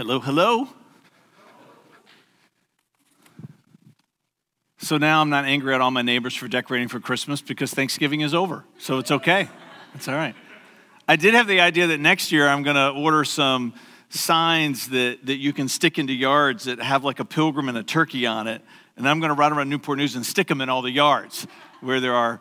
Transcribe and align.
Hello, 0.00 0.18
hello. 0.18 0.66
So 4.78 4.96
now 4.96 5.20
I'm 5.20 5.28
not 5.28 5.44
angry 5.44 5.74
at 5.74 5.82
all 5.82 5.90
my 5.90 6.00
neighbors 6.00 6.34
for 6.34 6.48
decorating 6.48 6.88
for 6.88 7.00
Christmas 7.00 7.42
because 7.42 7.74
Thanksgiving 7.74 8.22
is 8.22 8.32
over. 8.32 8.64
So 8.78 8.96
it's 8.96 9.10
okay. 9.10 9.50
It's 9.94 10.08
all 10.08 10.14
right. 10.14 10.34
I 11.06 11.16
did 11.16 11.34
have 11.34 11.46
the 11.46 11.60
idea 11.60 11.88
that 11.88 12.00
next 12.00 12.32
year 12.32 12.48
I'm 12.48 12.62
going 12.62 12.76
to 12.76 12.98
order 12.98 13.24
some 13.24 13.74
signs 14.08 14.88
that, 14.88 15.18
that 15.26 15.36
you 15.36 15.52
can 15.52 15.68
stick 15.68 15.98
into 15.98 16.14
yards 16.14 16.64
that 16.64 16.80
have 16.80 17.04
like 17.04 17.20
a 17.20 17.24
pilgrim 17.26 17.68
and 17.68 17.76
a 17.76 17.82
turkey 17.82 18.24
on 18.24 18.46
it. 18.46 18.62
And 18.96 19.06
I'm 19.06 19.20
going 19.20 19.28
to 19.28 19.36
ride 19.36 19.52
around 19.52 19.68
Newport 19.68 19.98
News 19.98 20.16
and 20.16 20.24
stick 20.24 20.46
them 20.46 20.62
in 20.62 20.70
all 20.70 20.80
the 20.80 20.90
yards 20.90 21.46
where 21.82 22.00
there 22.00 22.14
are 22.14 22.40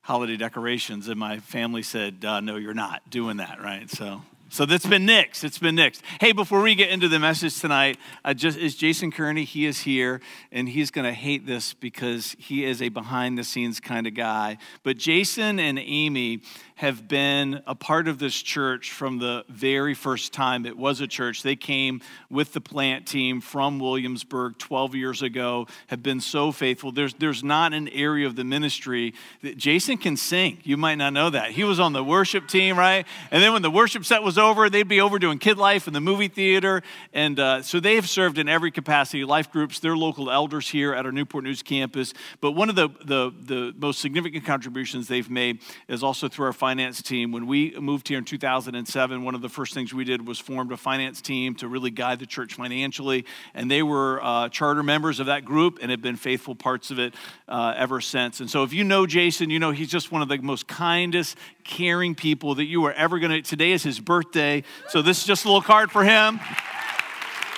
holiday 0.00 0.38
decorations. 0.38 1.08
And 1.08 1.20
my 1.20 1.40
family 1.40 1.82
said, 1.82 2.24
uh, 2.24 2.40
no, 2.40 2.56
you're 2.56 2.72
not 2.72 3.10
doing 3.10 3.36
that, 3.36 3.60
right? 3.60 3.90
So 3.90 4.22
so 4.54 4.64
that's 4.64 4.86
been 4.86 5.04
nixed. 5.04 5.42
It's 5.42 5.58
been 5.58 5.74
nixed. 5.74 6.00
Hey, 6.20 6.30
before 6.30 6.62
we 6.62 6.76
get 6.76 6.88
into 6.88 7.08
the 7.08 7.18
message 7.18 7.60
tonight, 7.60 7.98
uh, 8.24 8.34
just 8.34 8.56
is 8.56 8.76
Jason 8.76 9.10
Kearney. 9.10 9.42
He 9.42 9.66
is 9.66 9.80
here, 9.80 10.20
and 10.52 10.68
he's 10.68 10.92
going 10.92 11.06
to 11.06 11.12
hate 11.12 11.44
this 11.44 11.74
because 11.74 12.36
he 12.38 12.64
is 12.64 12.80
a 12.80 12.88
behind 12.88 13.36
the 13.36 13.42
scenes 13.42 13.80
kind 13.80 14.06
of 14.06 14.14
guy. 14.14 14.58
But 14.84 14.96
Jason 14.96 15.58
and 15.58 15.76
Amy 15.76 16.40
have 16.76 17.06
been 17.06 17.62
a 17.66 17.74
part 17.74 18.08
of 18.08 18.18
this 18.18 18.34
church 18.34 18.90
from 18.90 19.18
the 19.18 19.44
very 19.48 19.94
first 19.94 20.32
time 20.32 20.66
it 20.66 20.76
was 20.76 21.00
a 21.00 21.06
church. 21.06 21.42
They 21.42 21.54
came 21.54 22.00
with 22.28 22.52
the 22.52 22.60
plant 22.60 23.06
team 23.06 23.40
from 23.40 23.78
Williamsburg 23.78 24.58
12 24.58 24.96
years 24.96 25.22
ago, 25.22 25.68
have 25.86 26.02
been 26.02 26.20
so 26.20 26.50
faithful. 26.50 26.90
There's, 26.90 27.14
there's 27.14 27.44
not 27.44 27.72
an 27.72 27.88
area 27.88 28.26
of 28.26 28.34
the 28.34 28.42
ministry 28.42 29.14
that 29.42 29.56
Jason 29.56 29.98
can 29.98 30.16
sing. 30.16 30.58
You 30.64 30.76
might 30.76 30.96
not 30.96 31.12
know 31.12 31.30
that. 31.30 31.52
He 31.52 31.62
was 31.62 31.78
on 31.78 31.92
the 31.92 32.02
worship 32.02 32.48
team, 32.48 32.76
right? 32.76 33.06
And 33.30 33.40
then 33.40 33.52
when 33.52 33.62
the 33.62 33.70
worship 33.70 34.04
set 34.04 34.24
was 34.24 34.36
over, 34.36 34.68
they'd 34.68 34.88
be 34.88 35.00
over 35.00 35.20
doing 35.20 35.38
kid 35.38 35.58
life 35.58 35.86
in 35.86 35.92
the 35.92 36.00
movie 36.00 36.28
theater. 36.28 36.82
And 37.12 37.38
uh, 37.38 37.62
so 37.62 37.78
they 37.78 37.94
have 37.94 38.08
served 38.08 38.36
in 38.36 38.48
every 38.48 38.72
capacity 38.72 39.24
life 39.24 39.50
groups, 39.52 39.78
they're 39.78 39.96
local 39.96 40.28
elders 40.28 40.68
here 40.68 40.92
at 40.92 41.06
our 41.06 41.12
Newport 41.12 41.44
News 41.44 41.62
campus. 41.62 42.14
But 42.40 42.52
one 42.52 42.68
of 42.68 42.74
the, 42.74 42.88
the, 43.04 43.32
the 43.44 43.74
most 43.78 44.00
significant 44.00 44.44
contributions 44.44 45.06
they've 45.06 45.30
made 45.30 45.60
is 45.86 46.02
also 46.02 46.28
through 46.28 46.46
our 46.46 46.52
finance 46.64 47.02
team. 47.02 47.30
When 47.30 47.46
we 47.46 47.78
moved 47.78 48.08
here 48.08 48.16
in 48.16 48.24
2007, 48.24 49.22
one 49.22 49.34
of 49.34 49.42
the 49.42 49.50
first 49.50 49.74
things 49.74 49.92
we 49.92 50.02
did 50.02 50.26
was 50.26 50.38
formed 50.38 50.72
a 50.72 50.78
finance 50.78 51.20
team 51.20 51.54
to 51.56 51.68
really 51.68 51.90
guide 51.90 52.20
the 52.20 52.24
church 52.24 52.54
financially. 52.54 53.26
And 53.52 53.70
they 53.70 53.82
were 53.82 54.18
uh, 54.24 54.48
charter 54.48 54.82
members 54.82 55.20
of 55.20 55.26
that 55.26 55.44
group 55.44 55.80
and 55.82 55.90
have 55.90 56.00
been 56.00 56.16
faithful 56.16 56.54
parts 56.54 56.90
of 56.90 56.98
it 56.98 57.12
uh, 57.48 57.74
ever 57.76 58.00
since. 58.00 58.40
And 58.40 58.48
so 58.48 58.62
if 58.62 58.72
you 58.72 58.82
know 58.82 59.04
Jason, 59.04 59.50
you 59.50 59.58
know 59.58 59.72
he's 59.72 59.90
just 59.90 60.10
one 60.10 60.22
of 60.22 60.28
the 60.28 60.38
most 60.38 60.66
kindest, 60.66 61.36
caring 61.64 62.14
people 62.14 62.54
that 62.54 62.64
you 62.64 62.86
are 62.86 62.94
ever 62.94 63.18
going 63.18 63.32
to. 63.32 63.42
Today 63.42 63.72
is 63.72 63.82
his 63.82 64.00
birthday. 64.00 64.62
So 64.88 65.02
this 65.02 65.18
is 65.18 65.24
just 65.26 65.44
a 65.44 65.48
little 65.48 65.60
card 65.60 65.92
for 65.92 66.02
him. 66.02 66.40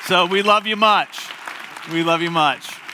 So 0.06 0.26
we 0.26 0.42
love 0.42 0.66
you 0.66 0.74
much. 0.74 1.28
We 1.92 2.02
love 2.02 2.22
you 2.22 2.32
much. 2.32 2.85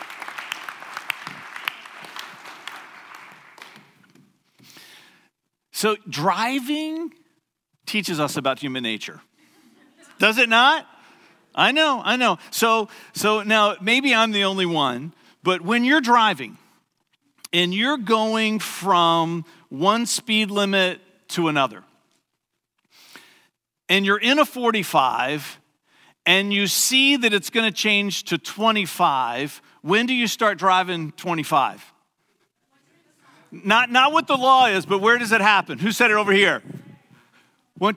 So, 5.83 5.97
driving 6.09 7.13
teaches 7.87 8.21
us 8.21 8.37
about 8.37 8.61
human 8.61 8.85
nature. 8.85 9.21
Does 10.21 10.39
it 10.39 10.49
not? 10.49 10.87
I 11.57 11.73
know, 11.73 12.01
I 12.05 12.15
know. 12.15 12.39
So, 12.53 12.89
so 13.15 13.43
now 13.43 13.75
maybe 13.81 14.15
I'm 14.15 14.31
the 14.31 14.45
only 14.45 14.65
one, 14.65 15.13
but 15.43 15.61
when 15.61 15.83
you're 15.83 16.01
driving 16.01 16.57
and 17.53 17.75
you're 17.75 17.97
going 17.97 18.61
from 18.61 19.45
one 19.71 20.07
speed 20.07 20.53
limit 20.53 21.01
to 21.31 21.49
another, 21.49 21.83
and 23.89 24.07
you're 24.07 24.21
in 24.21 24.39
a 24.39 24.45
45 24.45 25.59
and 26.25 26.53
you 26.53 26.69
see 26.69 27.17
that 27.17 27.35
it's 27.35 27.51
going 27.51 27.69
to 27.69 27.77
change 27.77 28.23
to 28.27 28.39
25, 28.39 29.61
when 29.81 30.07
do 30.07 30.15
you 30.15 30.29
start 30.29 30.59
driving 30.59 31.11
25? 31.11 31.92
Not, 33.53 33.93
not 33.93 34.13
what 34.13 34.27
the 34.27 34.37
law 34.37 34.67
is, 34.67 34.87
but 34.87 35.01
where 35.01 35.19
does 35.19 35.31
it 35.31 35.43
happen? 35.43 35.79
Who 35.79 35.93
said 35.93 36.11
it 36.11 36.15
over 36.15 36.33
here? 36.33 36.63
What, 37.77 37.97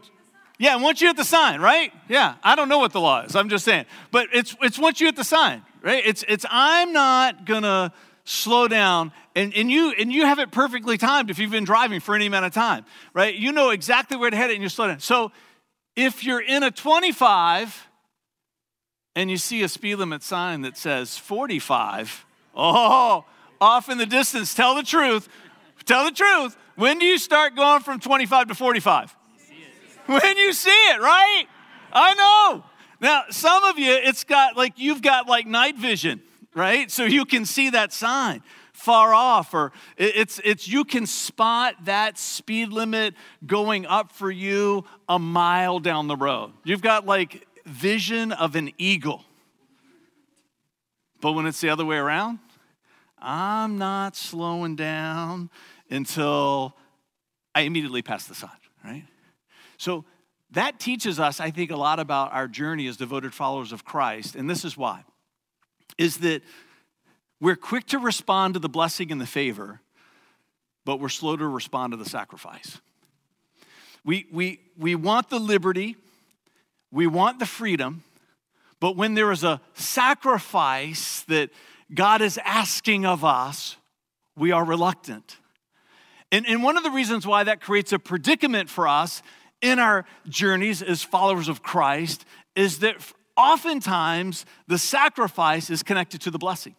yeah, 0.59 0.75
once 0.75 0.99
you 0.99 1.07
hit 1.07 1.15
the 1.15 1.23
sign, 1.23 1.61
right? 1.61 1.93
Yeah, 2.09 2.35
I 2.43 2.55
don't 2.55 2.67
know 2.67 2.79
what 2.79 2.91
the 2.91 2.99
law 2.99 3.21
is. 3.21 3.35
I'm 3.35 3.47
just 3.47 3.63
saying. 3.63 3.85
But 4.11 4.27
it's, 4.33 4.55
it's 4.61 4.77
once 4.77 4.99
you 4.99 5.07
hit 5.07 5.15
the 5.15 5.23
sign, 5.23 5.63
right? 5.81 6.03
It's, 6.05 6.25
it's 6.27 6.45
I'm 6.49 6.91
not 6.91 7.45
to 7.47 7.93
slow 8.25 8.67
down. 8.67 9.13
And, 9.33 9.53
and, 9.55 9.71
you, 9.71 9.93
and 9.97 10.11
you 10.11 10.25
have 10.25 10.39
it 10.39 10.51
perfectly 10.51 10.97
timed 10.97 11.29
if 11.29 11.39
you've 11.39 11.51
been 11.51 11.63
driving 11.63 12.01
for 12.01 12.15
any 12.15 12.25
amount 12.25 12.45
of 12.45 12.53
time, 12.53 12.85
right? 13.13 13.33
You 13.33 13.51
know 13.51 13.69
exactly 13.69 14.17
where 14.17 14.29
to 14.29 14.35
head 14.35 14.49
it 14.49 14.55
and 14.55 14.63
you 14.63 14.69
slow 14.69 14.87
down. 14.87 14.99
So 14.99 15.31
if 15.95 16.23
you're 16.23 16.41
in 16.41 16.63
a 16.63 16.71
25 16.71 17.87
and 19.15 19.31
you 19.31 19.37
see 19.37 19.63
a 19.63 19.69
speed 19.69 19.95
limit 19.95 20.23
sign 20.23 20.61
that 20.61 20.77
says 20.77 21.17
45, 21.17 22.25
oh, 22.55 23.23
off 23.61 23.89
in 23.89 23.97
the 23.97 24.05
distance, 24.05 24.53
tell 24.53 24.75
the 24.75 24.83
truth. 24.83 25.29
Tell 25.85 26.05
the 26.05 26.11
truth. 26.11 26.57
When 26.75 26.99
do 26.99 27.05
you 27.05 27.17
start 27.17 27.55
going 27.55 27.81
from 27.81 27.99
25 27.99 28.49
to 28.49 28.55
45? 28.55 29.15
When 30.07 30.37
you 30.37 30.53
see 30.53 30.69
it, 30.69 31.01
right? 31.01 31.45
I 31.91 32.13
know. 32.13 32.63
Now, 32.99 33.23
some 33.29 33.63
of 33.63 33.79
you, 33.79 33.91
it's 33.91 34.23
got 34.23 34.55
like 34.55 34.73
you've 34.77 35.01
got 35.01 35.27
like 35.27 35.47
night 35.47 35.77
vision, 35.77 36.21
right? 36.53 36.91
So 36.91 37.03
you 37.05 37.25
can 37.25 37.45
see 37.45 37.71
that 37.71 37.91
sign 37.93 38.43
far 38.73 39.13
off, 39.13 39.53
or 39.53 39.71
it's 39.97 40.39
it's 40.43 40.67
you 40.67 40.83
can 40.83 41.05
spot 41.05 41.75
that 41.85 42.17
speed 42.17 42.69
limit 42.69 43.15
going 43.45 43.85
up 43.85 44.11
for 44.11 44.29
you 44.29 44.83
a 45.07 45.17
mile 45.17 45.79
down 45.79 46.07
the 46.07 46.15
road. 46.15 46.51
You've 46.63 46.81
got 46.81 47.05
like 47.05 47.47
vision 47.65 48.31
of 48.31 48.55
an 48.55 48.71
eagle. 48.77 49.23
But 51.21 51.31
when 51.31 51.45
it's 51.47 51.61
the 51.61 51.69
other 51.69 51.85
way 51.85 51.97
around, 51.97 52.39
I'm 53.17 53.77
not 53.77 54.15
slowing 54.15 54.75
down 54.75 55.49
until 55.89 56.75
I 57.53 57.61
immediately 57.61 58.01
pass 58.01 58.25
the 58.27 58.35
sign, 58.35 58.49
right? 58.83 59.05
So 59.77 60.05
that 60.51 60.79
teaches 60.79 61.19
us, 61.19 61.39
I 61.39 61.51
think, 61.51 61.71
a 61.71 61.75
lot 61.75 61.99
about 61.99 62.33
our 62.33 62.47
journey 62.47 62.87
as 62.87 62.97
devoted 62.97 63.33
followers 63.33 63.71
of 63.71 63.83
Christ. 63.83 64.35
And 64.35 64.49
this 64.49 64.63
is 64.65 64.77
why 64.77 65.03
is 65.97 66.17
that 66.17 66.41
we're 67.39 67.55
quick 67.55 67.85
to 67.87 67.99
respond 67.99 68.53
to 68.53 68.59
the 68.59 68.69
blessing 68.69 69.11
and 69.11 69.19
the 69.19 69.25
favor, 69.25 69.81
but 70.83 70.99
we're 70.99 71.09
slow 71.09 71.35
to 71.35 71.47
respond 71.47 71.91
to 71.91 71.97
the 71.97 72.05
sacrifice. 72.05 72.79
We, 74.03 74.27
we, 74.31 74.59
we 74.77 74.95
want 74.95 75.29
the 75.29 75.39
liberty, 75.39 75.95
we 76.91 77.07
want 77.07 77.39
the 77.39 77.45
freedom, 77.45 78.03
but 78.79 78.95
when 78.95 79.13
there 79.13 79.31
is 79.31 79.43
a 79.43 79.61
sacrifice 79.73 81.21
that 81.27 81.49
God 81.93 82.21
is 82.21 82.39
asking 82.43 83.05
of 83.05 83.23
us, 83.23 83.77
we 84.37 84.51
are 84.51 84.63
reluctant. 84.63 85.37
And, 86.31 86.45
and 86.47 86.63
one 86.63 86.77
of 86.77 86.83
the 86.83 86.91
reasons 86.91 87.25
why 87.25 87.43
that 87.43 87.61
creates 87.61 87.93
a 87.93 87.99
predicament 87.99 88.69
for 88.69 88.87
us 88.87 89.21
in 89.61 89.79
our 89.79 90.05
journeys 90.27 90.81
as 90.81 91.01
followers 91.01 91.47
of 91.47 91.63
Christ 91.63 92.25
is 92.55 92.79
that 92.79 92.97
oftentimes 93.37 94.45
the 94.67 94.77
sacrifice 94.77 95.69
is 95.69 95.83
connected 95.83 96.21
to 96.21 96.31
the 96.31 96.37
blessing. 96.37 96.75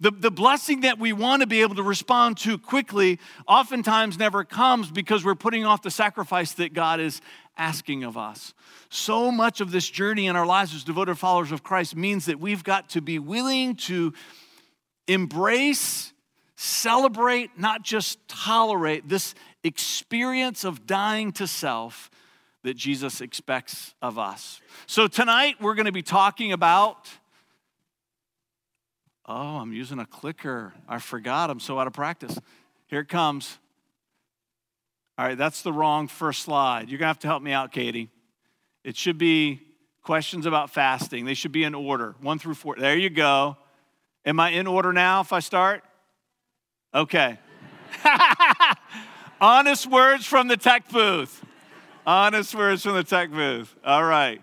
The, 0.00 0.12
the 0.12 0.30
blessing 0.30 0.82
that 0.82 0.98
we 0.98 1.12
want 1.12 1.42
to 1.42 1.48
be 1.48 1.60
able 1.60 1.74
to 1.74 1.82
respond 1.82 2.36
to 2.38 2.56
quickly 2.56 3.18
oftentimes 3.48 4.16
never 4.16 4.44
comes 4.44 4.92
because 4.92 5.24
we're 5.24 5.34
putting 5.34 5.64
off 5.64 5.82
the 5.82 5.90
sacrifice 5.90 6.52
that 6.52 6.72
God 6.72 7.00
is 7.00 7.20
asking 7.56 8.04
of 8.04 8.16
us. 8.16 8.54
So 8.90 9.32
much 9.32 9.60
of 9.60 9.72
this 9.72 9.88
journey 9.90 10.28
in 10.28 10.36
our 10.36 10.46
lives 10.46 10.72
as 10.72 10.84
devoted 10.84 11.18
followers 11.18 11.50
of 11.50 11.64
Christ 11.64 11.96
means 11.96 12.26
that 12.26 12.38
we've 12.38 12.62
got 12.62 12.90
to 12.90 13.00
be 13.00 13.18
willing 13.18 13.74
to 13.74 14.12
embrace, 15.08 16.12
celebrate, 16.60 17.56
not 17.56 17.82
just 17.82 18.18
tolerate 18.26 19.08
this 19.08 19.36
experience 19.62 20.64
of 20.64 20.86
dying 20.86 21.30
to 21.30 21.46
self 21.46 22.10
that 22.64 22.74
Jesus 22.74 23.20
expects 23.20 23.94
of 24.02 24.18
us. 24.18 24.60
So 24.88 25.06
tonight 25.06 25.54
we're 25.60 25.76
going 25.76 25.86
to 25.86 25.92
be 25.92 26.02
talking 26.02 26.52
about. 26.52 27.08
Oh, 29.24 29.58
I'm 29.58 29.72
using 29.72 30.00
a 30.00 30.06
clicker. 30.06 30.74
I 30.88 30.98
forgot. 30.98 31.48
I'm 31.48 31.60
so 31.60 31.78
out 31.78 31.86
of 31.86 31.92
practice. 31.92 32.36
Here 32.88 33.00
it 33.00 33.08
comes. 33.08 33.58
All 35.16 35.26
right, 35.26 35.38
that's 35.38 35.62
the 35.62 35.72
wrong 35.72 36.08
first 36.08 36.42
slide. 36.42 36.88
You're 36.88 36.98
going 36.98 37.06
to 37.06 37.06
have 37.06 37.18
to 37.20 37.28
help 37.28 37.42
me 37.42 37.52
out, 37.52 37.70
Katie. 37.70 38.10
It 38.82 38.96
should 38.96 39.18
be 39.18 39.60
questions 40.02 40.44
about 40.44 40.70
fasting. 40.70 41.24
They 41.24 41.34
should 41.34 41.52
be 41.52 41.62
in 41.62 41.76
order, 41.76 42.16
one 42.20 42.40
through 42.40 42.54
four. 42.54 42.74
There 42.76 42.96
you 42.96 43.10
go. 43.10 43.56
Am 44.24 44.40
I 44.40 44.50
in 44.50 44.66
order 44.66 44.92
now 44.92 45.20
if 45.20 45.32
I 45.32 45.38
start? 45.38 45.84
Okay. 46.98 47.38
Honest 49.40 49.86
words 49.86 50.26
from 50.26 50.48
the 50.48 50.56
tech 50.56 50.88
booth. 50.88 51.44
Honest 52.04 52.56
words 52.56 52.82
from 52.82 52.94
the 52.94 53.04
tech 53.04 53.30
booth. 53.30 53.72
All 53.84 54.02
right. 54.02 54.42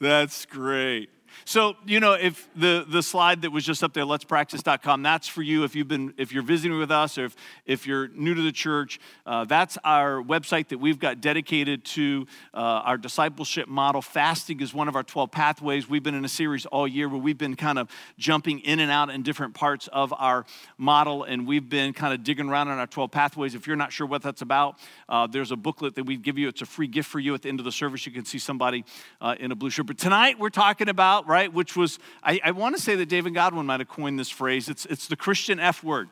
That's 0.00 0.44
great. 0.44 1.08
So, 1.44 1.76
you 1.86 2.00
know, 2.00 2.12
if 2.14 2.48
the, 2.54 2.84
the 2.88 3.02
slide 3.02 3.42
that 3.42 3.50
was 3.50 3.64
just 3.64 3.82
up 3.82 3.92
there, 3.92 4.04
let'spractice.com, 4.04 5.02
that's 5.02 5.28
for 5.28 5.42
you 5.42 5.64
if 5.64 5.74
you've 5.74 5.88
been, 5.88 6.14
if 6.16 6.32
you're 6.32 6.42
visiting 6.42 6.78
with 6.78 6.90
us 6.90 7.18
or 7.18 7.26
if, 7.26 7.36
if 7.66 7.86
you're 7.86 8.08
new 8.08 8.34
to 8.34 8.42
the 8.42 8.52
church. 8.52 8.98
Uh, 9.26 9.44
that's 9.44 9.76
our 9.84 10.22
website 10.22 10.68
that 10.68 10.78
we've 10.78 10.98
got 10.98 11.20
dedicated 11.20 11.84
to 11.84 12.26
uh, 12.52 12.58
our 12.58 12.96
discipleship 12.96 13.68
model. 13.68 14.00
Fasting 14.00 14.60
is 14.60 14.72
one 14.72 14.88
of 14.88 14.96
our 14.96 15.02
12 15.02 15.30
pathways. 15.30 15.88
We've 15.88 16.02
been 16.02 16.14
in 16.14 16.24
a 16.24 16.28
series 16.28 16.66
all 16.66 16.88
year 16.88 17.08
where 17.08 17.20
we've 17.20 17.38
been 17.38 17.56
kind 17.56 17.78
of 17.78 17.88
jumping 18.18 18.60
in 18.60 18.80
and 18.80 18.90
out 18.90 19.10
in 19.10 19.22
different 19.22 19.54
parts 19.54 19.88
of 19.88 20.12
our 20.16 20.46
model, 20.78 21.24
and 21.24 21.46
we've 21.46 21.68
been 21.68 21.92
kind 21.92 22.14
of 22.14 22.24
digging 22.24 22.48
around 22.48 22.68
in 22.68 22.78
our 22.78 22.86
12 22.86 23.10
pathways. 23.10 23.54
If 23.54 23.66
you're 23.66 23.76
not 23.76 23.92
sure 23.92 24.06
what 24.06 24.22
that's 24.22 24.42
about, 24.42 24.78
uh, 25.08 25.26
there's 25.26 25.50
a 25.50 25.56
booklet 25.56 25.94
that 25.96 26.04
we 26.04 26.16
give 26.16 26.38
you. 26.38 26.48
It's 26.48 26.62
a 26.62 26.66
free 26.66 26.86
gift 26.86 27.08
for 27.08 27.20
you 27.20 27.34
at 27.34 27.42
the 27.42 27.48
end 27.48 27.60
of 27.60 27.64
the 27.64 27.72
service. 27.72 28.06
You 28.06 28.12
can 28.12 28.24
see 28.24 28.38
somebody 28.38 28.84
uh, 29.20 29.36
in 29.38 29.52
a 29.52 29.54
blue 29.54 29.70
shirt. 29.70 29.86
But 29.86 29.98
tonight 29.98 30.38
we're 30.38 30.50
talking 30.50 30.88
about, 30.88 31.23
right, 31.26 31.52
which 31.52 31.76
was, 31.76 31.98
I, 32.22 32.40
I 32.44 32.50
want 32.52 32.76
to 32.76 32.82
say 32.82 32.94
that 32.96 33.06
David 33.06 33.34
Godwin 33.34 33.66
might 33.66 33.80
have 33.80 33.88
coined 33.88 34.18
this 34.18 34.30
phrase. 34.30 34.68
It's, 34.68 34.86
it's 34.86 35.08
the 35.08 35.16
Christian 35.16 35.60
F 35.60 35.82
word 35.82 36.08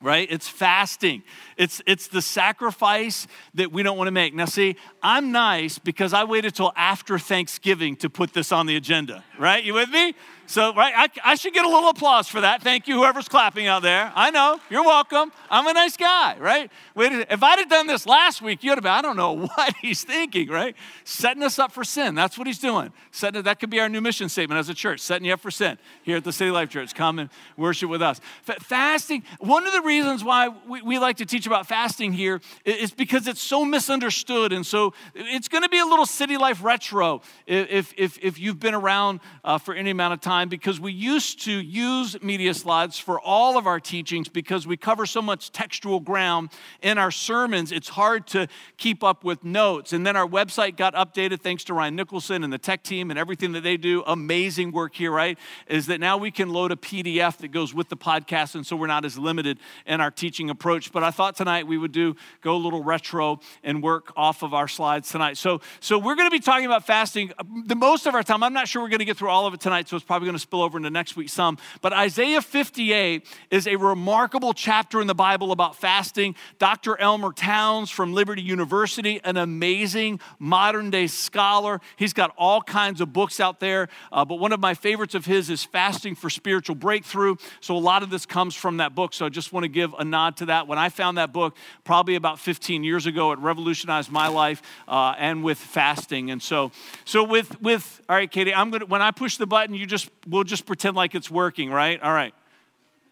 right? 0.00 0.28
It's 0.30 0.48
fasting. 0.48 1.22
It's 1.56 1.82
it's 1.86 2.08
the 2.08 2.22
sacrifice 2.22 3.26
that 3.54 3.72
we 3.72 3.82
don't 3.82 3.96
want 3.96 4.06
to 4.06 4.12
make. 4.12 4.34
Now 4.34 4.44
see 4.44 4.76
i'm 5.02 5.32
nice 5.32 5.78
because 5.78 6.12
i 6.12 6.24
waited 6.24 6.54
till 6.54 6.72
after 6.76 7.18
thanksgiving 7.18 7.96
to 7.96 8.10
put 8.10 8.32
this 8.32 8.52
on 8.52 8.66
the 8.66 8.76
agenda 8.76 9.24
right? 9.38 9.62
You 9.64 9.74
with 9.74 9.90
me 9.90 10.14
so, 10.48 10.72
right, 10.72 10.94
I, 10.96 11.32
I, 11.32 11.34
should 11.34 11.52
get 11.52 11.66
a 11.66 11.68
little 11.68 11.90
applause 11.90 12.26
for 12.26 12.40
that. 12.40 12.62
Thank 12.62 12.88
you, 12.88 12.96
whoever's 12.96 13.28
clapping 13.28 13.66
out 13.66 13.82
there. 13.82 14.10
I 14.14 14.30
know, 14.30 14.58
you're 14.70 14.82
welcome. 14.82 15.30
I'm 15.50 15.66
a 15.66 15.74
nice 15.74 15.98
guy, 15.98 16.38
right? 16.38 16.70
If 16.96 17.42
I'd 17.42 17.58
have 17.58 17.68
done 17.68 17.86
this 17.86 18.06
last 18.06 18.40
week, 18.40 18.64
you'd 18.64 18.76
have 18.76 18.82
been, 18.82 18.92
I 18.92 19.02
don't 19.02 19.18
know 19.18 19.46
what 19.54 19.74
he's 19.82 20.04
thinking, 20.04 20.48
right? 20.48 20.74
Setting 21.04 21.42
us 21.42 21.58
up 21.58 21.70
for 21.70 21.84
sin. 21.84 22.14
That's 22.14 22.38
what 22.38 22.46
he's 22.46 22.58
doing. 22.58 22.94
Setting, 23.10 23.42
that 23.42 23.60
could 23.60 23.68
be 23.68 23.78
our 23.78 23.90
new 23.90 24.00
mission 24.00 24.30
statement 24.30 24.58
as 24.58 24.70
a 24.70 24.74
church, 24.74 25.00
setting 25.00 25.26
you 25.26 25.34
up 25.34 25.40
for 25.40 25.50
sin 25.50 25.76
here 26.02 26.16
at 26.16 26.24
the 26.24 26.32
City 26.32 26.50
Life 26.50 26.70
Church. 26.70 26.94
Come 26.94 27.18
and 27.18 27.28
worship 27.58 27.90
with 27.90 28.00
us. 28.00 28.18
Fasting, 28.42 29.24
one 29.40 29.66
of 29.66 29.74
the 29.74 29.82
reasons 29.82 30.24
why 30.24 30.48
we, 30.66 30.80
we 30.80 30.98
like 30.98 31.18
to 31.18 31.26
teach 31.26 31.46
about 31.46 31.66
fasting 31.66 32.14
here 32.14 32.40
is 32.64 32.90
because 32.90 33.28
it's 33.28 33.42
so 33.42 33.66
misunderstood. 33.66 34.54
And 34.54 34.64
so 34.64 34.94
it's 35.14 35.48
going 35.48 35.62
to 35.62 35.68
be 35.68 35.78
a 35.78 35.84
little 35.84 36.06
City 36.06 36.38
Life 36.38 36.64
retro 36.64 37.20
if, 37.46 37.92
if, 37.98 38.18
if 38.18 38.38
you've 38.38 38.58
been 38.58 38.74
around 38.74 39.20
uh, 39.44 39.58
for 39.58 39.74
any 39.74 39.90
amount 39.90 40.14
of 40.14 40.22
time 40.22 40.37
time 40.38 40.48
because 40.48 40.78
we 40.78 40.92
used 40.92 41.42
to 41.44 41.52
use 41.52 42.20
media 42.22 42.54
slides 42.54 42.98
for 42.98 43.20
all 43.20 43.58
of 43.58 43.66
our 43.66 43.80
teachings 43.80 44.28
because 44.28 44.66
we 44.66 44.76
cover 44.76 45.04
so 45.04 45.20
much 45.20 45.50
textual 45.50 45.98
ground 45.98 46.50
in 46.80 46.96
our 46.96 47.10
sermons, 47.10 47.72
it's 47.72 47.88
hard 47.88 48.26
to 48.26 48.46
keep 48.76 49.02
up 49.02 49.24
with 49.24 49.42
notes. 49.42 49.92
And 49.92 50.06
then 50.06 50.14
our 50.14 50.28
website 50.28 50.76
got 50.76 50.94
updated 50.94 51.40
thanks 51.40 51.64
to 51.64 51.74
Ryan 51.74 51.96
Nicholson 51.96 52.44
and 52.44 52.52
the 52.52 52.58
tech 52.58 52.84
team 52.84 53.10
and 53.10 53.18
everything 53.18 53.52
that 53.52 53.62
they 53.62 53.76
do. 53.76 54.04
Amazing 54.06 54.70
work 54.70 54.94
here, 54.94 55.10
right? 55.10 55.36
Is 55.66 55.86
that 55.86 55.98
now 55.98 56.16
we 56.16 56.30
can 56.30 56.50
load 56.50 56.70
a 56.70 56.76
PDF 56.76 57.38
that 57.38 57.48
goes 57.48 57.74
with 57.74 57.88
the 57.88 57.96
podcast, 57.96 58.54
and 58.54 58.64
so 58.64 58.76
we're 58.76 58.86
not 58.86 59.04
as 59.04 59.18
limited 59.18 59.58
in 59.86 60.00
our 60.00 60.10
teaching 60.10 60.50
approach. 60.50 60.92
But 60.92 61.02
I 61.02 61.10
thought 61.10 61.34
tonight 61.34 61.66
we 61.66 61.78
would 61.78 61.92
do 61.92 62.14
go 62.42 62.54
a 62.54 62.62
little 62.62 62.84
retro 62.84 63.40
and 63.64 63.82
work 63.82 64.12
off 64.16 64.42
of 64.42 64.54
our 64.54 64.68
slides 64.68 65.10
tonight. 65.10 65.36
So, 65.36 65.60
so 65.80 65.98
we're 65.98 66.14
going 66.14 66.30
to 66.30 66.36
be 66.36 66.40
talking 66.40 66.66
about 66.66 66.86
fasting 66.86 67.32
the 67.66 67.74
most 67.74 68.06
of 68.06 68.14
our 68.14 68.22
time. 68.22 68.44
I'm 68.44 68.52
not 68.52 68.68
sure 68.68 68.80
we're 68.82 68.88
going 68.88 69.00
to 69.00 69.04
get 69.04 69.16
through 69.16 69.30
all 69.30 69.46
of 69.46 69.54
it 69.54 69.60
tonight, 69.60 69.88
so 69.88 69.96
it's 69.96 70.04
probably 70.04 70.27
going 70.28 70.36
to 70.36 70.40
spill 70.40 70.62
over 70.62 70.76
into 70.76 70.90
next 70.90 71.16
week 71.16 71.30
some. 71.30 71.56
But 71.80 71.94
Isaiah 71.94 72.42
58 72.42 73.26
is 73.50 73.66
a 73.66 73.76
remarkable 73.76 74.52
chapter 74.52 75.00
in 75.00 75.06
the 75.06 75.14
Bible 75.14 75.52
about 75.52 75.74
fasting. 75.74 76.34
Dr. 76.58 77.00
Elmer 77.00 77.32
Towns 77.32 77.90
from 77.90 78.12
Liberty 78.12 78.42
University, 78.42 79.20
an 79.24 79.38
amazing 79.38 80.20
modern 80.38 80.90
day 80.90 81.06
scholar. 81.06 81.80
He's 81.96 82.12
got 82.12 82.34
all 82.36 82.60
kinds 82.60 83.00
of 83.00 83.12
books 83.12 83.40
out 83.40 83.58
there, 83.58 83.88
uh, 84.12 84.24
but 84.24 84.36
one 84.36 84.52
of 84.52 84.60
my 84.60 84.74
favorites 84.74 85.14
of 85.14 85.24
his 85.24 85.48
is 85.48 85.64
Fasting 85.64 86.14
for 86.14 86.28
Spiritual 86.28 86.74
Breakthrough. 86.74 87.36
So 87.60 87.74
a 87.76 87.78
lot 87.78 88.02
of 88.02 88.10
this 88.10 88.26
comes 88.26 88.54
from 88.54 88.78
that 88.78 88.94
book. 88.94 89.14
So 89.14 89.24
I 89.26 89.28
just 89.30 89.52
want 89.52 89.64
to 89.64 89.68
give 89.68 89.94
a 89.98 90.04
nod 90.04 90.36
to 90.38 90.46
that. 90.46 90.66
When 90.66 90.78
I 90.78 90.90
found 90.90 91.16
that 91.16 91.32
book, 91.32 91.56
probably 91.84 92.16
about 92.16 92.38
15 92.38 92.84
years 92.84 93.06
ago, 93.06 93.32
it 93.32 93.38
revolutionized 93.38 94.10
my 94.10 94.28
life 94.28 94.60
uh, 94.86 95.14
and 95.18 95.42
with 95.42 95.58
fasting. 95.58 96.30
And 96.30 96.42
so, 96.42 96.72
so 97.04 97.24
with 97.24 97.60
with 97.62 98.02
all 98.08 98.16
right, 98.16 98.30
Katie, 98.30 98.54
I'm 98.54 98.70
gonna 98.70 98.86
when 98.86 99.02
I 99.02 99.10
push 99.10 99.36
the 99.36 99.46
button, 99.46 99.74
you 99.74 99.86
just 99.86 100.08
we'll 100.26 100.44
just 100.44 100.66
pretend 100.66 100.96
like 100.96 101.14
it's 101.14 101.30
working, 101.30 101.70
right? 101.70 102.00
All 102.00 102.12
right. 102.12 102.34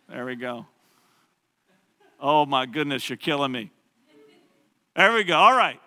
There 0.08 0.24
we 0.24 0.36
go. 0.36 0.66
Oh 2.20 2.46
my 2.46 2.66
goodness, 2.66 3.08
you're 3.08 3.16
killing 3.16 3.52
me. 3.52 3.70
There 4.94 5.12
we 5.12 5.24
go. 5.24 5.36
All 5.36 5.56
right. 5.56 5.80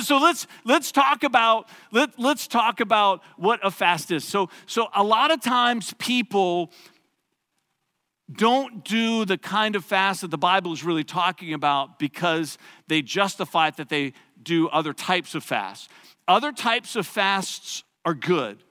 So 0.00 0.18
let's 0.18 0.46
let's 0.64 0.92
talk 0.92 1.22
about 1.24 1.68
let, 1.90 2.18
let's 2.18 2.46
talk 2.46 2.80
about 2.80 3.20
what 3.36 3.60
a 3.62 3.70
fast 3.70 4.10
is. 4.10 4.24
So 4.24 4.48
so 4.66 4.88
a 4.94 5.02
lot 5.02 5.30
of 5.30 5.40
times 5.40 5.92
people 5.98 6.70
don't 8.30 8.84
do 8.84 9.24
the 9.24 9.36
kind 9.36 9.76
of 9.76 9.84
fast 9.84 10.22
that 10.22 10.30
the 10.30 10.38
Bible 10.38 10.72
is 10.72 10.84
really 10.84 11.04
talking 11.04 11.52
about 11.52 11.98
because 11.98 12.56
they 12.88 13.02
justify 13.02 13.68
it 13.68 13.76
that 13.76 13.88
they 13.88 14.14
do 14.42 14.68
other 14.68 14.94
types 14.94 15.34
of 15.34 15.44
fasts. 15.44 15.88
Other 16.26 16.52
types 16.52 16.96
of 16.96 17.06
fasts 17.06 17.82
are 18.04 18.14
good 18.14 18.62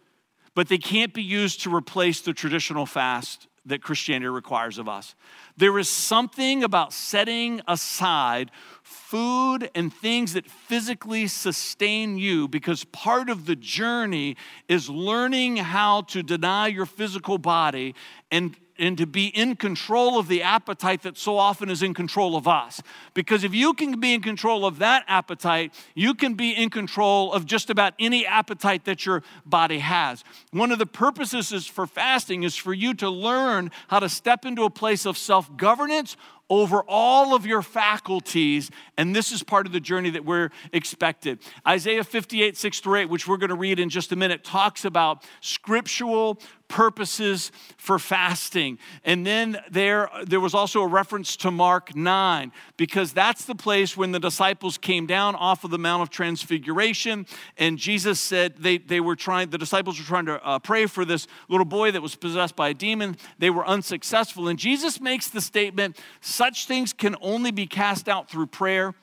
but 0.56 0.70
they 0.70 0.78
can't 0.78 1.14
be 1.14 1.24
used 1.24 1.62
to 1.64 1.74
replace 1.74 2.22
the 2.22 2.34
traditional 2.34 2.86
fast 2.86 3.48
that 3.66 3.84
Christianity 3.84 4.28
requires 4.28 4.78
of 4.78 4.90
us. 4.90 5.14
There 5.56 5.78
is 5.78 5.88
something 5.88 6.64
about 6.64 6.94
setting 6.94 7.62
aside 7.68 8.50
food 8.82 9.70
and 9.76 9.94
things 9.94 10.34
that 10.34 10.50
physically 10.50 11.28
sustain 11.28 12.18
you 12.18 12.48
because 12.48 12.84
part 12.86 13.30
of 13.30 13.46
the 13.46 13.56
journey 13.56 14.36
is 14.68 14.90
learning 14.90 15.58
how 15.58 16.02
to 16.04 16.24
deny 16.24 16.68
your 16.68 16.88
physical 16.88 17.38
body 17.38 17.94
and 18.32 18.56
and 18.82 18.98
to 18.98 19.06
be 19.06 19.28
in 19.28 19.56
control 19.56 20.18
of 20.18 20.28
the 20.28 20.42
appetite 20.42 21.04
that 21.04 21.16
so 21.16 21.38
often 21.38 21.70
is 21.70 21.84
in 21.84 21.94
control 21.94 22.36
of 22.36 22.48
us. 22.48 22.82
Because 23.14 23.44
if 23.44 23.54
you 23.54 23.74
can 23.74 24.00
be 24.00 24.14
in 24.14 24.22
control 24.22 24.66
of 24.66 24.80
that 24.80 25.06
appetite, 25.08 25.72
you 25.94 26.16
can 26.16 26.34
be 26.34 26.52
in 26.52 26.72
control 26.72 27.32
of 27.32 27.46
just 27.46 27.70
about 27.70 27.94
any 28.00 28.26
appetite 28.26 28.86
that 28.86 29.06
your 29.06 29.22
body 29.46 29.80
has. 29.80 30.24
One 30.50 30.72
of 30.72 30.80
the 30.80 30.88
purposes 30.88 31.52
is 31.52 31.68
for 31.68 31.86
fasting 31.86 32.42
is 32.42 32.56
for 32.56 32.74
you 32.74 32.96
to 32.96 33.10
learn 33.10 33.70
how 33.88 34.00
to 34.00 34.10
step 34.10 34.46
into 34.46 34.64
a 34.64 34.70
place 34.72 35.06
of 35.06 35.16
self 35.16 35.56
governance 35.56 36.18
over 36.52 36.84
all 36.86 37.34
of 37.34 37.46
your 37.46 37.62
faculties, 37.62 38.70
and 38.98 39.16
this 39.16 39.32
is 39.32 39.42
part 39.42 39.66
of 39.66 39.72
the 39.72 39.80
journey 39.80 40.10
that 40.10 40.26
we're 40.26 40.50
expected. 40.74 41.40
Isaiah 41.66 42.04
58, 42.04 42.58
6 42.58 42.80
through 42.82 43.00
8, 43.00 43.06
which 43.06 43.26
we're 43.26 43.38
going 43.38 43.52
to 43.52 43.56
read 43.56 43.80
in 43.80 43.88
just 43.88 44.12
a 44.12 44.18
minute, 44.18 44.44
talks 44.44 44.84
about 44.84 45.24
scriptural 45.40 46.42
purposes 46.68 47.52
for 47.78 48.00
fasting. 48.00 48.80
And 49.04 49.26
then 49.26 49.60
there, 49.70 50.10
there 50.26 50.40
was 50.40 50.54
also 50.54 50.82
a 50.82 50.88
reference 50.88 51.36
to 51.38 51.52
Mark 51.52 51.96
9, 51.96 52.52
because 52.76 53.14
that's 53.14 53.46
the 53.46 53.56
place 53.56 53.96
when 53.96 54.12
the 54.12 54.20
disciples 54.20 54.78
came 54.78 55.06
down 55.06 55.36
off 55.36 55.64
of 55.64 55.72
the 55.72 55.78
Mount 55.78 56.02
of 56.02 56.10
Transfiguration, 56.10 57.28
and 57.58 57.78
Jesus 57.78 58.20
said 58.20 58.56
they, 58.58 58.78
they 58.78 59.00
were 59.00 59.16
trying, 59.16 59.50
the 59.50 59.58
disciples 59.58 60.00
were 60.00 60.06
trying 60.06 60.26
to 60.26 60.46
uh, 60.46 60.60
pray 60.60 60.86
for 60.86 61.06
this 61.06 61.28
little 61.48 61.66
boy 61.66 61.92
that 61.92 62.02
was 62.02 62.16
possessed 62.16 62.58
by 62.58 62.70
a 62.70 62.74
demon. 62.74 63.16
They 63.40 63.50
were 63.50 63.66
unsuccessful. 63.66 64.48
And 64.48 64.60
Jesus 64.60 65.00
makes 65.00 65.30
the 65.30 65.42
statement 65.42 65.98
such 66.42 66.66
things 66.66 66.92
can 66.92 67.16
only 67.22 67.52
be 67.52 67.68
cast 67.68 68.10
out 68.10 68.28
through 68.28 68.48
prayer 68.48 68.96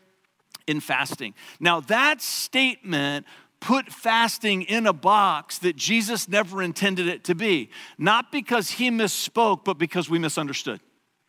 and 0.67 0.83
fasting. 0.83 1.35
Now, 1.61 1.79
that 1.83 2.21
statement 2.21 3.27
put 3.61 3.93
fasting 3.93 4.63
in 4.63 4.89
a 4.89 4.93
box 4.93 5.59
that 5.59 5.77
Jesus 5.77 6.29
never 6.29 6.61
intended 6.61 7.07
it 7.07 7.23
to 7.23 7.37
be. 7.37 7.71
Not 7.97 8.33
because 8.33 8.73
he 8.73 8.91
misspoke, 8.91 9.65
but 9.65 9.79
because 9.79 10.11
we 10.11 10.19
misunderstood. 10.19 10.81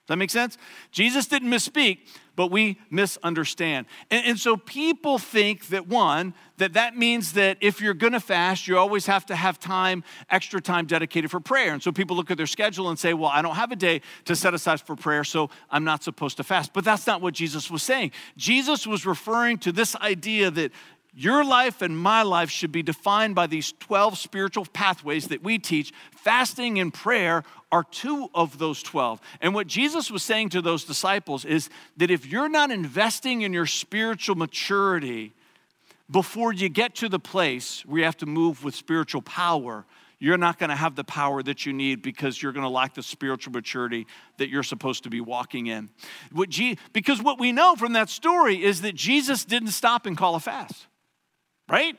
That 0.09 0.17
make 0.17 0.31
sense? 0.31 0.57
Jesus 0.91 1.27
didn't 1.27 1.51
misspeak, 1.51 1.99
but 2.35 2.49
we 2.49 2.79
misunderstand. 2.89 3.85
And, 4.09 4.25
and, 4.25 4.39
so 4.39 4.57
people 4.57 5.19
think 5.19 5.67
that 5.67 5.87
one, 5.87 6.33
that 6.57 6.73
that 6.73 6.97
means 6.97 7.33
that 7.33 7.57
if 7.61 7.79
you're 7.79 7.93
gonna 7.93 8.19
fast, 8.19 8.67
you 8.67 8.75
always 8.75 9.05
have 9.05 9.23
to 9.27 9.35
have 9.35 9.59
time, 9.59 10.03
extra 10.31 10.59
time 10.59 10.87
dedicated 10.87 11.29
for 11.29 11.39
prayer. 11.39 11.73
And 11.73 11.83
so 11.83 11.91
people 11.91 12.15
look 12.15 12.31
at 12.31 12.37
their 12.37 12.47
schedule 12.47 12.89
and 12.89 12.97
say, 12.97 13.13
well, 13.13 13.29
I 13.29 13.43
don't 13.43 13.53
have 13.53 13.71
a 13.71 13.75
day 13.75 14.01
to 14.25 14.35
set 14.35 14.55
aside 14.55 14.81
for 14.81 14.95
prayer, 14.95 15.23
so 15.23 15.51
I'm 15.69 15.83
not 15.83 16.01
supposed 16.01 16.37
to 16.37 16.43
fast. 16.43 16.73
But 16.73 16.83
that's 16.83 17.05
not 17.05 17.21
what 17.21 17.35
Jesus 17.35 17.69
was 17.69 17.83
saying. 17.83 18.11
Jesus 18.35 18.87
was 18.87 19.05
referring 19.05 19.59
to 19.59 19.71
this 19.71 19.95
idea 19.97 20.49
that 20.49 20.71
your 21.13 21.43
life 21.43 21.81
and 21.81 21.97
my 21.97 22.21
life 22.21 22.49
should 22.49 22.71
be 22.71 22.83
defined 22.83 23.35
by 23.35 23.47
these 23.47 23.73
12 23.79 24.17
spiritual 24.17 24.65
pathways 24.65 25.27
that 25.29 25.43
we 25.43 25.57
teach. 25.57 25.91
Fasting 26.11 26.79
and 26.79 26.93
prayer 26.93 27.43
are 27.71 27.83
two 27.83 28.29
of 28.33 28.57
those 28.59 28.83
12. 28.83 29.19
And 29.41 29.53
what 29.53 29.67
Jesus 29.67 30.11
was 30.11 30.23
saying 30.23 30.49
to 30.49 30.61
those 30.61 30.83
disciples 30.83 31.45
is 31.45 31.69
that 31.97 32.11
if 32.11 32.25
you're 32.25 32.49
not 32.49 32.71
investing 32.71 33.41
in 33.41 33.53
your 33.53 33.65
spiritual 33.65 34.35
maturity 34.35 35.33
before 36.11 36.53
you 36.53 36.69
get 36.69 36.95
to 36.95 37.09
the 37.09 37.19
place 37.19 37.85
where 37.85 37.99
you 37.99 38.05
have 38.05 38.17
to 38.17 38.25
move 38.25 38.63
with 38.63 38.75
spiritual 38.75 39.21
power, 39.21 39.85
you're 40.19 40.37
not 40.37 40.59
going 40.59 40.69
to 40.69 40.75
have 40.75 40.95
the 40.95 41.03
power 41.03 41.41
that 41.41 41.65
you 41.65 41.73
need 41.73 42.01
because 42.01 42.41
you're 42.41 42.51
going 42.51 42.63
to 42.63 42.69
lack 42.69 42.93
the 42.93 43.03
spiritual 43.03 43.53
maturity 43.53 44.05
that 44.37 44.49
you're 44.49 44.63
supposed 44.63 45.03
to 45.03 45.09
be 45.09 45.21
walking 45.21 45.67
in. 45.67 45.89
What 46.31 46.49
G- 46.49 46.77
because 46.93 47.21
what 47.21 47.39
we 47.39 47.51
know 47.51 47.75
from 47.75 47.93
that 47.93 48.09
story 48.09 48.63
is 48.63 48.81
that 48.81 48.95
Jesus 48.95 49.45
didn't 49.45 49.69
stop 49.69 50.05
and 50.05 50.17
call 50.17 50.35
a 50.35 50.39
fast 50.39 50.85
right? 51.69 51.97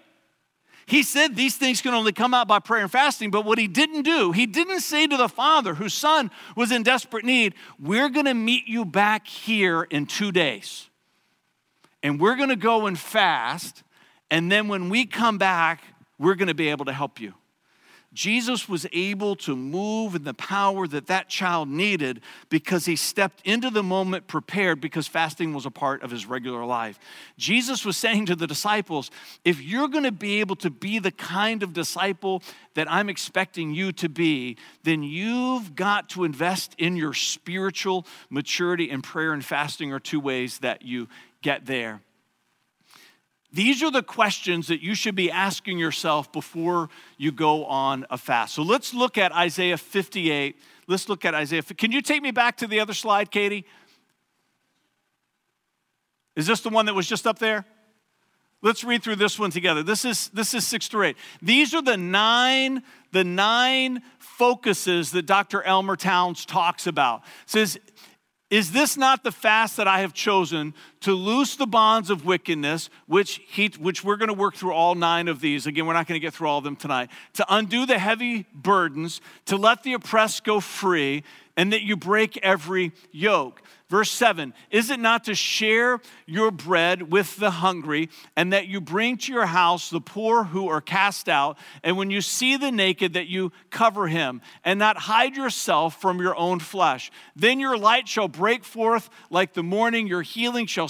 He 0.87 1.05
said 1.05 1.37
these 1.37 1.57
things 1.57 1.81
can 1.81 1.95
only 1.95 2.11
come 2.11 2.35
out 2.35 2.49
by 2.49 2.59
prayer 2.59 2.83
and 2.83 2.91
fasting, 2.91 3.31
but 3.31 3.45
what 3.45 3.59
he 3.59 3.69
didn't 3.69 4.03
do, 4.03 4.33
he 4.33 4.45
didn't 4.45 4.81
say 4.81 5.07
to 5.07 5.17
the 5.17 5.29
father 5.29 5.75
whose 5.75 5.95
son 5.95 6.33
was 6.57 6.73
in 6.73 6.83
desperate 6.83 7.25
need, 7.25 7.55
We're 7.79 8.09
gonna 8.09 8.35
meet 8.35 8.67
you 8.67 8.85
back 8.85 9.27
here 9.29 9.85
in 9.85 10.07
two 10.07 10.33
days. 10.33 10.89
And 12.03 12.21
we're 12.21 12.35
gonna 12.35 12.57
go 12.57 12.87
and 12.87 12.99
fast, 12.99 13.85
and 14.31 14.51
then 14.51 14.67
when 14.67 14.89
we 14.89 15.07
come 15.07 15.39
back, 15.39 15.83
we're 16.19 16.35
gonna 16.35 16.55
be 16.55 16.71
able 16.71 16.87
to 16.87 16.93
help 16.93 17.21
you. 17.21 17.35
Jesus 18.13 18.69
was 18.69 18.87
able 18.93 19.37
to 19.37 19.55
move 19.55 20.17
in 20.17 20.25
the 20.25 20.35
power 20.35 20.89
that 20.89 21.07
that 21.07 21.29
child 21.29 21.69
needed 21.69 22.21
because 22.49 22.85
he 22.85 22.97
stepped 22.97 23.41
into 23.47 23.71
the 23.71 23.85
moment 23.85 24.27
prepared 24.27 24.81
because 24.81 25.07
fasting 25.07 25.55
was 25.55 25.65
a 25.65 25.71
part 25.71 26.03
of 26.03 26.11
his 26.11 26.27
regular 26.27 26.65
life. 26.65 26.99
Jesus 27.39 27.85
was 27.85 27.97
saying 27.97 28.27
to 28.27 28.35
the 28.35 28.49
disciples, 28.49 29.13
if 29.45 29.63
you're 29.63 29.87
going 29.87 30.05
to 30.05 30.13
be 30.13 30.41
able 30.41 30.57
to 30.57 30.71
be 30.71 30.99
the 30.99 31.13
kind 31.13 31.63
of 31.63 31.73
disciple 31.73 32.43
that 32.75 32.91
I'm 32.91 33.09
expecting 33.09 33.73
you 33.73 33.93
to 33.93 34.09
be, 34.09 34.57
then 34.83 35.05
you've 35.05 35.77
got 35.77 36.09
to 36.11 36.25
invest 36.25 36.75
in 36.79 36.97
your 36.97 37.15
spiritual 37.15 38.07
maturity, 38.29 38.91
and 38.91 39.05
prayer 39.05 39.33
and 39.33 39.45
fasting 39.45 39.93
are 39.93 40.01
two 40.01 40.21
ways 40.21 40.59
that 40.59 40.83
you 40.83 41.09
get 41.43 41.67
there. 41.67 42.01
These 43.53 43.83
are 43.83 43.91
the 43.91 44.03
questions 44.03 44.69
that 44.69 44.81
you 44.81 44.95
should 44.95 45.17
be 45.17 45.31
asking 45.31 45.79
yourself 45.79 46.31
before 46.31 46.89
you 47.19 47.33
go 47.33 47.65
on 47.65 48.07
a 48.09 48.17
fast. 48.17 48.55
So 48.55 48.63
let's 48.63 48.95
look 48.95 49.19
at 49.19 49.33
Isaiah 49.33 49.77
58. 49.77 50.57
Let's 50.87 51.09
look 51.09 51.25
at 51.25 51.35
Isaiah. 51.35 51.63
Can 51.63 51.91
you 51.91 52.01
take 52.01 52.23
me 52.23 52.31
back 52.31 52.59
to 52.59 52.67
the 52.67 52.79
other 52.79 52.95
slide, 52.95 53.31
Katie? 53.31 53.67
Is 56.37 56.47
this 56.47 56.61
the 56.61 56.69
one 56.69 56.87
that 56.87 56.95
was 56.95 57.09
just 57.09 57.27
up 57.27 57.39
there? 57.39 57.65
Let's 58.63 58.85
read 58.85 59.03
through 59.03 59.17
this 59.17 59.39
one 59.39 59.51
together. 59.51 59.83
This 59.83 60.05
is 60.05 60.29
this 60.29 60.53
is 60.53 60.67
6 60.67 60.89
through 60.89 61.05
8. 61.05 61.17
These 61.41 61.75
are 61.75 61.81
the 61.81 61.97
nine 61.97 62.83
the 63.11 63.25
nine 63.25 64.03
focuses 64.19 65.11
that 65.13 65.27
Dr. 65.27 65.63
Elmer 65.63 65.97
Towns 65.97 66.45
talks 66.45 66.87
about. 66.87 67.23
Says 67.47 67.79
is 68.51 68.73
this 68.73 68.97
not 68.97 69.23
the 69.23 69.31
fast 69.31 69.77
that 69.77 69.87
I 69.87 70.01
have 70.01 70.13
chosen 70.13 70.75
to 71.03 71.13
loose 71.13 71.55
the 71.55 71.69
bonds 71.69 72.11
of 72.11 72.25
wickedness, 72.25 72.91
which, 73.07 73.41
he, 73.47 73.69
which 73.79 74.03
we're 74.03 74.17
going 74.17 74.29
to 74.29 74.35
work 74.35 74.57
through 74.57 74.73
all 74.73 74.97
nine 74.97 75.29
of 75.29 75.41
these? 75.41 75.67
Again, 75.67 75.87
we're 75.87 75.93
not 75.93 76.09
going 76.09 76.21
to 76.21 76.25
get 76.25 76.35
through 76.35 76.49
all 76.49 76.59
of 76.59 76.65
them 76.65 76.75
tonight. 76.75 77.11
To 77.35 77.47
undo 77.49 77.87
the 77.87 77.99
heavy 77.99 78.47
burdens, 78.53 79.21
to 79.47 79.57
let 79.57 79.85
the 79.85 79.93
oppressed 79.93 80.43
go 80.43 80.59
free, 80.59 81.23
and 81.57 81.73
that 81.73 81.83
you 81.83 81.97
break 81.97 82.39
every 82.39 82.93
yoke. 83.13 83.63
Verse 83.91 84.13
7 84.13 84.55
Is 84.71 84.89
it 84.89 85.01
not 85.01 85.25
to 85.25 85.35
share 85.35 86.01
your 86.25 86.53
bread 86.53 87.11
with 87.11 87.37
the 87.37 87.51
hungry, 87.51 88.09
and 88.37 88.53
that 88.53 88.69
you 88.69 88.81
bring 88.81 89.17
to 89.19 89.33
your 89.33 89.47
house 89.47 89.91
the 89.91 90.01
poor 90.01 90.45
who 90.45 90.69
are 90.69 90.81
cast 90.81 91.29
out, 91.29 91.59
and 91.83 91.97
when 91.97 92.09
you 92.09 92.21
see 92.21 92.57
the 92.57 92.71
naked, 92.71 93.15
that 93.15 93.27
you 93.27 93.51
cover 93.69 94.07
him, 94.07 94.41
and 94.65 94.79
not 94.79 94.97
hide 94.97 95.37
yourself 95.37 96.01
from 96.01 96.21
your 96.21 96.37
own 96.37 96.61
flesh? 96.61 97.11
Then 97.35 97.59
your 97.59 97.77
light 97.77 98.07
shall 98.07 98.29
break 98.29 98.65
forth 98.65 99.11
like 99.29 99.55
the 99.55 99.65
morning, 99.65 100.07
your 100.07 100.23
healing 100.23 100.67
shall 100.67 100.89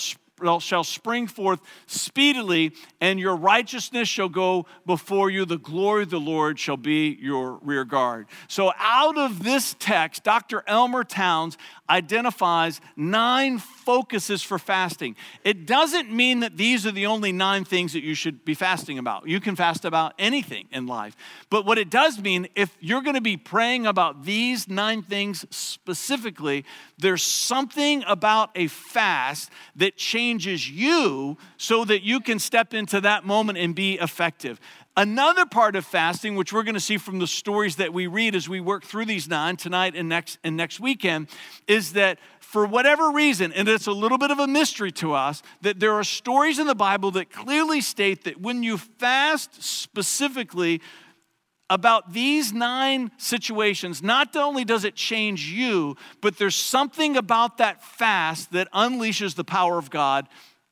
shall 0.60 0.84
spring 0.84 1.26
forth 1.26 1.60
speedily, 1.86 2.72
and 3.00 3.18
your 3.18 3.36
righteousness 3.36 4.08
shall 4.08 4.28
go 4.28 4.66
before 4.86 5.30
you. 5.30 5.44
The 5.44 5.58
glory 5.58 6.04
of 6.04 6.10
the 6.10 6.20
Lord 6.20 6.58
shall 6.58 6.76
be 6.76 7.16
your 7.20 7.58
rear 7.62 7.84
guard. 7.84 8.26
So, 8.48 8.72
out 8.78 9.18
of 9.18 9.42
this 9.42 9.74
text, 9.78 10.24
Dr. 10.24 10.62
Elmer 10.66 11.04
Towns 11.04 11.56
identifies 11.88 12.80
nine 12.96 13.58
focuses 13.58 14.42
for 14.42 14.58
fasting. 14.58 15.16
It 15.44 15.66
doesn't 15.66 16.10
mean 16.12 16.40
that 16.40 16.56
these 16.56 16.86
are 16.86 16.92
the 16.92 17.06
only 17.06 17.32
nine 17.32 17.64
things 17.64 17.92
that 17.94 18.04
you 18.04 18.14
should 18.14 18.44
be 18.44 18.54
fasting 18.54 18.98
about. 18.98 19.26
You 19.26 19.40
can 19.40 19.56
fast 19.56 19.84
about 19.84 20.14
anything 20.18 20.68
in 20.70 20.86
life. 20.86 21.16
But 21.50 21.66
what 21.66 21.78
it 21.78 21.90
does 21.90 22.20
mean, 22.20 22.46
if 22.54 22.76
you're 22.80 23.02
going 23.02 23.16
to 23.16 23.20
be 23.20 23.36
praying 23.36 23.86
about 23.86 24.24
these 24.24 24.68
nine 24.68 25.02
things 25.02 25.44
specifically, 25.50 26.64
there's 26.98 27.22
something 27.22 28.04
about 28.06 28.50
a 28.54 28.68
fast 28.68 29.50
that 29.76 29.96
changes 29.96 30.29
you 30.38 31.36
so 31.56 31.84
that 31.84 32.02
you 32.02 32.20
can 32.20 32.38
step 32.38 32.72
into 32.74 33.00
that 33.00 33.24
moment 33.24 33.58
and 33.58 33.74
be 33.74 33.94
effective. 33.94 34.60
Another 34.96 35.46
part 35.46 35.76
of 35.76 35.84
fasting, 35.84 36.34
which 36.36 36.52
we're 36.52 36.62
going 36.62 36.74
to 36.74 36.80
see 36.80 36.98
from 36.98 37.20
the 37.20 37.26
stories 37.26 37.76
that 37.76 37.92
we 37.92 38.06
read 38.06 38.34
as 38.34 38.48
we 38.48 38.60
work 38.60 38.84
through 38.84 39.06
these 39.06 39.28
nine 39.28 39.56
tonight 39.56 39.94
and 39.96 40.08
next 40.08 40.38
and 40.44 40.56
next 40.56 40.80
weekend, 40.80 41.28
is 41.66 41.92
that 41.92 42.18
for 42.40 42.66
whatever 42.66 43.10
reason, 43.10 43.52
and 43.52 43.68
it's 43.68 43.86
a 43.86 43.92
little 43.92 44.18
bit 44.18 44.30
of 44.30 44.40
a 44.40 44.46
mystery 44.46 44.90
to 44.92 45.14
us, 45.14 45.42
that 45.62 45.78
there 45.78 45.94
are 45.94 46.04
stories 46.04 46.58
in 46.58 46.66
the 46.66 46.74
Bible 46.74 47.12
that 47.12 47.30
clearly 47.30 47.80
state 47.80 48.24
that 48.24 48.40
when 48.40 48.62
you 48.62 48.76
fast 48.76 49.62
specifically 49.62 50.80
about 51.70 52.12
these 52.12 52.52
nine 52.52 53.12
situations, 53.16 54.02
not 54.02 54.34
only 54.34 54.64
does 54.64 54.84
it 54.84 54.96
change 54.96 55.46
you, 55.46 55.96
but 56.20 56.36
there's 56.36 56.56
something 56.56 57.16
about 57.16 57.58
that 57.58 57.82
fast 57.82 58.52
that 58.52 58.70
unleashes 58.72 59.36
the 59.36 59.44
power 59.44 59.78
of 59.78 59.88
God 59.88 60.28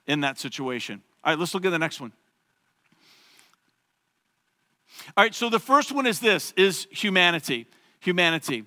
in 0.08 0.20
that 0.20 0.38
situation. 0.38 1.00
All 1.24 1.32
right, 1.32 1.38
let's 1.38 1.54
look 1.54 1.64
at 1.64 1.70
the 1.70 1.78
next 1.78 2.00
one. 2.00 2.12
All 5.16 5.24
right, 5.24 5.34
so 5.34 5.48
the 5.48 5.60
first 5.60 5.92
one 5.92 6.06
is 6.06 6.18
this 6.18 6.52
is 6.56 6.88
humanity. 6.90 7.66
Humanity. 8.00 8.64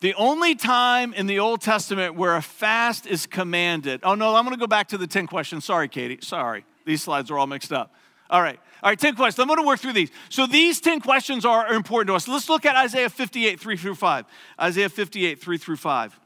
The 0.00 0.14
only 0.14 0.54
time 0.54 1.14
in 1.14 1.26
the 1.26 1.38
Old 1.38 1.60
Testament 1.62 2.16
where 2.16 2.36
a 2.36 2.42
fast 2.42 3.06
is 3.06 3.26
commanded. 3.26 4.00
Oh 4.02 4.14
no, 4.14 4.34
I'm 4.34 4.44
going 4.44 4.54
to 4.54 4.60
go 4.60 4.66
back 4.66 4.88
to 4.88 4.98
the 4.98 5.06
10 5.06 5.26
questions. 5.26 5.64
Sorry, 5.64 5.88
Katie. 5.88 6.18
Sorry. 6.20 6.64
These 6.84 7.02
slides 7.02 7.30
are 7.30 7.38
all 7.38 7.46
mixed 7.46 7.72
up. 7.72 7.94
All 8.32 8.40
right. 8.40 8.58
All 8.82 8.90
right, 8.90 8.98
10 8.98 9.14
questions. 9.14 9.38
I'm 9.40 9.46
going 9.46 9.60
to 9.60 9.66
work 9.66 9.78
through 9.78 9.92
these. 9.92 10.10
So 10.30 10.46
these 10.46 10.80
10 10.80 11.00
questions 11.00 11.44
are 11.44 11.72
important 11.72 12.08
to 12.08 12.14
us. 12.14 12.26
Let's 12.26 12.48
look 12.48 12.66
at 12.66 12.74
Isaiah 12.74 13.10
58, 13.10 13.60
3 13.60 13.76
through 13.76 13.94
5. 13.94 14.24
Isaiah 14.60 14.88
58, 14.88 15.40
3 15.40 15.58
through 15.58 15.76
5. 15.76 16.20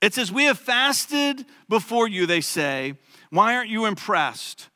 It 0.00 0.14
says, 0.14 0.32
We 0.32 0.44
have 0.44 0.58
fasted 0.58 1.44
before 1.68 2.08
you, 2.08 2.26
they 2.26 2.40
say. 2.40 2.94
Why 3.30 3.54
aren't 3.54 3.68
you 3.68 3.84
impressed? 3.84 4.70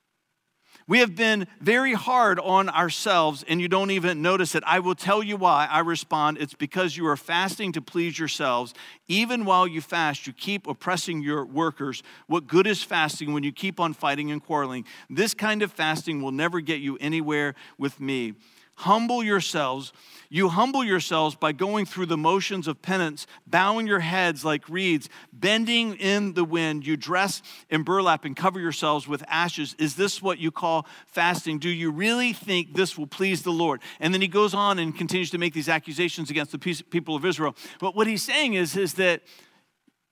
We 0.89 1.01
have 1.01 1.15
been 1.15 1.47
very 1.61 1.93
hard 1.93 2.41
on 2.41 2.71
ourselves 2.71 3.45
and 3.47 3.61
you 3.61 3.69
don't 3.69 3.91
even 3.91 4.23
notice 4.23 4.55
it. 4.55 4.65
I 4.67 4.79
will 4.79 4.95
tell 4.95 5.23
you 5.23 5.37
why. 5.37 5.69
I 5.71 5.81
respond, 5.81 6.39
it's 6.39 6.55
because 6.55 6.97
you 6.97 7.07
are 7.09 7.17
fasting 7.17 7.73
to 7.73 7.83
please 7.83 8.19
yourselves. 8.19 8.73
Even 9.07 9.45
while 9.45 9.69
you 9.69 9.83
fast, 9.83 10.27
you 10.27 10.33
keep 10.33 10.67
oppressing 10.67 11.21
your 11.21 11.45
workers. 11.45 12.03
What 12.27 12.47
good 12.47 12.67
is 12.67 12.83
fasting 12.83 13.35
when 13.35 13.43
you 13.43 13.53
keep 13.53 13.79
on 13.79 13.93
fighting 13.93 14.33
and 14.33 14.43
quarreling? 14.43 14.87
This 15.11 15.35
kind 15.35 15.61
of 15.61 15.71
fasting 15.71 16.23
will 16.23 16.33
never 16.33 16.61
get 16.61 16.81
you 16.81 16.97
anywhere 17.03 17.55
with 17.77 18.01
me. 18.01 18.33
Humble 18.79 19.25
yourselves. 19.25 19.93
You 20.31 20.51
humble 20.51 20.85
yourselves 20.85 21.35
by 21.35 21.51
going 21.51 21.85
through 21.85 22.07
the 22.07 22.17
motions 22.17 22.69
of 22.69 22.81
penance, 22.81 23.27
bowing 23.45 23.89
your 23.89 23.99
heads 23.99 24.45
like 24.45 24.69
reeds, 24.69 25.09
bending 25.33 25.97
in 25.97 26.35
the 26.35 26.45
wind. 26.45 26.87
You 26.87 26.97
dress 26.97 27.43
in 27.71 27.83
burlap 27.83 28.25
and 28.25 28.37
cover 28.37 28.61
yourselves 28.61 29.09
with 29.09 29.25
ashes. 29.27 29.75
Is 29.81 29.97
this 29.97 30.23
what 30.23 30.39
you 30.39 30.53
call 30.53 30.87
fasting? 31.09 31.59
Do 31.59 31.69
you 31.69 31.91
really 31.91 32.33
think 32.33 32.75
this 32.75 32.97
will 32.97 33.09
please 33.09 33.43
the 33.43 33.51
Lord? 33.51 33.81
And 33.99 34.15
then 34.15 34.21
he 34.21 34.29
goes 34.29 34.55
on 34.55 34.79
and 34.79 34.97
continues 34.97 35.31
to 35.31 35.39
make 35.39 35.55
these 35.55 35.69
accusations 35.69 36.31
against 36.31 36.53
the 36.53 36.59
people 36.59 37.17
of 37.17 37.25
Israel. 37.25 37.57
But 37.81 37.97
what 37.97 38.07
he's 38.07 38.23
saying 38.23 38.55
is, 38.55 38.77
is 38.77 38.95
that 38.95 39.23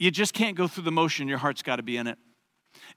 you 0.01 0.11
just 0.11 0.35
can't 0.35 0.57
go 0.57 0.67
through 0.67 0.85
the 0.85 0.93
motion. 0.93 1.29
Your 1.29 1.39
heart's 1.39 1.63
got 1.63 1.77
to 1.77 1.85
be 1.85 1.99
in 1.99 2.09
it. 2.09 2.19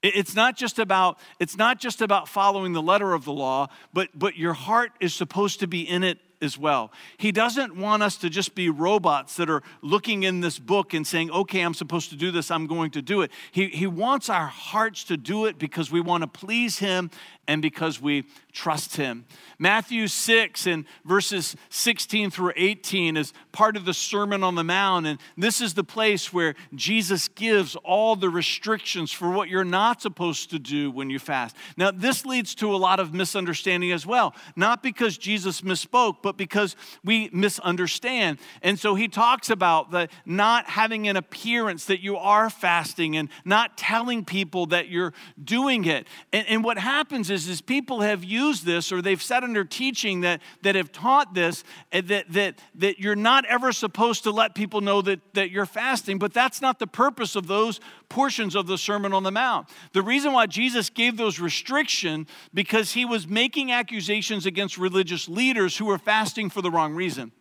It's 0.02 0.36
not 0.36 0.56
just 0.56 0.80
about 0.80 1.20
it's 1.40 1.58
not 1.58 1.80
just 1.80 2.02
about 2.02 2.28
following 2.30 2.74
the 2.74 2.82
letter 2.82 3.14
of 3.14 3.26
the 3.26 3.34
law, 3.34 3.68
but 3.94 4.10
but 4.16 4.38
your 4.38 4.54
heart 4.54 4.92
is 5.00 5.14
supposed 5.14 5.60
to 5.60 5.68
be 5.68 5.82
in 5.82 6.04
it 6.04 6.20
as 6.42 6.58
well. 6.58 6.92
He 7.18 7.32
doesn't 7.32 7.76
want 7.76 8.04
us 8.04 8.16
to 8.18 8.30
just 8.30 8.56
be 8.56 8.70
robots 8.70 9.36
that 9.36 9.50
are 9.50 9.62
looking 9.82 10.24
in 10.24 10.40
this 10.42 10.58
book 10.58 10.94
and 10.94 11.06
saying, 11.06 11.32
okay, 11.32 11.62
I'm 11.62 11.74
supposed 11.74 12.10
to 12.12 12.16
do 12.16 12.32
this, 12.32 12.50
I'm 12.50 12.68
going 12.68 12.92
to 12.92 13.02
do 13.02 13.22
it. 13.22 13.32
He, 13.52 13.68
he 13.68 13.88
wants 13.88 14.30
our 14.30 14.48
hearts 14.48 15.04
to 15.06 15.18
do 15.18 15.46
it 15.46 15.60
because 15.60 15.92
we 15.92 16.00
want 16.00 16.22
to 16.22 16.28
please 16.28 16.80
Him 16.80 17.12
and 17.50 17.64
because 17.64 18.00
we 18.00 18.26
trust 18.54 18.96
him. 18.96 19.26
Matthew 19.58 20.08
6 20.08 20.68
and 20.68 20.86
verses 21.04 21.56
16 21.70 22.30
through 22.30 22.54
18 22.56 23.18
is 23.18 23.34
part 23.52 23.76
of 23.76 23.86
the 23.86 23.94
Sermon 23.94 24.44
on 24.44 24.54
the 24.54 24.64
Mount. 24.64 25.08
And 25.08 25.20
this 25.36 25.60
is 25.60 25.74
the 25.74 25.84
place 25.84 26.32
where 26.32 26.54
Jesus 26.76 27.28
gives 27.28 27.76
all 27.78 28.16
the 28.16 28.30
restrictions 28.30 29.12
for 29.12 29.32
what 29.32 29.50
you're 29.50 29.64
not 29.64 30.02
supposed 30.02 30.52
to 30.52 30.60
do 30.60 30.92
when 30.92 31.10
you 31.10 31.18
fast. 31.18 31.56
Now, 31.76 31.90
this 31.90 32.24
leads 32.24 32.54
to 32.56 32.74
a 32.74 32.78
lot 32.78 33.00
of 33.00 33.14
misunderstanding 33.16 33.92
as 33.92 34.06
well. 34.06 34.36
Not 34.56 34.84
because 34.84 35.18
Jesus 35.18 35.62
misspoke, 35.62 36.18
but 36.22 36.38
because 36.38 36.76
we 37.04 37.30
misunderstand. 37.34 38.38
And 38.62 38.80
so 38.80 38.94
he 38.94 39.08
talks 39.08 39.50
about 39.50 39.90
the 39.90 40.08
not 40.24 40.70
having 40.70 41.08
an 41.08 41.18
appearance 41.18 41.86
that 41.86 42.02
you 42.02 42.16
are 42.16 42.50
fasting 42.52 43.18
and 43.18 43.30
not 43.44 43.76
telling 43.76 44.24
people 44.24 44.68
that 44.68 44.90
you're 44.90 45.14
doing 45.44 45.86
it. 45.86 46.08
And, 46.32 46.48
and 46.48 46.64
what 46.64 46.78
happens 46.78 47.32
is 47.32 47.39
is, 47.40 47.48
is 47.48 47.62
people 47.62 48.02
have 48.02 48.24
used 48.24 48.66
this 48.66 48.92
or 48.92 49.02
they've 49.02 49.22
sat 49.22 49.44
under 49.44 49.64
teaching 49.64 50.22
that, 50.22 50.42
that 50.62 50.76
have 50.76 50.92
taught 50.92 51.34
this, 51.34 51.64
eh, 51.92 52.02
that, 52.02 52.32
that, 52.32 52.60
that 52.76 53.00
you're 53.00 53.16
not 53.16 53.46
ever 53.46 53.72
supposed 53.72 54.24
to 54.24 54.32
let 54.32 54.56
people 54.56 54.82
know 54.82 55.02
that, 55.02 55.20
that 55.34 55.52
you're 55.52 55.66
fasting, 55.66 56.20
but 56.20 56.34
that's 56.34 56.62
not 56.62 56.80
the 56.80 56.88
purpose 56.88 57.36
of 57.36 57.48
those 57.48 57.80
portions 58.10 58.56
of 58.56 58.68
the 58.68 58.78
Sermon 58.78 59.14
on 59.14 59.24
the 59.24 59.32
Mount. 59.32 59.70
The 59.94 60.02
reason 60.02 60.34
why 60.34 60.48
Jesus 60.48 60.90
gave 60.90 61.18
those 61.18 61.40
restrictions 61.40 62.28
because 62.54 62.94
he 62.94 63.06
was 63.06 63.28
making 63.28 63.72
accusations 63.72 64.46
against 64.46 64.78
religious 64.78 65.30
leaders 65.30 65.78
who 65.78 65.86
were 65.86 65.98
fasting 65.98 66.50
for 66.50 66.62
the 66.62 66.72
wrong 66.72 66.94
reason. 66.94 67.32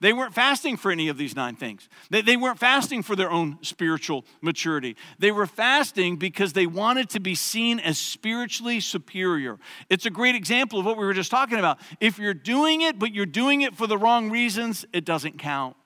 They 0.00 0.12
weren't 0.12 0.34
fasting 0.34 0.76
for 0.76 0.90
any 0.90 1.08
of 1.08 1.16
these 1.16 1.34
nine 1.34 1.56
things. 1.56 1.88
They, 2.10 2.20
they 2.20 2.36
weren't 2.36 2.58
fasting 2.58 3.02
for 3.02 3.16
their 3.16 3.30
own 3.30 3.58
spiritual 3.62 4.26
maturity. 4.42 4.96
They 5.18 5.30
were 5.30 5.46
fasting 5.46 6.16
because 6.16 6.52
they 6.52 6.66
wanted 6.66 7.08
to 7.10 7.20
be 7.20 7.34
seen 7.34 7.80
as 7.80 7.98
spiritually 7.98 8.80
superior. 8.80 9.58
It's 9.88 10.04
a 10.04 10.10
great 10.10 10.34
example 10.34 10.78
of 10.78 10.84
what 10.84 10.98
we 10.98 11.06
were 11.06 11.14
just 11.14 11.30
talking 11.30 11.58
about. 11.58 11.78
If 12.00 12.18
you're 12.18 12.34
doing 12.34 12.82
it, 12.82 12.98
but 12.98 13.14
you're 13.14 13.26
doing 13.26 13.62
it 13.62 13.74
for 13.74 13.86
the 13.86 13.96
wrong 13.96 14.30
reasons, 14.30 14.84
it 14.92 15.04
doesn't 15.04 15.38
count. 15.38 15.76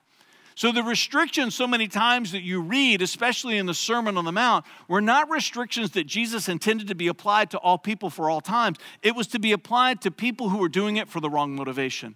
So, 0.55 0.71
the 0.71 0.83
restrictions, 0.83 1.55
so 1.55 1.65
many 1.65 1.87
times 1.87 2.33
that 2.33 2.41
you 2.41 2.61
read, 2.61 3.01
especially 3.01 3.57
in 3.57 3.65
the 3.65 3.73
Sermon 3.73 4.17
on 4.17 4.25
the 4.25 4.33
Mount, 4.33 4.65
were 4.87 5.01
not 5.01 5.29
restrictions 5.29 5.91
that 5.91 6.05
Jesus 6.05 6.49
intended 6.49 6.89
to 6.89 6.95
be 6.95 7.07
applied 7.07 7.49
to 7.51 7.57
all 7.57 7.77
people 7.77 8.09
for 8.09 8.29
all 8.29 8.41
times. 8.41 8.77
It 9.01 9.15
was 9.15 9.27
to 9.27 9.39
be 9.39 9.53
applied 9.53 10.01
to 10.01 10.11
people 10.11 10.49
who 10.49 10.57
were 10.57 10.69
doing 10.69 10.97
it 10.97 11.07
for 11.07 11.21
the 11.21 11.29
wrong 11.29 11.55
motivation. 11.55 12.15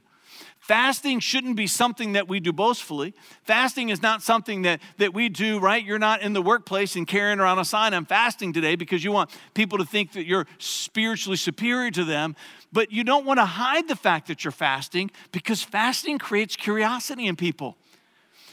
Fasting 0.66 1.20
shouldn't 1.20 1.56
be 1.56 1.68
something 1.68 2.14
that 2.14 2.28
we 2.28 2.40
do 2.40 2.52
boastfully. 2.52 3.14
Fasting 3.44 3.90
is 3.90 4.02
not 4.02 4.24
something 4.24 4.64
that, 4.64 4.82
that 4.98 5.14
we 5.14 5.30
do, 5.30 5.60
right? 5.60 5.86
You're 5.86 6.00
not 6.00 6.24
in 6.24 6.34
the 6.34 6.42
workplace 6.42 6.96
and 6.96 7.06
carrying 7.06 7.40
around 7.40 7.60
a 7.60 7.66
sign, 7.66 7.94
I'm 7.94 8.08
fasting 8.08 8.52
today, 8.52 8.76
because 8.76 9.04
you 9.04 9.12
want 9.12 9.30
people 9.54 9.78
to 9.78 9.86
think 9.86 10.14
that 10.14 10.26
you're 10.26 10.48
spiritually 10.58 11.38
superior 11.38 11.92
to 11.92 12.04
them. 12.04 12.36
But 12.74 12.92
you 12.92 13.04
don't 13.04 13.28
want 13.28 13.38
to 13.38 13.46
hide 13.46 13.88
the 13.88 13.96
fact 13.96 14.28
that 14.28 14.44
you're 14.44 14.52
fasting 14.52 15.12
because 15.32 15.62
fasting 15.62 16.18
creates 16.18 16.56
curiosity 16.56 17.28
in 17.28 17.36
people. 17.36 17.78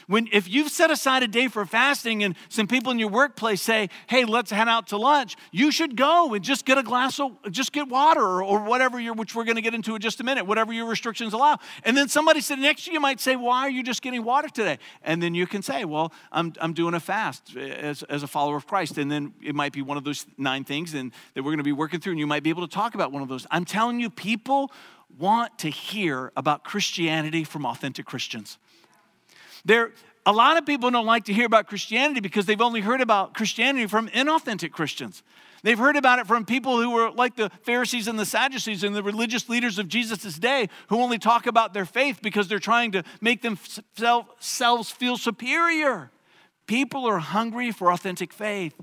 When, 0.07 0.27
if 0.31 0.49
you've 0.49 0.69
set 0.69 0.91
aside 0.91 1.23
a 1.23 1.27
day 1.27 1.47
for 1.47 1.65
fasting 1.65 2.23
and 2.23 2.35
some 2.49 2.67
people 2.67 2.91
in 2.91 2.99
your 2.99 3.09
workplace 3.09 3.61
say, 3.61 3.89
hey, 4.07 4.25
let's 4.25 4.51
head 4.51 4.67
out 4.67 4.87
to 4.87 4.97
lunch, 4.97 5.35
you 5.51 5.71
should 5.71 5.95
go 5.95 6.33
and 6.33 6.43
just 6.43 6.65
get 6.65 6.77
a 6.77 6.83
glass 6.83 7.19
of, 7.19 7.31
just 7.51 7.71
get 7.71 7.87
water 7.87 8.21
or, 8.21 8.43
or 8.43 8.63
whatever 8.63 8.99
you're, 8.99 9.13
which 9.13 9.35
we're 9.35 9.43
going 9.43 9.55
to 9.55 9.61
get 9.61 9.73
into 9.73 9.95
in 9.95 10.01
just 10.01 10.19
a 10.19 10.23
minute, 10.23 10.45
whatever 10.45 10.73
your 10.73 10.85
restrictions 10.85 11.33
allow. 11.33 11.57
And 11.83 11.95
then 11.95 12.07
somebody 12.09 12.41
sitting 12.41 12.63
next 12.63 12.85
to 12.85 12.91
you 12.91 12.99
might 12.99 13.19
say, 13.19 13.35
why 13.35 13.61
are 13.61 13.69
you 13.69 13.83
just 13.83 14.01
getting 14.01 14.23
water 14.23 14.49
today? 14.49 14.77
And 15.03 15.21
then 15.21 15.35
you 15.35 15.47
can 15.47 15.61
say, 15.61 15.85
well, 15.85 16.11
I'm, 16.31 16.53
I'm 16.59 16.73
doing 16.73 16.93
a 16.93 16.99
fast 16.99 17.55
as, 17.55 18.03
as 18.03 18.23
a 18.23 18.27
follower 18.27 18.57
of 18.57 18.67
Christ. 18.67 18.97
And 18.97 19.11
then 19.11 19.33
it 19.41 19.55
might 19.55 19.73
be 19.73 19.81
one 19.81 19.97
of 19.97 20.03
those 20.03 20.25
nine 20.37 20.63
things 20.63 20.93
and 20.93 21.11
that 21.33 21.43
we're 21.43 21.51
going 21.51 21.57
to 21.57 21.63
be 21.63 21.71
working 21.71 21.99
through, 21.99 22.13
and 22.13 22.19
you 22.19 22.27
might 22.27 22.43
be 22.43 22.49
able 22.49 22.67
to 22.67 22.73
talk 22.73 22.95
about 22.95 23.11
one 23.11 23.21
of 23.21 23.29
those. 23.29 23.47
I'm 23.51 23.65
telling 23.65 23.99
you, 23.99 24.09
people 24.09 24.71
want 25.17 25.59
to 25.59 25.69
hear 25.69 26.31
about 26.35 26.63
Christianity 26.63 27.43
from 27.43 27.65
authentic 27.65 28.05
Christians. 28.05 28.57
There, 29.65 29.91
a 30.25 30.31
lot 30.31 30.57
of 30.57 30.65
people 30.65 30.91
don't 30.91 31.05
like 31.05 31.25
to 31.25 31.33
hear 31.33 31.45
about 31.45 31.67
Christianity 31.67 32.19
because 32.19 32.45
they've 32.45 32.61
only 32.61 32.81
heard 32.81 33.01
about 33.01 33.33
Christianity 33.33 33.87
from 33.87 34.09
inauthentic 34.09 34.71
Christians. 34.71 35.23
They've 35.63 35.79
heard 35.79 35.95
about 35.95 36.19
it 36.19 36.27
from 36.27 36.45
people 36.45 36.81
who 36.81 36.91
were 36.91 37.09
like 37.11 37.37
the 37.37 37.49
Pharisees 37.63 38.09
and 38.09 38.19
the 38.19 38.25
Sadducees 38.25 38.83
and 38.83 38.93
the 38.93 39.01
religious 39.01 39.47
leaders 39.47 39.79
of 39.79 39.87
Jesus' 39.87 40.37
day 40.37 40.67
who 40.89 41.01
only 41.01 41.17
talk 41.17 41.47
about 41.47 41.73
their 41.73 41.85
faith 41.85 42.19
because 42.21 42.49
they're 42.49 42.59
trying 42.59 42.91
to 42.91 43.03
make 43.21 43.41
themselves 43.41 44.91
feel 44.91 45.17
superior. 45.17 46.11
People 46.67 47.05
are 47.05 47.19
hungry 47.19 47.71
for 47.71 47.91
authentic 47.91 48.33
faith. 48.33 48.75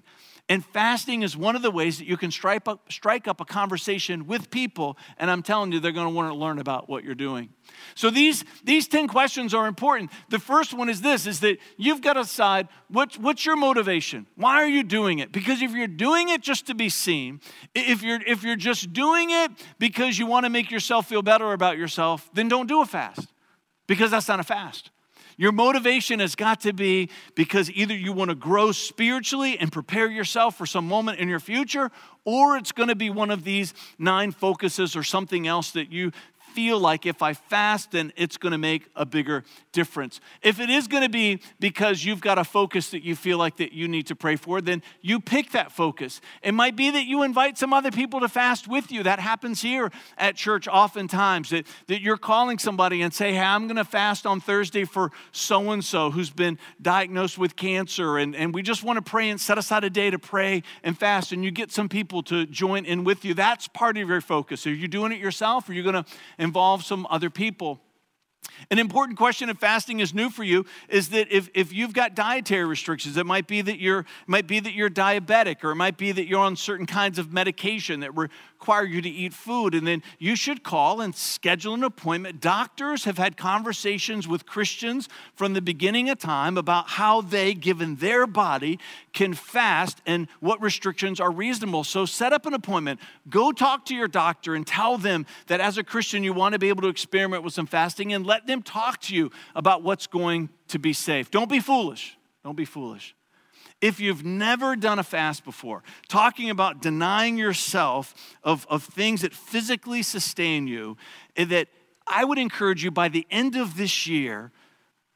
And 0.50 0.64
fasting 0.64 1.22
is 1.22 1.36
one 1.36 1.54
of 1.54 1.62
the 1.62 1.70
ways 1.70 1.98
that 1.98 2.08
you 2.08 2.16
can 2.16 2.32
strike 2.32 2.66
up, 2.66 2.90
strike 2.90 3.28
up 3.28 3.40
a 3.40 3.44
conversation 3.44 4.26
with 4.26 4.50
people, 4.50 4.98
and 5.16 5.30
I'm 5.30 5.44
telling 5.44 5.70
you, 5.70 5.78
they're 5.78 5.92
going 5.92 6.08
to 6.08 6.12
want 6.12 6.28
to 6.32 6.36
learn 6.36 6.58
about 6.58 6.88
what 6.88 7.04
you're 7.04 7.14
doing. 7.14 7.50
So 7.94 8.10
these, 8.10 8.44
these 8.64 8.88
10 8.88 9.06
questions 9.06 9.54
are 9.54 9.68
important. 9.68 10.10
The 10.28 10.40
first 10.40 10.74
one 10.74 10.88
is 10.88 11.02
this, 11.02 11.24
is 11.28 11.38
that 11.40 11.58
you've 11.76 12.02
got 12.02 12.14
to 12.14 12.22
decide 12.22 12.66
what, 12.88 13.16
what's 13.16 13.46
your 13.46 13.54
motivation? 13.54 14.26
Why 14.34 14.56
are 14.56 14.66
you 14.66 14.82
doing 14.82 15.20
it? 15.20 15.30
Because 15.30 15.62
if 15.62 15.70
you're 15.70 15.86
doing 15.86 16.30
it 16.30 16.42
just 16.42 16.66
to 16.66 16.74
be 16.74 16.88
seen, 16.88 17.40
if 17.72 18.02
you're, 18.02 18.20
if 18.26 18.42
you're 18.42 18.56
just 18.56 18.92
doing 18.92 19.30
it 19.30 19.52
because 19.78 20.18
you 20.18 20.26
want 20.26 20.46
to 20.46 20.50
make 20.50 20.68
yourself 20.68 21.06
feel 21.08 21.22
better 21.22 21.52
about 21.52 21.78
yourself, 21.78 22.28
then 22.34 22.48
don't 22.48 22.66
do 22.66 22.82
a 22.82 22.86
fast 22.86 23.28
because 23.86 24.10
that's 24.10 24.26
not 24.26 24.40
a 24.40 24.44
fast. 24.44 24.90
Your 25.36 25.52
motivation 25.52 26.20
has 26.20 26.34
got 26.34 26.60
to 26.62 26.72
be 26.72 27.10
because 27.34 27.70
either 27.70 27.94
you 27.94 28.12
want 28.12 28.30
to 28.30 28.34
grow 28.34 28.72
spiritually 28.72 29.58
and 29.58 29.70
prepare 29.72 30.10
yourself 30.10 30.56
for 30.56 30.66
some 30.66 30.86
moment 30.86 31.18
in 31.18 31.28
your 31.28 31.40
future, 31.40 31.90
or 32.24 32.56
it's 32.56 32.72
going 32.72 32.88
to 32.88 32.94
be 32.94 33.10
one 33.10 33.30
of 33.30 33.44
these 33.44 33.74
nine 33.98 34.32
focuses 34.32 34.96
or 34.96 35.02
something 35.02 35.46
else 35.46 35.70
that 35.72 35.90
you 35.90 36.12
feel 36.54 36.78
like 36.78 37.06
if 37.06 37.22
I 37.22 37.32
fast, 37.34 37.92
then 37.92 38.12
it's 38.16 38.36
going 38.36 38.52
to 38.52 38.58
make 38.58 38.88
a 38.94 39.06
bigger 39.06 39.44
difference. 39.72 40.20
If 40.42 40.60
it 40.60 40.70
is 40.70 40.88
going 40.88 41.02
to 41.02 41.08
be 41.08 41.40
because 41.58 42.04
you've 42.04 42.20
got 42.20 42.38
a 42.38 42.44
focus 42.44 42.90
that 42.90 43.02
you 43.02 43.16
feel 43.16 43.38
like 43.38 43.56
that 43.56 43.72
you 43.72 43.88
need 43.88 44.06
to 44.08 44.16
pray 44.16 44.36
for, 44.36 44.60
then 44.60 44.82
you 45.00 45.20
pick 45.20 45.52
that 45.52 45.72
focus. 45.72 46.20
It 46.42 46.52
might 46.52 46.76
be 46.76 46.90
that 46.90 47.06
you 47.06 47.22
invite 47.22 47.58
some 47.58 47.72
other 47.72 47.90
people 47.90 48.20
to 48.20 48.28
fast 48.28 48.68
with 48.68 48.90
you. 48.92 49.02
That 49.02 49.20
happens 49.20 49.62
here 49.62 49.90
at 50.18 50.36
church 50.36 50.68
oftentimes, 50.68 51.50
that, 51.50 51.66
that 51.86 52.00
you're 52.00 52.16
calling 52.16 52.58
somebody 52.58 53.02
and 53.02 53.14
say, 53.14 53.32
hey, 53.32 53.40
I'm 53.40 53.66
going 53.66 53.76
to 53.76 53.84
fast 53.84 54.26
on 54.26 54.40
Thursday 54.40 54.84
for 54.84 55.10
so-and-so 55.32 56.10
who's 56.10 56.30
been 56.30 56.58
diagnosed 56.82 57.38
with 57.38 57.56
cancer, 57.56 58.18
and, 58.18 58.34
and 58.34 58.54
we 58.54 58.62
just 58.62 58.82
want 58.82 58.96
to 58.96 59.02
pray 59.02 59.30
and 59.30 59.40
set 59.40 59.58
aside 59.58 59.84
a 59.84 59.90
day 59.90 60.10
to 60.10 60.18
pray 60.18 60.62
and 60.82 60.98
fast, 60.98 61.32
and 61.32 61.44
you 61.44 61.50
get 61.50 61.70
some 61.70 61.88
people 61.88 62.22
to 62.24 62.46
join 62.46 62.84
in 62.84 63.04
with 63.04 63.24
you. 63.24 63.34
That's 63.34 63.68
part 63.68 63.96
of 63.96 64.08
your 64.08 64.20
focus. 64.20 64.66
Are 64.66 64.74
you 64.74 64.88
doing 64.88 65.12
it 65.12 65.18
yourself? 65.18 65.68
Are 65.68 65.72
you 65.72 65.82
going 65.82 65.94
to 65.94 66.04
involve 66.40 66.84
some 66.84 67.06
other 67.10 67.30
people. 67.30 67.80
An 68.70 68.78
important 68.78 69.16
question 69.18 69.48
if 69.48 69.58
fasting 69.58 70.00
is 70.00 70.12
new 70.12 70.30
for 70.30 70.44
you 70.44 70.66
is 70.88 71.10
that 71.10 71.28
if, 71.30 71.48
if 71.54 71.72
you've 71.72 71.92
got 71.92 72.14
dietary 72.14 72.64
restrictions, 72.64 73.16
it 73.16 73.26
might 73.26 73.46
be 73.46 73.62
that 73.62 73.78
you're 73.78 74.06
might 74.26 74.46
be 74.46 74.60
that 74.60 74.72
you're 74.72 74.90
diabetic, 74.90 75.62
or 75.62 75.70
it 75.70 75.76
might 75.76 75.96
be 75.96 76.12
that 76.12 76.26
you're 76.26 76.40
on 76.40 76.56
certain 76.56 76.86
kinds 76.86 77.18
of 77.18 77.32
medication 77.32 78.00
that 78.00 78.14
require 78.60 78.84
you 78.84 79.00
to 79.00 79.08
eat 79.08 79.32
food, 79.32 79.74
and 79.74 79.86
then 79.86 80.02
you 80.18 80.36
should 80.36 80.62
call 80.62 81.00
and 81.00 81.14
schedule 81.14 81.72
an 81.72 81.82
appointment. 81.82 82.42
Doctors 82.42 83.04
have 83.04 83.16
had 83.16 83.38
conversations 83.38 84.28
with 84.28 84.44
Christians 84.44 85.08
from 85.34 85.54
the 85.54 85.62
beginning 85.62 86.10
of 86.10 86.18
time 86.18 86.58
about 86.58 86.90
how 86.90 87.22
they, 87.22 87.54
given 87.54 87.96
their 87.96 88.26
body, 88.26 88.78
can 89.14 89.32
fast 89.32 90.02
and 90.04 90.28
what 90.40 90.60
restrictions 90.60 91.20
are 91.20 91.30
reasonable. 91.30 91.84
So 91.84 92.04
set 92.04 92.34
up 92.34 92.44
an 92.44 92.52
appointment. 92.52 93.00
Go 93.30 93.50
talk 93.50 93.86
to 93.86 93.94
your 93.94 94.08
doctor 94.08 94.54
and 94.54 94.66
tell 94.66 94.98
them 94.98 95.24
that 95.46 95.62
as 95.62 95.78
a 95.78 95.82
Christian 95.82 96.22
you 96.22 96.34
want 96.34 96.52
to 96.52 96.58
be 96.58 96.68
able 96.68 96.82
to 96.82 96.88
experiment 96.88 97.42
with 97.42 97.54
some 97.54 97.66
fasting 97.66 98.12
and 98.12 98.26
let 98.26 98.46
them 98.46 98.60
talk 98.60 99.00
to 99.02 99.16
you 99.16 99.30
about 99.54 99.82
what's 99.82 100.06
going 100.06 100.50
to 100.68 100.78
be 100.78 100.92
safe. 100.92 101.30
Don't 101.30 101.48
be 101.48 101.60
foolish. 101.60 102.18
Don't 102.44 102.56
be 102.56 102.66
foolish. 102.66 103.14
If 103.80 103.98
you've 103.98 104.24
never 104.24 104.76
done 104.76 104.98
a 104.98 105.02
fast 105.02 105.44
before, 105.44 105.82
talking 106.08 106.50
about 106.50 106.82
denying 106.82 107.38
yourself 107.38 108.14
of, 108.44 108.66
of 108.68 108.84
things 108.84 109.22
that 109.22 109.32
physically 109.32 110.02
sustain 110.02 110.66
you, 110.66 110.96
eh, 111.36 111.44
that 111.46 111.68
I 112.06 112.24
would 112.24 112.38
encourage 112.38 112.84
you 112.84 112.90
by 112.90 113.08
the 113.08 113.26
end 113.30 113.56
of 113.56 113.76
this 113.76 114.06
year, 114.06 114.52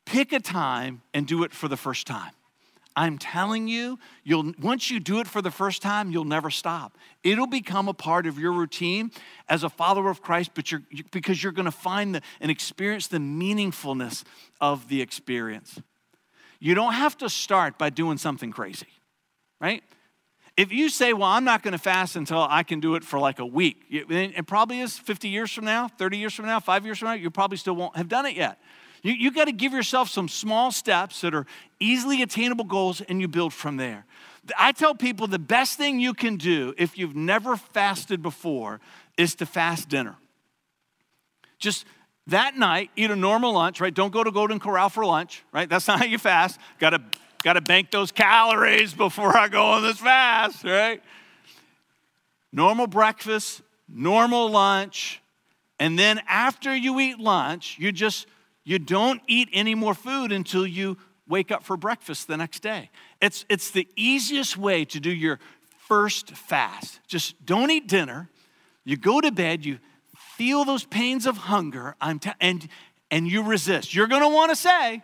pick 0.06 0.32
a 0.32 0.40
time 0.40 1.02
and 1.12 1.26
do 1.26 1.44
it 1.44 1.52
for 1.52 1.68
the 1.68 1.76
first 1.76 2.06
time. 2.06 2.32
I'm 2.96 3.18
telling 3.18 3.66
you, 3.66 3.98
you'll 4.22 4.52
once 4.60 4.88
you 4.88 5.00
do 5.00 5.18
it 5.18 5.26
for 5.26 5.42
the 5.42 5.50
first 5.50 5.82
time, 5.82 6.12
you'll 6.12 6.24
never 6.24 6.48
stop. 6.48 6.96
It'll 7.24 7.48
become 7.48 7.88
a 7.88 7.94
part 7.94 8.26
of 8.26 8.38
your 8.38 8.52
routine 8.52 9.10
as 9.48 9.64
a 9.64 9.68
follower 9.68 10.10
of 10.10 10.22
Christ, 10.22 10.52
but 10.54 10.70
you're, 10.70 10.82
because 11.10 11.42
you're 11.42 11.52
going 11.52 11.64
to 11.64 11.72
find 11.72 12.14
the, 12.14 12.22
and 12.40 12.52
experience 12.52 13.08
the 13.08 13.18
meaningfulness 13.18 14.22
of 14.60 14.88
the 14.88 15.02
experience. 15.02 15.80
You 16.64 16.74
don't 16.74 16.94
have 16.94 17.18
to 17.18 17.28
start 17.28 17.76
by 17.76 17.90
doing 17.90 18.16
something 18.16 18.50
crazy, 18.50 18.86
right? 19.60 19.84
If 20.56 20.72
you 20.72 20.88
say, 20.88 21.12
Well, 21.12 21.28
I'm 21.28 21.44
not 21.44 21.62
going 21.62 21.72
to 21.72 21.78
fast 21.78 22.16
until 22.16 22.46
I 22.48 22.62
can 22.62 22.80
do 22.80 22.94
it 22.94 23.04
for 23.04 23.18
like 23.18 23.38
a 23.38 23.44
week, 23.44 23.82
it 23.90 24.46
probably 24.46 24.80
is 24.80 24.98
50 24.98 25.28
years 25.28 25.52
from 25.52 25.66
now, 25.66 25.88
30 25.88 26.16
years 26.16 26.32
from 26.32 26.46
now, 26.46 26.60
five 26.60 26.86
years 26.86 27.00
from 27.00 27.08
now, 27.08 27.12
you 27.12 27.30
probably 27.30 27.58
still 27.58 27.76
won't 27.76 27.94
have 27.98 28.08
done 28.08 28.24
it 28.24 28.34
yet. 28.34 28.58
You, 29.02 29.12
you 29.12 29.30
got 29.30 29.44
to 29.44 29.52
give 29.52 29.74
yourself 29.74 30.08
some 30.08 30.26
small 30.26 30.72
steps 30.72 31.20
that 31.20 31.34
are 31.34 31.44
easily 31.80 32.22
attainable 32.22 32.64
goals 32.64 33.02
and 33.02 33.20
you 33.20 33.28
build 33.28 33.52
from 33.52 33.76
there. 33.76 34.06
I 34.58 34.72
tell 34.72 34.94
people 34.94 35.26
the 35.26 35.38
best 35.38 35.76
thing 35.76 36.00
you 36.00 36.14
can 36.14 36.38
do 36.38 36.72
if 36.78 36.96
you've 36.96 37.14
never 37.14 37.58
fasted 37.58 38.22
before 38.22 38.80
is 39.18 39.34
to 39.34 39.44
fast 39.44 39.90
dinner. 39.90 40.16
Just 41.58 41.84
that 42.28 42.56
night, 42.56 42.90
eat 42.96 43.10
a 43.10 43.16
normal 43.16 43.52
lunch, 43.52 43.80
right? 43.80 43.92
Don't 43.92 44.12
go 44.12 44.24
to 44.24 44.30
Golden 44.30 44.58
Corral 44.58 44.88
for 44.88 45.04
lunch, 45.04 45.44
right? 45.52 45.68
That's 45.68 45.86
not 45.86 45.98
how 45.98 46.04
you 46.06 46.18
fast. 46.18 46.58
Got 46.78 46.90
to 46.90 47.02
got 47.42 47.54
to 47.54 47.60
bank 47.60 47.90
those 47.90 48.10
calories 48.10 48.94
before 48.94 49.36
I 49.36 49.48
go 49.48 49.62
on 49.62 49.82
this 49.82 49.98
fast, 49.98 50.64
right? 50.64 51.02
Normal 52.52 52.86
breakfast, 52.86 53.60
normal 53.88 54.50
lunch, 54.50 55.20
and 55.78 55.98
then 55.98 56.20
after 56.26 56.74
you 56.74 56.98
eat 57.00 57.18
lunch, 57.18 57.76
you 57.78 57.92
just 57.92 58.26
you 58.64 58.78
don't 58.78 59.20
eat 59.26 59.50
any 59.52 59.74
more 59.74 59.94
food 59.94 60.32
until 60.32 60.66
you 60.66 60.96
wake 61.28 61.50
up 61.50 61.62
for 61.62 61.76
breakfast 61.76 62.28
the 62.28 62.36
next 62.36 62.60
day. 62.60 62.90
It's, 63.20 63.44
it's 63.48 63.70
the 63.70 63.86
easiest 63.96 64.56
way 64.56 64.84
to 64.86 65.00
do 65.00 65.10
your 65.10 65.38
first 65.86 66.30
fast. 66.30 67.00
Just 67.06 67.44
don't 67.44 67.70
eat 67.70 67.88
dinner, 67.88 68.28
You 68.84 68.96
go 68.96 69.20
to 69.20 69.30
bed, 69.30 69.64
you 69.64 69.78
feel 70.36 70.64
those 70.64 70.84
pains 70.84 71.26
of 71.26 71.36
hunger, 71.36 71.96
I'm 72.00 72.18
t- 72.18 72.30
and, 72.40 72.68
and 73.10 73.28
you 73.28 73.42
resist. 73.42 73.94
You're 73.94 74.06
gonna 74.06 74.28
wanna 74.28 74.56
say, 74.56 75.02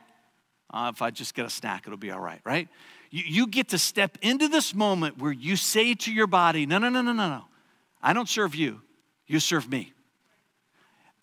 uh, 0.73 0.91
if 0.95 1.03
I 1.03 1.11
just 1.11 1.35
get 1.35 1.45
a 1.45 1.51
snack, 1.51 1.85
it'll 1.87 1.99
be 1.99 2.11
all 2.11 2.21
right, 2.21 2.41
right? 2.45 2.69
You, 3.11 3.25
you 3.27 3.47
get 3.47 3.69
to 3.69 3.79
step 3.79 4.19
into 4.23 4.49
this 4.49 4.75
moment 4.75 5.19
where 5.19 5.33
you 5.33 5.57
say 5.57 5.95
to 5.95 6.13
your 6.13 6.27
body, 6.27 6.67
no, 6.67 6.79
no, 6.79 6.89
no, 6.89 7.03
no, 7.03 7.13
no, 7.13 7.29
no. 7.29 7.45
I 8.03 8.13
don't 8.13 8.29
serve 8.29 8.55
you, 8.55 8.81
you 9.27 9.41
serve 9.41 9.69
me. 9.69 9.93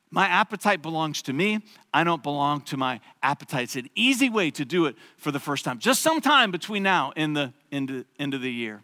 My 0.09 0.27
appetite 0.27 0.81
belongs 0.81 1.21
to 1.23 1.33
me. 1.33 1.59
I 1.93 2.05
don't 2.05 2.23
belong 2.23 2.61
to 2.61 2.77
my 2.77 3.01
appetite. 3.21 3.63
It's 3.63 3.75
an 3.75 3.89
easy 3.93 4.29
way 4.29 4.51
to 4.51 4.63
do 4.63 4.85
it 4.85 4.95
for 5.17 5.31
the 5.31 5.39
first 5.39 5.65
time. 5.65 5.79
Just 5.79 6.01
some 6.01 6.21
time 6.21 6.49
between 6.49 6.83
now 6.83 7.11
and 7.17 7.35
the 7.35 7.53
end, 7.73 8.05
end 8.17 8.33
of 8.33 8.41
the 8.41 8.51
year. 8.51 8.83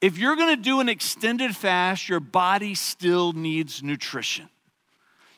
If 0.00 0.18
you're 0.18 0.36
going 0.36 0.54
to 0.54 0.62
do 0.62 0.80
an 0.80 0.88
extended 0.88 1.56
fast, 1.56 2.08
your 2.08 2.20
body 2.20 2.74
still 2.74 3.32
needs 3.32 3.82
nutrition. 3.82 4.50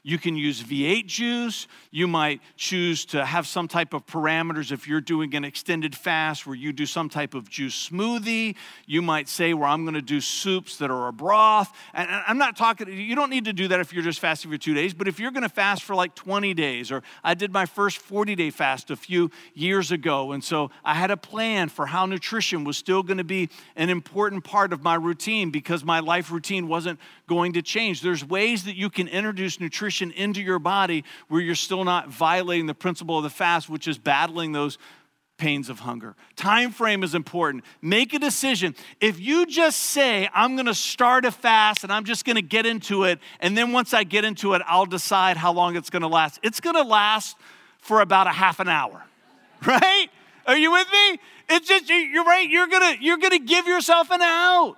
You 0.03 0.19
can 0.19 0.37
use 0.37 0.63
V8 0.63 1.07
juice. 1.07 1.67
You 1.91 2.07
might 2.07 2.41
choose 2.57 3.05
to 3.07 3.25
have 3.25 3.47
some 3.47 3.69
type 3.69 3.93
of 3.93 4.07
parameters 4.07 4.73
if 4.73 4.89
you're 4.89 5.01
doing 5.01 5.35
an 5.35 5.45
extended 5.45 5.95
fast 5.95 6.47
where 6.47 6.57
you 6.57 6.73
do 6.73 6.87
some 6.87 7.09
type 7.09 7.35
of 7.35 7.49
juice 7.49 7.89
smoothie. 7.91 8.57
You 8.87 9.03
might 9.03 9.29
say, 9.29 9.55
well, 9.55 9.71
I'm 9.71 9.85
going 9.85 9.95
to 9.95 10.03
do 10.03 10.21
soups 10.21 10.79
that 10.79 10.91
are 10.91 11.09
a 11.09 11.13
broth. 11.13 11.75
And 11.95 12.09
I'm 12.11 12.39
not 12.39 12.57
talking, 12.57 12.89
you 12.89 13.15
don't 13.15 13.31
need 13.31 13.47
to 13.47 13.53
do 13.53 13.69
that 13.69 13.81
if 13.81 13.93
you're 13.93 14.03
just 14.03 14.21
fasting 14.21 14.51
for 14.51 14.59
two 14.59 14.75
days, 14.75 14.95
but 14.95 15.09
if 15.09 15.19
you're 15.19 15.31
going 15.31 15.43
to 15.43 15.49
fast 15.49 15.83
for 15.83 15.95
like 15.95 16.15
20 16.15 16.55
days, 16.55 16.91
or 16.91 17.03
I 17.23 17.35
did 17.35 17.53
my 17.53 17.67
first 17.67 17.99
40 17.99 18.35
day 18.35 18.51
fast 18.51 18.91
a 18.91 18.97
few 18.97 19.31
years 19.55 19.91
ago. 19.91 20.33
And 20.33 20.43
so 20.43 20.71
I 20.85 20.95
had 20.95 21.11
a 21.11 21.17
plan 21.17 21.69
for 21.69 21.87
how 21.87 22.07
nutrition 22.07 22.65
was 22.65 22.77
still 22.77 23.03
going 23.03 23.19
to 23.19 23.25
be 23.25 23.49
an 23.77 23.91
important 23.91 24.45
part 24.45 24.73
of 24.73 24.83
my 24.83 24.95
routine 24.95 25.51
because 25.51 25.85
my 25.85 26.01
life 26.01 26.31
routine 26.31 26.69
wasn't 26.69 26.99
going 27.29 27.53
to 27.53 27.62
change. 27.62 28.01
There's 28.01 28.25
ways 28.25 28.64
that 28.64 28.75
you 28.75 28.91
can 28.91 29.07
introduce 29.07 29.61
nutrition 29.61 30.11
into 30.11 30.43
your 30.43 30.59
body 30.59 31.05
where 31.29 31.41
you're 31.41 31.55
still 31.55 31.85
not 31.85 32.09
violating 32.09 32.67
the 32.67 32.75
principle 32.75 33.17
of 33.17 33.23
the 33.23 33.31
fast, 33.31 33.69
which 33.69 33.87
is 33.87 33.99
battling 33.99 34.51
those 34.51 34.79
pains 35.37 35.69
of 35.69 35.79
hunger. 35.79 36.17
Time 36.35 36.73
frame 36.73 37.05
is 37.05 37.14
important. 37.14 37.64
Make 37.81 38.12
a 38.12 38.19
decision. 38.19 38.75
If 39.01 39.21
you 39.21 39.47
just 39.47 39.79
say, 39.79 40.29
I'm 40.35 40.57
going 40.57 40.67
to 40.67 40.75
start 40.75 41.25
a 41.25 41.31
fast 41.31 41.85
and 41.85 41.93
I'm 41.93 42.05
just 42.05 42.25
going 42.25 42.37
to 42.37 42.43
get 42.43 42.67
into 42.67 43.05
it, 43.05 43.21
and 43.38 43.57
then 43.57 43.71
once 43.71 43.95
I 43.95 44.03
get 44.03 44.25
into 44.25 44.55
it, 44.55 44.62
I'll 44.67 44.87
decide 44.87 45.37
how 45.37 45.53
long 45.53 45.77
it's 45.77 45.91
going 45.91 46.03
to 46.03 46.09
last. 46.09 46.41
It's 46.43 46.59
going 46.59 46.75
to 46.75 46.83
last 46.83 47.37
for 47.79 48.01
about 48.01 48.27
a 48.27 48.33
half 48.33 48.59
an 48.59 48.69
hour, 48.69 49.05
right? 49.67 50.09
Are 50.49 50.57
you 50.57 50.73
with 50.73 50.88
me? 50.91 51.21
It's 51.51 51.69
just 51.69 51.88
you're 51.88 52.25
right. 52.25 52.49
You're 52.49 52.67
gonna 52.67 52.97
you're 53.01 53.19
gonna 53.19 53.38
give 53.38 53.67
yourself 53.67 54.11
an 54.11 54.23
out. 54.23 54.77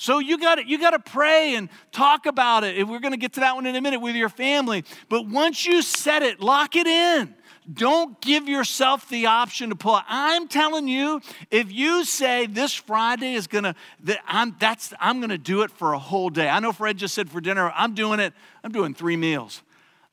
So 0.00 0.18
you 0.18 0.38
got 0.38 0.66
you 0.66 0.78
got 0.78 0.92
to 0.92 0.98
pray 0.98 1.56
and 1.56 1.68
talk 1.92 2.24
about 2.24 2.64
it. 2.64 2.88
We're 2.88 3.00
going 3.00 3.12
to 3.12 3.18
get 3.18 3.34
to 3.34 3.40
that 3.40 3.54
one 3.54 3.66
in 3.66 3.76
a 3.76 3.82
minute 3.82 4.00
with 4.00 4.16
your 4.16 4.30
family. 4.30 4.82
But 5.10 5.26
once 5.26 5.66
you 5.66 5.82
set 5.82 6.22
it, 6.22 6.40
lock 6.40 6.74
it 6.74 6.86
in. 6.86 7.34
Don't 7.70 8.18
give 8.22 8.48
yourself 8.48 9.10
the 9.10 9.26
option 9.26 9.68
to 9.68 9.76
pull. 9.76 9.96
Out. 9.96 10.04
I'm 10.08 10.48
telling 10.48 10.88
you, 10.88 11.20
if 11.50 11.70
you 11.70 12.06
say 12.06 12.46
this 12.46 12.72
Friday 12.72 13.34
is 13.34 13.46
gonna, 13.46 13.74
that 14.04 14.20
I'm 14.26 14.56
that's 14.58 14.94
I'm 15.00 15.20
gonna 15.20 15.36
do 15.36 15.60
it 15.60 15.70
for 15.70 15.92
a 15.92 15.98
whole 15.98 16.30
day. 16.30 16.48
I 16.48 16.60
know 16.60 16.72
Fred 16.72 16.96
just 16.96 17.14
said 17.14 17.28
for 17.28 17.42
dinner, 17.42 17.70
I'm 17.76 17.94
doing 17.94 18.20
it. 18.20 18.32
I'm 18.64 18.72
doing 18.72 18.94
three 18.94 19.18
meals. 19.18 19.62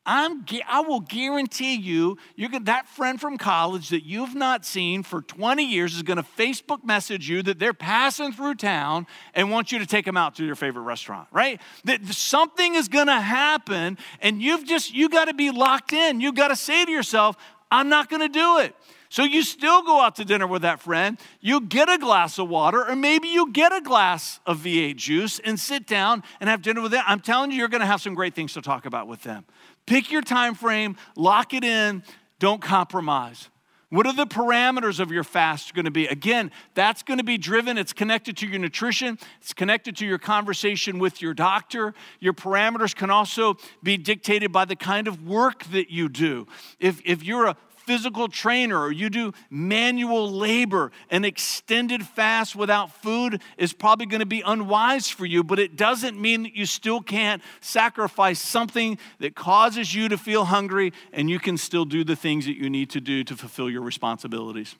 I'm, 0.07 0.45
I 0.67 0.79
will 0.79 1.01
guarantee 1.01 1.75
you, 1.75 2.17
gonna, 2.37 2.63
that 2.65 2.87
friend 2.87 3.19
from 3.19 3.37
college 3.37 3.89
that 3.89 4.05
you've 4.05 4.33
not 4.33 4.65
seen 4.65 5.03
for 5.03 5.21
20 5.21 5.65
years 5.65 5.95
is 5.95 6.01
going 6.01 6.15
to 6.15 6.23
Facebook 6.23 6.85
message 6.85 7.29
you 7.29 7.43
that 7.43 7.59
they're 7.59 7.73
passing 7.73 8.31
through 8.31 8.55
town 8.55 9.05
and 9.35 9.51
want 9.51 9.73
you 9.73 9.79
to 9.79 9.85
take 9.85 10.05
them 10.05 10.15
out 10.15 10.35
to 10.35 10.45
your 10.45 10.55
favorite 10.55 10.83
restaurant, 10.83 11.27
right? 11.33 11.59
That 11.83 12.05
something 12.07 12.75
is 12.75 12.87
going 12.87 13.07
to 13.07 13.19
happen, 13.19 13.97
and 14.21 14.41
you've 14.41 14.65
just 14.65 14.93
you 14.93 15.09
got 15.09 15.25
to 15.25 15.33
be 15.33 15.51
locked 15.51 15.91
in. 15.91 16.21
You 16.21 16.31
got 16.31 16.47
to 16.47 16.55
say 16.55 16.85
to 16.85 16.91
yourself, 16.91 17.35
"I'm 17.69 17.89
not 17.89 18.09
going 18.09 18.21
to 18.21 18.29
do 18.29 18.59
it." 18.59 18.75
So 19.09 19.23
you 19.23 19.43
still 19.43 19.83
go 19.83 20.01
out 20.01 20.15
to 20.17 20.25
dinner 20.25 20.47
with 20.47 20.63
that 20.63 20.81
friend, 20.81 21.17
you 21.39 21.61
get 21.61 21.89
a 21.89 21.97
glass 21.97 22.39
of 22.39 22.49
water, 22.49 22.85
or 22.85 22.95
maybe 22.95 23.29
you 23.29 23.51
get 23.51 23.73
a 23.73 23.81
glass 23.81 24.39
of 24.45 24.59
V8 24.59 24.95
juice 24.97 25.39
and 25.39 25.59
sit 25.59 25.87
down 25.87 26.23
and 26.41 26.49
have 26.49 26.61
dinner 26.61 26.81
with 26.81 26.91
them. 26.91 27.03
I'm 27.07 27.21
telling 27.21 27.51
you, 27.51 27.57
you're 27.57 27.69
going 27.69 27.81
to 27.81 27.87
have 27.87 28.01
some 28.01 28.15
great 28.15 28.35
things 28.35 28.53
to 28.53 28.61
talk 28.61 28.85
about 28.85 29.07
with 29.07 29.23
them. 29.23 29.45
Pick 29.87 30.11
your 30.11 30.21
time 30.21 30.53
frame, 30.53 30.97
lock 31.15 31.53
it 31.53 31.63
in, 31.63 32.03
don't 32.39 32.61
compromise. 32.61 33.49
What 33.89 34.05
are 34.05 34.13
the 34.13 34.27
parameters 34.27 34.99
of 34.99 35.11
your 35.11 35.23
fast 35.23 35.73
going 35.73 35.85
to 35.85 35.91
be? 35.91 36.07
Again, 36.07 36.51
that's 36.73 37.03
going 37.03 37.19
to 37.19 37.23
be 37.23 37.37
driven. 37.37 37.77
It's 37.77 37.93
connected 37.93 38.35
to 38.37 38.47
your 38.47 38.59
nutrition, 38.59 39.17
it's 39.39 39.53
connected 39.53 39.95
to 39.97 40.05
your 40.05 40.17
conversation 40.17 40.99
with 40.99 41.21
your 41.21 41.33
doctor. 41.33 41.93
Your 42.19 42.33
parameters 42.33 42.93
can 42.93 43.09
also 43.09 43.55
be 43.81 43.95
dictated 43.95 44.51
by 44.51 44.65
the 44.65 44.75
kind 44.75 45.07
of 45.07 45.25
work 45.25 45.63
that 45.65 45.89
you 45.89 46.09
do. 46.09 46.47
If, 46.79 47.01
if 47.05 47.23
you're 47.23 47.47
a 47.47 47.57
physical 47.87 48.27
trainer 48.27 48.77
or 48.77 48.91
you 48.91 49.09
do 49.09 49.31
manual 49.49 50.29
labor, 50.29 50.91
an 51.09 51.23
extended 51.23 52.05
fast 52.05 52.53
without 52.55 52.91
food 53.01 53.41
is 53.57 53.71
probably 53.71 54.05
going 54.05 54.19
to 54.19 54.25
be 54.25 54.43
unwise 54.45 55.07
for 55.07 55.25
you, 55.25 55.41
but 55.41 55.57
it 55.57 55.77
doesn't 55.77 56.19
mean 56.19 56.43
that 56.43 56.53
you 56.53 56.65
still 56.65 57.01
can't 57.01 57.41
sacrifice 57.61 58.39
something 58.39 58.99
that 59.19 59.35
causes 59.35 59.95
you 59.95 60.09
to 60.09 60.17
feel 60.17 60.43
hungry 60.43 60.91
and 61.13 61.29
you 61.29 61.39
can 61.39 61.57
still 61.57 61.85
do 61.85 62.03
the 62.03 62.15
things 62.15 62.45
that 62.45 62.57
you 62.57 62.69
need 62.69 62.89
to 62.89 62.99
do 62.99 63.23
to 63.23 63.35
fulfill 63.37 63.69
your 63.69 63.81
responsibilities. 63.81 64.75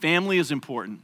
Family 0.00 0.36
is 0.36 0.52
important. 0.52 1.00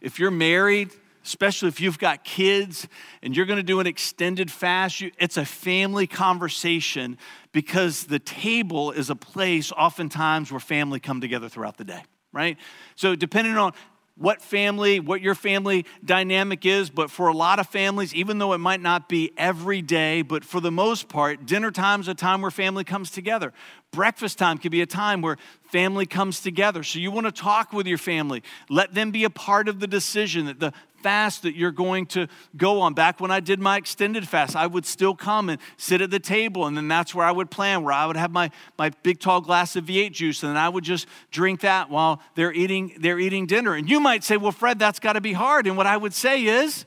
If 0.00 0.18
you're 0.18 0.30
married, 0.30 0.90
especially 1.24 1.68
if 1.68 1.80
you've 1.80 1.98
got 1.98 2.24
kids 2.24 2.88
and 3.22 3.36
you're 3.36 3.46
going 3.46 3.58
to 3.58 3.62
do 3.62 3.80
an 3.80 3.86
extended 3.86 4.50
fast, 4.50 5.00
you, 5.00 5.10
it's 5.18 5.36
a 5.36 5.44
family 5.44 6.06
conversation 6.06 7.18
because 7.52 8.04
the 8.04 8.18
table 8.18 8.90
is 8.90 9.10
a 9.10 9.16
place 9.16 9.72
oftentimes 9.72 10.50
where 10.50 10.60
family 10.60 11.00
come 11.00 11.20
together 11.20 11.48
throughout 11.48 11.76
the 11.76 11.84
day, 11.84 12.02
right? 12.32 12.56
So, 12.96 13.14
depending 13.14 13.56
on 13.56 13.72
what 14.16 14.42
family, 14.42 15.00
what 15.00 15.20
your 15.20 15.34
family 15.34 15.86
dynamic 16.04 16.66
is, 16.66 16.90
but 16.90 17.10
for 17.10 17.28
a 17.28 17.32
lot 17.32 17.58
of 17.58 17.66
families, 17.66 18.14
even 18.14 18.38
though 18.38 18.52
it 18.52 18.58
might 18.58 18.80
not 18.80 19.08
be 19.08 19.32
every 19.36 19.80
day, 19.80 20.22
but 20.22 20.44
for 20.44 20.60
the 20.60 20.70
most 20.70 21.08
part, 21.08 21.46
dinner 21.46 21.70
time 21.70 22.00
is 22.00 22.08
a 22.08 22.14
time 22.14 22.42
where 22.42 22.50
family 22.50 22.84
comes 22.84 23.10
together. 23.10 23.52
Breakfast 23.92 24.38
time 24.38 24.56
can 24.56 24.70
be 24.70 24.80
a 24.80 24.86
time 24.86 25.20
where 25.20 25.36
family 25.70 26.06
comes 26.06 26.40
together. 26.40 26.82
So 26.82 26.98
you 26.98 27.10
want 27.10 27.26
to 27.26 27.32
talk 27.32 27.74
with 27.74 27.86
your 27.86 27.98
family. 27.98 28.42
Let 28.70 28.94
them 28.94 29.10
be 29.10 29.24
a 29.24 29.30
part 29.30 29.68
of 29.68 29.80
the 29.80 29.86
decision 29.86 30.46
that 30.46 30.58
the 30.58 30.72
fast 31.02 31.42
that 31.42 31.54
you're 31.54 31.72
going 31.72 32.06
to 32.06 32.26
go 32.56 32.80
on. 32.80 32.94
Back 32.94 33.20
when 33.20 33.30
I 33.30 33.40
did 33.40 33.60
my 33.60 33.76
extended 33.76 34.26
fast, 34.26 34.56
I 34.56 34.66
would 34.66 34.86
still 34.86 35.14
come 35.14 35.50
and 35.50 35.60
sit 35.76 36.00
at 36.00 36.10
the 36.10 36.20
table, 36.20 36.66
and 36.66 36.74
then 36.74 36.88
that's 36.88 37.14
where 37.14 37.26
I 37.26 37.32
would 37.32 37.50
plan, 37.50 37.82
where 37.82 37.92
I 37.92 38.06
would 38.06 38.16
have 38.16 38.30
my, 38.30 38.50
my 38.78 38.90
big 39.02 39.20
tall 39.20 39.42
glass 39.42 39.76
of 39.76 39.84
V8 39.84 40.12
juice, 40.12 40.42
and 40.42 40.50
then 40.50 40.56
I 40.56 40.70
would 40.70 40.84
just 40.84 41.06
drink 41.30 41.60
that 41.60 41.90
while 41.90 42.22
they're 42.34 42.52
eating, 42.52 42.96
they're 42.98 43.18
eating 43.18 43.44
dinner. 43.44 43.74
And 43.74 43.90
you 43.90 44.00
might 44.00 44.24
say, 44.24 44.38
Well, 44.38 44.52
Fred, 44.52 44.78
that's 44.78 45.00
got 45.00 45.14
to 45.14 45.20
be 45.20 45.34
hard. 45.34 45.66
And 45.66 45.76
what 45.76 45.86
I 45.86 45.98
would 45.98 46.14
say 46.14 46.44
is, 46.44 46.86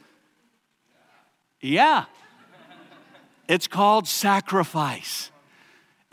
Yeah. 1.62 2.06
It's 3.48 3.68
called 3.68 4.08
sacrifice. 4.08 5.30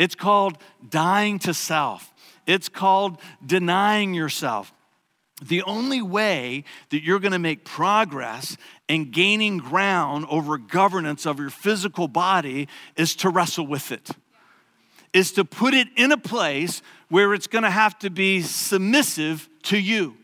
It's 0.02 0.16
called 0.16 0.58
dying 0.90 1.38
to 1.40 1.54
self. 1.54 2.12
It's 2.44 2.68
called 2.68 3.18
denying 3.46 4.14
yourself. 4.14 4.72
The 5.40 5.62
only 5.62 6.02
way 6.02 6.64
that 6.90 7.04
you're 7.04 7.20
going 7.20 7.30
to 7.30 7.38
make 7.38 7.64
progress 7.64 8.56
and 8.88 9.12
gaining 9.12 9.58
ground 9.58 10.26
over 10.28 10.58
governance 10.58 11.24
of 11.24 11.38
your 11.38 11.50
physical 11.50 12.08
body 12.08 12.66
is 12.96 13.14
to 13.16 13.28
wrestle 13.28 13.68
with 13.68 13.92
it, 13.92 14.10
is 15.12 15.30
to 15.34 15.44
put 15.44 15.72
it 15.72 15.86
in 15.94 16.10
a 16.10 16.18
place 16.18 16.82
where 17.08 17.32
it's 17.32 17.46
going 17.46 17.62
to 17.62 17.70
have 17.70 17.96
to 18.00 18.10
be 18.10 18.42
submissive 18.42 19.48
to 19.62 19.78
you. 19.78 20.16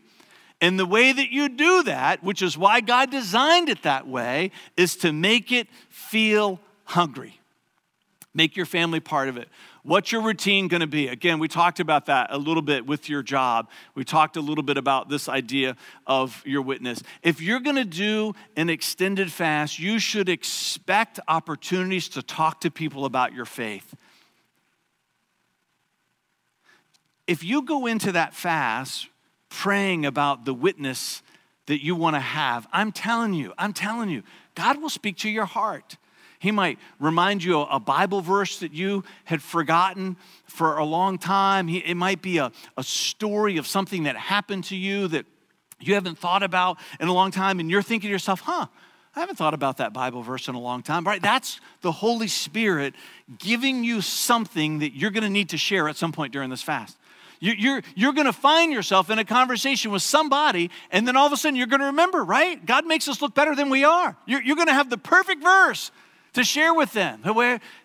And 0.59 0.77
the 0.77 0.85
way 0.85 1.13
that 1.13 1.31
you 1.31 1.47
do 1.47 1.83
that, 1.83 2.21
which 2.21 2.41
is 2.41 2.57
why 2.57 2.81
God 2.81 3.11
designed 3.11 3.69
it 3.69 3.83
that 3.83 4.09
way, 4.09 4.51
is 4.75 4.97
to 4.97 5.13
make 5.13 5.53
it 5.53 5.69
feel 5.87 6.59
hungry. 6.83 7.39
Make 8.33 8.55
your 8.55 8.65
family 8.65 8.99
part 8.99 9.27
of 9.27 9.37
it. 9.37 9.49
What's 9.83 10.11
your 10.11 10.21
routine 10.21 10.67
going 10.67 10.81
to 10.81 10.87
be? 10.87 11.07
Again, 11.07 11.39
we 11.39 11.47
talked 11.47 11.79
about 11.79 12.07
that 12.07 12.27
a 12.31 12.37
little 12.37 12.61
bit 12.61 12.85
with 12.85 13.07
your 13.07 13.23
job. 13.23 13.69
We 13.95 14.03
talked 14.03 14.35
a 14.35 14.41
little 14.41 14.63
bit 14.63 14.77
about 14.77 15.07
this 15.07 15.29
idea 15.29 15.77
of 16.05 16.43
your 16.45 16.61
witness. 16.61 17.01
If 17.23 17.41
you're 17.41 17.61
going 17.61 17.77
to 17.77 17.85
do 17.85 18.33
an 18.57 18.69
extended 18.69 19.31
fast, 19.31 19.79
you 19.79 19.99
should 19.99 20.27
expect 20.27 21.19
opportunities 21.27 22.09
to 22.09 22.21
talk 22.21 22.61
to 22.61 22.71
people 22.71 23.05
about 23.05 23.33
your 23.33 23.45
faith. 23.45 23.95
If 27.25 27.43
you 27.43 27.61
go 27.61 27.85
into 27.85 28.11
that 28.11 28.33
fast 28.33 29.07
praying 29.49 30.05
about 30.05 30.45
the 30.45 30.53
witness 30.53 31.21
that 31.67 31.83
you 31.83 31.95
want 31.95 32.15
to 32.15 32.19
have, 32.19 32.67
I'm 32.73 32.91
telling 32.91 33.33
you, 33.33 33.53
I'm 33.57 33.71
telling 33.71 34.09
you, 34.09 34.23
God 34.55 34.81
will 34.81 34.89
speak 34.89 35.17
to 35.17 35.29
your 35.29 35.45
heart. 35.45 35.97
He 36.39 36.51
might 36.51 36.79
remind 36.99 37.43
you 37.43 37.59
a 37.59 37.79
Bible 37.79 38.21
verse 38.21 38.59
that 38.59 38.73
you 38.73 39.03
had 39.25 39.41
forgotten 39.41 40.15
for 40.45 40.77
a 40.77 40.85
long 40.85 41.17
time. 41.17 41.67
It 41.67 41.95
might 41.95 42.21
be 42.21 42.37
a, 42.37 42.51
a 42.77 42.83
story 42.83 43.57
of 43.57 43.67
something 43.67 44.03
that 44.03 44.15
happened 44.15 44.63
to 44.65 44.75
you 44.75 45.09
that 45.09 45.25
you 45.81 45.95
haven't 45.95 46.17
thought 46.17 46.41
about 46.41 46.77
in 46.99 47.09
a 47.09 47.13
long 47.13 47.31
time, 47.31 47.59
and 47.59 47.69
you're 47.69 47.81
thinking 47.81 48.07
to 48.07 48.11
yourself, 48.11 48.39
huh, 48.39 48.67
I 49.15 49.19
haven't 49.19 49.35
thought 49.35 49.53
about 49.53 49.77
that 49.77 49.91
Bible 49.91 50.21
verse 50.21 50.47
in 50.47 50.55
a 50.55 50.59
long 50.59 50.81
time, 50.81 51.03
right? 51.03 51.21
That's 51.21 51.59
the 51.81 51.91
Holy 51.91 52.27
Spirit 52.27 52.95
giving 53.37 53.83
you 53.83 54.01
something 54.01 54.79
that 54.79 54.93
you're 54.93 55.11
going 55.11 55.23
to 55.23 55.29
need 55.29 55.49
to 55.49 55.57
share 55.57 55.89
at 55.89 55.97
some 55.97 56.11
point 56.11 56.31
during 56.31 56.49
this 56.49 56.61
fast. 56.61 56.97
You're, 57.41 57.81
you're 57.95 58.13
going 58.13 58.27
to 58.27 58.33
find 58.33 58.71
yourself 58.71 59.09
in 59.09 59.17
a 59.17 59.25
conversation 59.25 59.91
with 59.91 60.03
somebody, 60.03 60.71
and 60.91 61.07
then 61.07 61.15
all 61.15 61.25
of 61.25 61.33
a 61.33 61.37
sudden 61.37 61.55
you're 61.55 61.67
going 61.67 61.79
to 61.79 61.87
remember, 61.87 62.23
right? 62.23 62.65
God 62.65 62.85
makes 62.85 63.07
us 63.07 63.21
look 63.21 63.33
better 63.33 63.55
than 63.55 63.69
we 63.69 63.83
are. 63.83 64.15
You're, 64.25 64.41
you're 64.41 64.57
going 64.57 64.67
to 64.67 64.73
have 64.73 64.89
the 64.89 64.97
perfect 64.97 65.41
verse 65.41 65.91
to 66.33 66.43
share 66.43 66.73
with 66.73 66.93
them. 66.93 67.21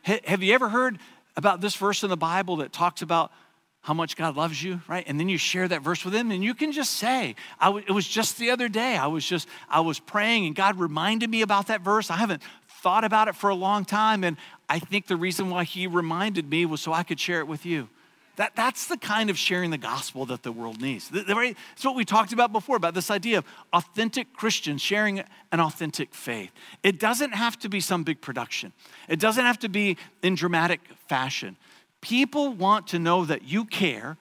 Have 0.05 0.43
you 0.43 0.55
ever 0.55 0.69
heard 0.69 0.99
about 1.37 1.61
this 1.61 1.75
verse 1.75 2.03
in 2.03 2.11
the 2.11 2.17
Bible 2.17 2.57
that 2.57 2.73
talks 2.73 3.03
about 3.03 3.33
how 3.81 3.93
much 3.93 4.17
God 4.17 4.35
loves 4.35 4.63
you, 4.63 4.81
right? 4.89 5.05
And 5.07 5.21
then 5.21 5.29
you 5.29 5.37
share 5.37 5.69
that 5.69 5.83
verse 5.83 6.05
with 6.05 6.15
them, 6.15 6.31
and 6.31 6.43
you 6.43 6.55
can 6.55 6.73
just 6.73 6.93
say, 6.93 7.35
it 7.63 7.91
was 7.91 8.09
just 8.09 8.39
the 8.39 8.51
other 8.51 8.69
day. 8.69 8.97
I 8.97 9.09
was 9.09 9.27
just, 9.27 9.47
I 9.69 9.81
was 9.81 9.99
praying, 9.99 10.47
and 10.47 10.55
God 10.55 10.79
reminded 10.79 11.29
me 11.29 11.43
about 11.43 11.67
that 11.67 11.83
verse. 11.83 12.11
I 12.11 12.17
haven't 12.17 12.43
thought 12.81 13.05
about 13.05 13.29
it 13.29 13.35
for 13.35 13.51
a 13.51 13.55
long 13.55 13.85
time, 13.85 14.25
and 14.25 14.39
I 14.71 14.79
think 14.79 15.07
the 15.07 15.17
reason 15.17 15.51
why 15.51 15.65
he 15.65 15.87
reminded 15.87 16.49
me 16.49 16.65
was 16.65 16.81
so 16.81 16.95
I 16.95 17.03
could 17.03 17.21
share 17.21 17.41
it 17.41 17.47
with 17.47 17.67
you. 17.67 17.89
That, 18.37 18.57
that's 18.57 18.87
the 18.87 18.97
kind 18.97 19.31
of 19.31 19.39
sharing 19.39 19.71
the 19.71 19.79
gospel 19.79 20.27
that 20.27 20.43
the 20.43 20.51
world 20.51 20.81
needs. 20.81 21.11
It's 21.13 21.85
what 21.85 21.95
we 21.95 22.05
talked 22.05 22.33
about 22.33 22.53
before 22.53 22.77
about 22.77 22.95
this 22.95 23.11
idea 23.11 23.39
of 23.39 23.45
authentic 23.73 24.33
Christians 24.33 24.83
sharing 24.83 25.23
an 25.53 25.61
authentic 25.61 26.15
faith. 26.15 26.51
It 26.83 26.99
doesn't 26.99 27.33
have 27.33 27.59
to 27.61 27.69
be 27.69 27.81
some 27.81 28.03
big 28.03 28.21
production, 28.21 28.73
it 29.09 29.21
doesn't 29.21 29.45
have 29.45 29.59
to 29.61 29.69
be 29.69 29.97
in 30.23 30.35
dramatic 30.35 30.81
fashion. 31.09 31.57
People 32.01 32.53
want 32.53 32.89
to 32.89 32.99
know 32.99 33.25
that 33.25 33.45
you 33.45 33.65
care. 33.65 34.19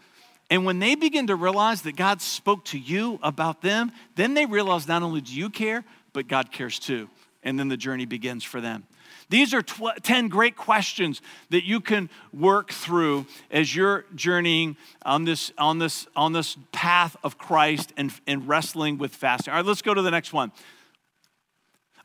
And 0.49 0.65
when 0.65 0.79
they 0.79 0.95
begin 0.95 1.27
to 1.27 1.35
realize 1.35 1.81
that 1.81 1.95
God 1.95 2.21
spoke 2.21 2.63
to 2.65 2.79
you 2.79 3.19
about 3.23 3.61
them, 3.61 3.91
then 4.15 4.35
they 4.35 4.45
realize 4.45 4.87
not 4.87 5.01
only 5.01 5.19
do 5.19 5.33
you 5.33 5.49
care, 5.49 5.83
but 6.13 6.27
God 6.27 6.51
cares 6.51 6.79
too. 6.79 7.09
And 7.43 7.59
then 7.59 7.67
the 7.67 7.77
journey 7.77 8.05
begins 8.05 8.43
for 8.43 8.61
them. 8.61 8.85
These 9.29 9.53
are 9.53 9.61
tw- 9.61 10.01
10 10.01 10.27
great 10.27 10.55
questions 10.55 11.21
that 11.49 11.65
you 11.65 11.79
can 11.79 12.09
work 12.31 12.71
through 12.71 13.25
as 13.51 13.75
you're 13.75 14.05
journeying 14.15 14.77
on 15.05 15.25
this, 15.25 15.51
on 15.57 15.79
this, 15.79 16.07
on 16.15 16.33
this 16.33 16.57
path 16.71 17.15
of 17.23 17.37
Christ 17.37 17.93
and, 17.97 18.13
and 18.27 18.47
wrestling 18.47 18.97
with 18.97 19.15
fasting. 19.15 19.51
All 19.51 19.59
right, 19.59 19.65
let's 19.65 19.81
go 19.81 19.93
to 19.93 20.01
the 20.01 20.11
next 20.11 20.33
one. 20.33 20.51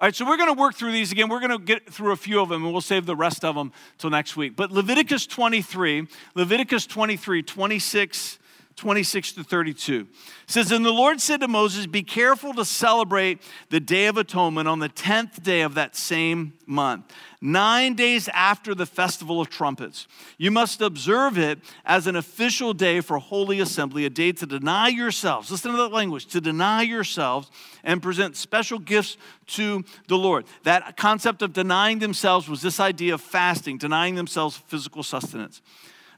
All 0.00 0.06
right, 0.06 0.14
so 0.14 0.24
we're 0.24 0.36
going 0.36 0.54
to 0.54 0.60
work 0.60 0.76
through 0.76 0.92
these 0.92 1.10
again. 1.10 1.28
We're 1.28 1.40
going 1.40 1.50
to 1.50 1.58
get 1.58 1.92
through 1.92 2.12
a 2.12 2.16
few 2.16 2.40
of 2.40 2.48
them 2.48 2.62
and 2.62 2.72
we'll 2.72 2.80
save 2.80 3.04
the 3.04 3.16
rest 3.16 3.44
of 3.44 3.56
them 3.56 3.72
till 3.98 4.10
next 4.10 4.36
week. 4.36 4.54
But 4.54 4.70
Leviticus 4.70 5.26
23, 5.26 6.06
Leviticus 6.36 6.86
23, 6.86 7.42
26 7.42 8.38
26 8.78 9.32
to 9.32 9.44
32 9.44 10.06
says 10.46 10.72
and 10.72 10.84
the 10.84 10.90
lord 10.90 11.20
said 11.20 11.40
to 11.40 11.48
moses 11.48 11.86
be 11.86 12.02
careful 12.02 12.54
to 12.54 12.64
celebrate 12.64 13.42
the 13.70 13.80
day 13.80 14.06
of 14.06 14.16
atonement 14.16 14.66
on 14.66 14.78
the 14.78 14.88
10th 14.88 15.42
day 15.42 15.60
of 15.60 15.74
that 15.74 15.94
same 15.94 16.52
month 16.66 17.12
nine 17.40 17.94
days 17.94 18.28
after 18.28 18.74
the 18.74 18.86
festival 18.86 19.40
of 19.40 19.48
trumpets. 19.48 20.06
You 20.38 20.50
must 20.50 20.80
observe 20.80 21.38
it 21.38 21.58
as 21.84 22.06
an 22.06 22.16
official 22.16 22.72
day 22.72 23.00
for 23.00 23.18
holy 23.18 23.60
assembly 23.60 24.04
a 24.04 24.10
day 24.10 24.32
to 24.32 24.46
deny 24.46 24.88
yourselves 24.88 25.50
listen 25.50 25.70
to 25.72 25.76
that 25.78 25.92
language 25.92 26.26
to 26.26 26.40
deny 26.40 26.82
yourselves 26.82 27.50
and 27.84 28.02
present 28.02 28.36
special 28.36 28.78
gifts 28.78 29.16
to 29.46 29.84
the 30.08 30.18
lord. 30.18 30.44
That 30.64 30.96
concept 30.96 31.42
of 31.42 31.52
denying 31.52 32.00
themselves 32.00 32.48
was 32.48 32.62
this 32.62 32.80
idea 32.80 33.14
of 33.14 33.20
fasting 33.20 33.78
denying 33.78 34.14
themselves 34.14 34.56
physical 34.56 35.02
sustenance 35.02 35.62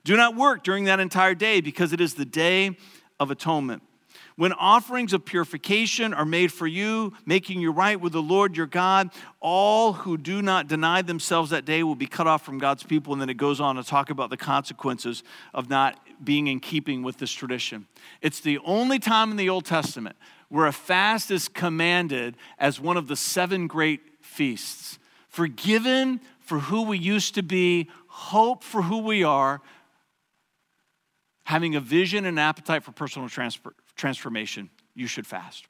do 0.05 0.17
not 0.17 0.37
work 0.37 0.65
during 0.65 0.85
that 0.85 1.01
entire 1.01 1.35
day 1.35 1.61
because 1.61 1.93
it 1.93 2.01
is 2.01 2.15
the 2.15 2.25
day 2.25 2.77
of 3.19 3.31
atonement. 3.31 3.83
When 4.37 4.55
offerings 4.55 5.13
of 5.13 5.27
purification 5.27 6.15
are 6.15 6.25
made 6.25 6.51
for 6.51 6.67
you, 6.67 7.13
making 7.27 7.61
you 7.61 7.73
right 7.73 8.01
with 8.01 8.15
the 8.15 8.23
Lord 8.23 8.57
your 8.57 8.67
God, 8.67 9.11
all 9.39 9.93
who 9.93 10.17
do 10.17 10.41
not 10.41 10.67
deny 10.67 11.03
themselves 11.03 11.51
that 11.51 11.67
day 11.67 11.83
will 11.83 11.95
be 11.95 12.07
cut 12.07 12.27
off 12.27 12.43
from 12.43 12.57
God's 12.57 12.83
people. 12.83 13.13
And 13.13 13.21
then 13.21 13.29
it 13.29 13.37
goes 13.37 13.61
on 13.61 13.77
to 13.77 13.85
talk 13.85 14.09
about 14.09 14.31
the 14.31 14.39
consequences 14.39 15.23
of 15.53 15.69
not 15.69 16.01
being 16.25 16.47
in 16.47 16.59
keeping 16.59 17.03
with 17.03 17.19
this 17.19 17.31
tradition. 17.31 17.87
It's 18.23 18.41
the 18.41 18.59
only 18.65 18.99
time 18.99 19.31
in 19.31 19.37
the 19.37 19.51
Old 19.51 19.67
Testament 19.67 20.17
where 20.49 20.67
a 20.67 20.73
fast 20.73 21.31
is 21.31 21.47
commanded 21.47 22.35
as 22.59 22.81
one 22.81 22.97
of 22.97 23.09
the 23.09 23.17
seven 23.17 23.67
great 23.67 24.01
feasts. 24.23 24.99
Forgiven 25.29 26.21
for 26.41 26.61
who 26.61 26.83
we 26.83 26.99
used 26.99 27.35
to 27.35 27.43
be, 27.43 27.89
hope 28.09 28.65
for 28.65 28.83
who 28.83 28.99
we 28.99 29.23
are, 29.23 29.61
having 31.51 31.75
a 31.75 31.81
vision 31.81 32.27
and 32.27 32.39
appetite 32.39 32.85
for 32.85 32.93
personal 32.93 33.29
transfer, 33.29 33.75
transformation, 33.97 34.71
you 34.95 35.09
should 35.09 35.27
fast. 35.27 35.67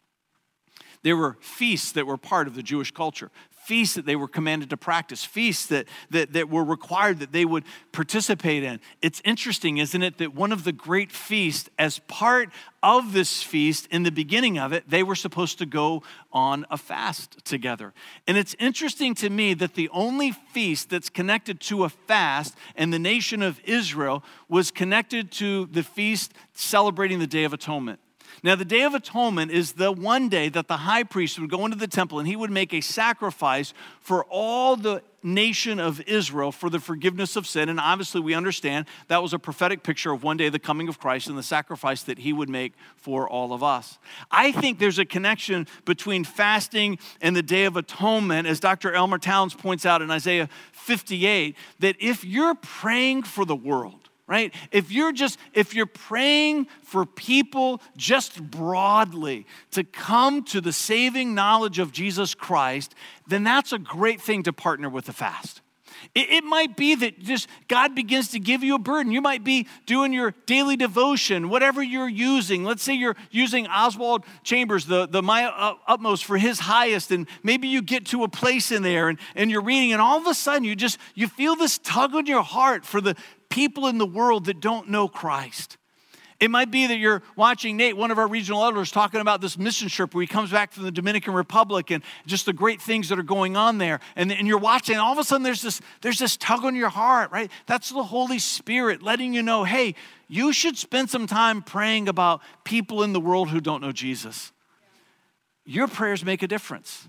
There 1.02 1.16
were 1.16 1.38
feasts 1.40 1.92
that 1.92 2.06
were 2.06 2.18
part 2.18 2.46
of 2.46 2.54
the 2.54 2.62
Jewish 2.62 2.90
culture, 2.90 3.30
feasts 3.62 3.94
that 3.94 4.06
they 4.06 4.16
were 4.16 4.28
commanded 4.28 4.70
to 4.70 4.76
practice, 4.76 5.24
feasts 5.24 5.66
that, 5.66 5.86
that, 6.10 6.32
that 6.32 6.48
were 6.48 6.64
required 6.64 7.18
that 7.20 7.30
they 7.30 7.44
would 7.44 7.64
participate 7.92 8.64
in. 8.64 8.80
It's 9.02 9.20
interesting, 9.24 9.78
isn't 9.78 10.02
it, 10.02 10.18
that 10.18 10.34
one 10.34 10.50
of 10.50 10.64
the 10.64 10.72
great 10.72 11.12
feasts, 11.12 11.68
as 11.78 11.98
part 12.00 12.48
of 12.82 13.12
this 13.12 13.42
feast, 13.42 13.86
in 13.90 14.02
the 14.02 14.10
beginning 14.10 14.58
of 14.58 14.72
it, 14.72 14.88
they 14.88 15.02
were 15.02 15.14
supposed 15.14 15.58
to 15.58 15.66
go 15.66 16.02
on 16.32 16.64
a 16.70 16.78
fast 16.78 17.44
together. 17.44 17.92
And 18.26 18.38
it's 18.38 18.56
interesting 18.58 19.14
to 19.16 19.28
me 19.28 19.54
that 19.54 19.74
the 19.74 19.88
only 19.90 20.32
feast 20.32 20.88
that's 20.88 21.10
connected 21.10 21.60
to 21.60 21.84
a 21.84 21.90
fast 21.90 22.56
in 22.76 22.90
the 22.90 22.98
nation 22.98 23.42
of 23.42 23.60
Israel 23.64 24.24
was 24.48 24.70
connected 24.70 25.30
to 25.32 25.66
the 25.66 25.82
feast 25.82 26.32
celebrating 26.54 27.18
the 27.18 27.26
Day 27.26 27.44
of 27.44 27.52
Atonement. 27.52 28.00
Now, 28.42 28.54
the 28.54 28.64
Day 28.64 28.82
of 28.82 28.94
Atonement 28.94 29.50
is 29.50 29.72
the 29.72 29.92
one 29.92 30.28
day 30.28 30.48
that 30.48 30.66
the 30.66 30.78
high 30.78 31.02
priest 31.02 31.38
would 31.38 31.50
go 31.50 31.64
into 31.64 31.76
the 31.76 31.86
temple 31.86 32.18
and 32.18 32.26
he 32.26 32.36
would 32.36 32.50
make 32.50 32.72
a 32.72 32.80
sacrifice 32.80 33.74
for 34.00 34.24
all 34.24 34.76
the 34.76 35.02
nation 35.22 35.78
of 35.78 36.00
Israel 36.02 36.50
for 36.50 36.70
the 36.70 36.80
forgiveness 36.80 37.36
of 37.36 37.46
sin. 37.46 37.68
And 37.68 37.78
obviously, 37.78 38.20
we 38.20 38.34
understand 38.34 38.86
that 39.08 39.22
was 39.22 39.34
a 39.34 39.38
prophetic 39.38 39.82
picture 39.82 40.12
of 40.12 40.22
one 40.22 40.36
day 40.36 40.48
the 40.48 40.58
coming 40.58 40.88
of 40.88 40.98
Christ 40.98 41.28
and 41.28 41.36
the 41.36 41.42
sacrifice 41.42 42.02
that 42.04 42.18
he 42.20 42.32
would 42.32 42.48
make 42.48 42.72
for 42.96 43.28
all 43.28 43.52
of 43.52 43.62
us. 43.62 43.98
I 44.30 44.52
think 44.52 44.78
there's 44.78 44.98
a 44.98 45.04
connection 45.04 45.66
between 45.84 46.24
fasting 46.24 46.98
and 47.20 47.36
the 47.36 47.42
Day 47.42 47.64
of 47.64 47.76
Atonement, 47.76 48.48
as 48.48 48.60
Dr. 48.60 48.94
Elmer 48.94 49.18
Towns 49.18 49.54
points 49.54 49.84
out 49.84 50.00
in 50.02 50.10
Isaiah 50.10 50.48
58, 50.72 51.56
that 51.80 51.96
if 52.00 52.24
you're 52.24 52.54
praying 52.54 53.24
for 53.24 53.44
the 53.44 53.56
world, 53.56 54.09
right? 54.30 54.54
If 54.70 54.92
you're 54.92 55.10
just, 55.10 55.38
if 55.52 55.74
you're 55.74 55.86
praying 55.86 56.68
for 56.84 57.04
people 57.04 57.82
just 57.96 58.40
broadly 58.40 59.44
to 59.72 59.82
come 59.82 60.44
to 60.44 60.60
the 60.60 60.72
saving 60.72 61.34
knowledge 61.34 61.80
of 61.80 61.90
Jesus 61.90 62.32
Christ, 62.32 62.94
then 63.26 63.42
that's 63.42 63.72
a 63.72 63.78
great 63.78 64.20
thing 64.20 64.44
to 64.44 64.52
partner 64.52 64.88
with 64.88 65.06
the 65.06 65.12
fast. 65.12 65.62
It, 66.14 66.30
it, 66.30 66.44
might 66.44 66.76
be 66.76 66.94
that 66.94 67.18
just 67.20 67.48
God 67.68 67.94
begins 67.94 68.28
to 68.30 68.40
give 68.40 68.62
you 68.62 68.76
a 68.76 68.78
burden. 68.78 69.12
You 69.12 69.20
might 69.20 69.44
be 69.44 69.66
doing 69.84 70.12
your 70.12 70.32
daily 70.46 70.76
devotion, 70.76 71.50
whatever 71.50 71.82
you're 71.82 72.08
using. 72.08 72.64
Let's 72.64 72.82
say 72.82 72.94
you're 72.94 73.16
using 73.30 73.66
Oswald 73.66 74.24
Chambers, 74.42 74.86
the, 74.86 75.06
the 75.06 75.22
My 75.22 75.46
Utmost 75.86 76.24
for 76.24 76.38
his 76.38 76.60
highest, 76.60 77.10
and 77.10 77.28
maybe 77.42 77.68
you 77.68 77.82
get 77.82 78.06
to 78.06 78.24
a 78.24 78.28
place 78.28 78.70
in 78.70 78.82
there 78.82 79.08
and, 79.08 79.18
and 79.34 79.50
you're 79.50 79.60
reading, 79.60 79.92
and 79.92 80.00
all 80.00 80.18
of 80.18 80.26
a 80.26 80.34
sudden 80.34 80.64
you 80.64 80.74
just 80.74 80.98
you 81.14 81.28
feel 81.28 81.54
this 81.54 81.78
tug 81.78 82.14
on 82.14 82.26
your 82.26 82.42
heart 82.42 82.86
for 82.86 83.00
the 83.00 83.14
people 83.50 83.86
in 83.86 83.98
the 83.98 84.06
world 84.06 84.46
that 84.46 84.60
don't 84.60 84.88
know 84.88 85.08
Christ. 85.08 85.76
It 86.40 86.50
might 86.50 86.70
be 86.70 86.86
that 86.86 86.96
you're 86.96 87.22
watching 87.36 87.76
Nate, 87.76 87.98
one 87.98 88.10
of 88.10 88.18
our 88.18 88.26
regional 88.26 88.64
elders, 88.64 88.90
talking 88.90 89.20
about 89.20 89.42
this 89.42 89.58
mission 89.58 89.90
trip 89.90 90.14
where 90.14 90.22
he 90.22 90.26
comes 90.26 90.50
back 90.50 90.72
from 90.72 90.84
the 90.84 90.90
Dominican 90.90 91.34
Republic 91.34 91.90
and 91.90 92.02
just 92.24 92.46
the 92.46 92.54
great 92.54 92.80
things 92.80 93.10
that 93.10 93.18
are 93.18 93.22
going 93.22 93.58
on 93.58 93.76
there. 93.76 94.00
And, 94.16 94.32
and 94.32 94.48
you're 94.48 94.56
watching, 94.56 94.94
and 94.94 95.02
all 95.02 95.12
of 95.12 95.18
a 95.18 95.24
sudden 95.24 95.42
there's 95.42 95.60
this, 95.60 95.82
there's 96.00 96.18
this 96.18 96.38
tug 96.38 96.64
on 96.64 96.74
your 96.74 96.88
heart, 96.88 97.30
right? 97.30 97.50
That's 97.66 97.90
the 97.90 98.02
Holy 98.02 98.38
Spirit 98.38 99.02
letting 99.02 99.34
you 99.34 99.42
know, 99.42 99.64
hey, 99.64 99.94
you 100.28 100.54
should 100.54 100.78
spend 100.78 101.10
some 101.10 101.26
time 101.26 101.60
praying 101.60 102.08
about 102.08 102.40
people 102.64 103.02
in 103.02 103.12
the 103.12 103.20
world 103.20 103.50
who 103.50 103.60
don't 103.60 103.82
know 103.82 103.92
Jesus. 103.92 104.50
Your 105.66 105.88
prayers 105.88 106.24
make 106.24 106.42
a 106.42 106.48
difference. 106.48 107.06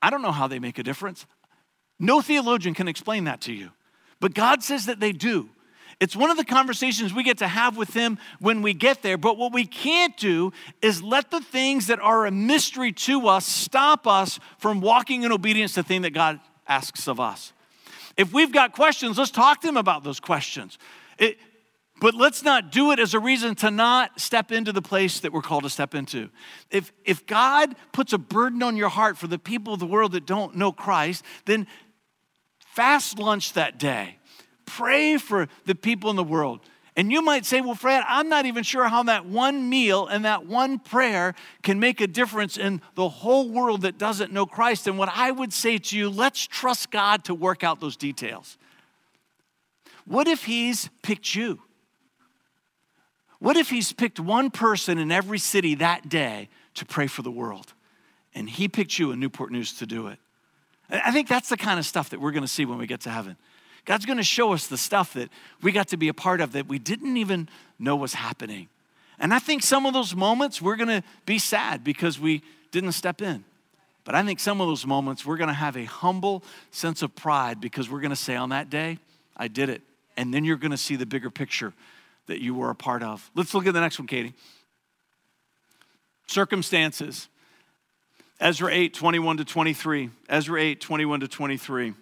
I 0.00 0.08
don't 0.08 0.22
know 0.22 0.32
how 0.32 0.46
they 0.46 0.58
make 0.58 0.78
a 0.78 0.82
difference. 0.82 1.26
No 1.98 2.22
theologian 2.22 2.72
can 2.72 2.88
explain 2.88 3.24
that 3.24 3.42
to 3.42 3.52
you. 3.52 3.72
But 4.18 4.32
God 4.32 4.62
says 4.62 4.86
that 4.86 4.98
they 4.98 5.12
do. 5.12 5.50
It's 5.98 6.14
one 6.14 6.30
of 6.30 6.36
the 6.36 6.44
conversations 6.44 7.14
we 7.14 7.22
get 7.22 7.38
to 7.38 7.48
have 7.48 7.76
with 7.76 7.94
Him 7.94 8.18
when 8.38 8.60
we 8.60 8.74
get 8.74 9.02
there. 9.02 9.16
But 9.16 9.38
what 9.38 9.52
we 9.52 9.64
can't 9.64 10.14
do 10.16 10.52
is 10.82 11.02
let 11.02 11.30
the 11.30 11.40
things 11.40 11.86
that 11.86 12.00
are 12.00 12.26
a 12.26 12.30
mystery 12.30 12.92
to 12.92 13.28
us 13.28 13.46
stop 13.46 14.06
us 14.06 14.38
from 14.58 14.80
walking 14.80 15.22
in 15.22 15.32
obedience 15.32 15.72
to 15.74 15.82
the 15.82 15.88
thing 15.88 16.02
that 16.02 16.10
God 16.10 16.38
asks 16.68 17.08
of 17.08 17.18
us. 17.18 17.54
If 18.18 18.32
we've 18.32 18.52
got 18.52 18.72
questions, 18.72 19.16
let's 19.16 19.30
talk 19.30 19.62
to 19.62 19.68
Him 19.68 19.78
about 19.78 20.04
those 20.04 20.20
questions. 20.20 20.78
It, 21.18 21.38
but 21.98 22.14
let's 22.14 22.42
not 22.42 22.70
do 22.70 22.92
it 22.92 22.98
as 22.98 23.14
a 23.14 23.18
reason 23.18 23.54
to 23.56 23.70
not 23.70 24.20
step 24.20 24.52
into 24.52 24.72
the 24.72 24.82
place 24.82 25.20
that 25.20 25.32
we're 25.32 25.40
called 25.40 25.62
to 25.62 25.70
step 25.70 25.94
into. 25.94 26.28
If, 26.70 26.92
if 27.06 27.24
God 27.26 27.74
puts 27.92 28.12
a 28.12 28.18
burden 28.18 28.62
on 28.62 28.76
your 28.76 28.90
heart 28.90 29.16
for 29.16 29.28
the 29.28 29.38
people 29.38 29.72
of 29.72 29.80
the 29.80 29.86
world 29.86 30.12
that 30.12 30.26
don't 30.26 30.56
know 30.56 30.72
Christ, 30.72 31.24
then 31.46 31.66
fast 32.58 33.18
lunch 33.18 33.54
that 33.54 33.78
day 33.78 34.18
Pray 34.66 35.16
for 35.16 35.48
the 35.64 35.74
people 35.74 36.10
in 36.10 36.16
the 36.16 36.24
world. 36.24 36.60
And 36.96 37.12
you 37.12 37.20
might 37.20 37.44
say, 37.44 37.60
Well, 37.60 37.74
Fred, 37.74 38.02
I'm 38.08 38.28
not 38.28 38.46
even 38.46 38.64
sure 38.64 38.88
how 38.88 39.02
that 39.04 39.26
one 39.26 39.68
meal 39.68 40.06
and 40.06 40.24
that 40.24 40.46
one 40.46 40.78
prayer 40.78 41.34
can 41.62 41.78
make 41.78 42.00
a 42.00 42.06
difference 42.06 42.56
in 42.56 42.80
the 42.94 43.08
whole 43.08 43.50
world 43.50 43.82
that 43.82 43.98
doesn't 43.98 44.32
know 44.32 44.46
Christ. 44.46 44.86
And 44.86 44.98
what 44.98 45.10
I 45.14 45.30
would 45.30 45.52
say 45.52 45.76
to 45.76 45.96
you, 45.96 46.08
let's 46.08 46.46
trust 46.46 46.90
God 46.90 47.24
to 47.24 47.34
work 47.34 47.62
out 47.62 47.80
those 47.80 47.96
details. 47.96 48.56
What 50.06 50.26
if 50.26 50.44
He's 50.44 50.88
picked 51.02 51.34
you? 51.34 51.60
What 53.40 53.58
if 53.58 53.68
He's 53.68 53.92
picked 53.92 54.18
one 54.18 54.50
person 54.50 54.96
in 54.96 55.12
every 55.12 55.38
city 55.38 55.74
that 55.76 56.08
day 56.08 56.48
to 56.74 56.86
pray 56.86 57.08
for 57.08 57.20
the 57.20 57.30
world? 57.30 57.74
And 58.34 58.48
He 58.48 58.68
picked 58.68 58.98
you 58.98 59.12
in 59.12 59.20
Newport 59.20 59.52
News 59.52 59.74
to 59.74 59.86
do 59.86 60.06
it. 60.06 60.18
I 60.88 61.10
think 61.10 61.28
that's 61.28 61.50
the 61.50 61.56
kind 61.58 61.78
of 61.78 61.84
stuff 61.84 62.10
that 62.10 62.20
we're 62.20 62.30
going 62.30 62.42
to 62.42 62.48
see 62.48 62.64
when 62.64 62.78
we 62.78 62.86
get 62.86 63.00
to 63.02 63.10
heaven. 63.10 63.36
God's 63.86 64.04
going 64.04 64.18
to 64.18 64.24
show 64.24 64.52
us 64.52 64.66
the 64.66 64.76
stuff 64.76 65.14
that 65.14 65.30
we 65.62 65.72
got 65.72 65.88
to 65.88 65.96
be 65.96 66.08
a 66.08 66.14
part 66.14 66.40
of 66.40 66.52
that 66.52 66.66
we 66.66 66.78
didn't 66.78 67.16
even 67.16 67.48
know 67.78 67.96
was 67.96 68.14
happening. 68.14 68.68
And 69.18 69.32
I 69.32 69.38
think 69.38 69.62
some 69.62 69.86
of 69.86 69.94
those 69.94 70.14
moments 70.14 70.60
we're 70.60 70.76
going 70.76 70.88
to 70.88 71.02
be 71.24 71.38
sad 71.38 71.82
because 71.82 72.20
we 72.20 72.42
didn't 72.72 72.92
step 72.92 73.22
in. 73.22 73.44
But 74.04 74.14
I 74.14 74.22
think 74.24 74.40
some 74.40 74.60
of 74.60 74.66
those 74.66 74.84
moments 74.84 75.24
we're 75.24 75.36
going 75.36 75.48
to 75.48 75.54
have 75.54 75.76
a 75.76 75.84
humble 75.84 76.44
sense 76.70 77.02
of 77.02 77.14
pride 77.14 77.60
because 77.60 77.88
we're 77.88 78.00
going 78.00 78.10
to 78.10 78.16
say, 78.16 78.36
on 78.36 78.50
that 78.50 78.70
day, 78.70 78.98
I 79.36 79.48
did 79.48 79.68
it. 79.68 79.82
And 80.16 80.34
then 80.34 80.44
you're 80.44 80.56
going 80.56 80.72
to 80.72 80.76
see 80.76 80.96
the 80.96 81.06
bigger 81.06 81.30
picture 81.30 81.72
that 82.26 82.40
you 82.40 82.54
were 82.54 82.70
a 82.70 82.74
part 82.74 83.02
of. 83.02 83.30
Let's 83.34 83.54
look 83.54 83.66
at 83.66 83.74
the 83.74 83.80
next 83.80 83.98
one, 83.98 84.06
Katie. 84.08 84.34
Circumstances. 86.26 87.28
Ezra 88.40 88.70
8, 88.72 88.94
21 88.94 89.38
to 89.38 89.44
23. 89.44 90.10
Ezra 90.28 90.60
8, 90.60 90.80
21 90.80 91.20
to 91.20 91.28
23. 91.28 91.94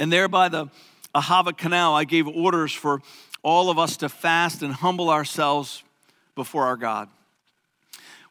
And 0.00 0.10
there 0.10 0.28
by 0.28 0.48
the 0.48 0.68
Ahava 1.14 1.54
Canal, 1.54 1.94
I 1.94 2.04
gave 2.04 2.26
orders 2.26 2.72
for 2.72 3.02
all 3.42 3.68
of 3.68 3.78
us 3.78 3.98
to 3.98 4.08
fast 4.08 4.62
and 4.62 4.72
humble 4.72 5.10
ourselves 5.10 5.84
before 6.34 6.64
our 6.64 6.78
God. 6.78 7.10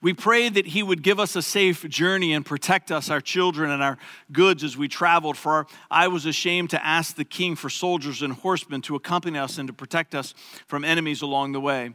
We 0.01 0.13
prayed 0.13 0.55
that 0.55 0.65
He 0.65 0.81
would 0.81 1.03
give 1.03 1.19
us 1.19 1.35
a 1.35 1.43
safe 1.43 1.87
journey 1.87 2.33
and 2.33 2.43
protect 2.43 2.91
us, 2.91 3.11
our 3.11 3.21
children, 3.21 3.69
and 3.69 3.83
our 3.83 3.99
goods 4.31 4.63
as 4.63 4.77
we 4.77 4.87
traveled. 4.87 5.37
For 5.37 5.67
I 5.91 6.07
was 6.07 6.25
ashamed 6.25 6.71
to 6.71 6.83
ask 6.83 7.15
the 7.15 7.25
king 7.25 7.55
for 7.55 7.69
soldiers 7.69 8.23
and 8.23 8.33
horsemen 8.33 8.81
to 8.83 8.95
accompany 8.95 9.37
us 9.37 9.59
and 9.59 9.67
to 9.67 9.73
protect 9.73 10.15
us 10.15 10.33
from 10.65 10.83
enemies 10.83 11.21
along 11.21 11.51
the 11.51 11.61
way. 11.61 11.93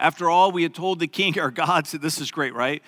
After 0.00 0.30
all, 0.30 0.50
we 0.50 0.64
had 0.64 0.74
told 0.74 0.98
the 0.98 1.06
king, 1.06 1.38
our 1.38 1.52
God, 1.52 1.86
said, 1.86 2.02
This 2.02 2.20
is 2.20 2.32
great, 2.32 2.54
right? 2.54 2.82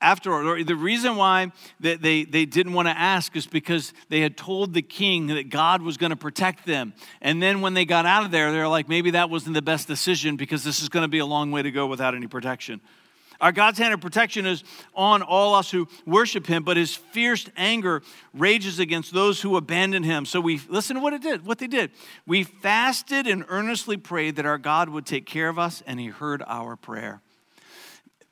After 0.00 0.32
all, 0.32 0.62
the 0.64 0.76
reason 0.76 1.16
why 1.16 1.50
they, 1.80 1.96
they, 1.96 2.24
they 2.24 2.44
didn't 2.44 2.72
want 2.72 2.86
to 2.86 2.96
ask 2.96 3.34
is 3.34 3.46
because 3.46 3.92
they 4.08 4.20
had 4.20 4.36
told 4.36 4.72
the 4.72 4.82
king 4.82 5.28
that 5.28 5.50
god 5.50 5.82
was 5.82 5.96
going 5.96 6.10
to 6.10 6.16
protect 6.16 6.66
them 6.66 6.92
and 7.20 7.42
then 7.42 7.60
when 7.60 7.74
they 7.74 7.84
got 7.84 8.06
out 8.06 8.24
of 8.24 8.30
there 8.30 8.52
they're 8.52 8.68
like 8.68 8.88
maybe 8.88 9.10
that 9.12 9.28
wasn't 9.30 9.54
the 9.54 9.62
best 9.62 9.88
decision 9.88 10.36
because 10.36 10.62
this 10.62 10.80
is 10.82 10.88
going 10.88 11.02
to 11.02 11.08
be 11.08 11.18
a 11.18 11.26
long 11.26 11.50
way 11.50 11.62
to 11.62 11.70
go 11.70 11.86
without 11.86 12.14
any 12.14 12.26
protection 12.26 12.80
our 13.40 13.52
God's 13.52 13.78
hand 13.78 13.94
of 13.94 14.00
protection 14.00 14.46
is 14.46 14.64
on 14.94 15.22
all 15.22 15.54
us 15.54 15.70
who 15.70 15.86
worship 16.04 16.46
him, 16.46 16.64
but 16.64 16.76
his 16.76 16.96
fierce 16.96 17.48
anger 17.56 18.02
rages 18.34 18.80
against 18.80 19.12
those 19.12 19.40
who 19.40 19.56
abandon 19.56 20.02
him. 20.02 20.26
So 20.26 20.40
we 20.40 20.60
listen 20.68 20.96
to 20.96 21.02
what 21.02 21.12
it 21.12 21.22
did, 21.22 21.46
what 21.46 21.58
they 21.58 21.68
did. 21.68 21.92
We 22.26 22.42
fasted 22.42 23.28
and 23.28 23.44
earnestly 23.48 23.96
prayed 23.96 24.36
that 24.36 24.46
our 24.46 24.58
God 24.58 24.88
would 24.88 25.06
take 25.06 25.24
care 25.24 25.48
of 25.48 25.58
us, 25.58 25.84
and 25.86 26.00
he 26.00 26.08
heard 26.08 26.42
our 26.46 26.74
prayer. 26.74 27.22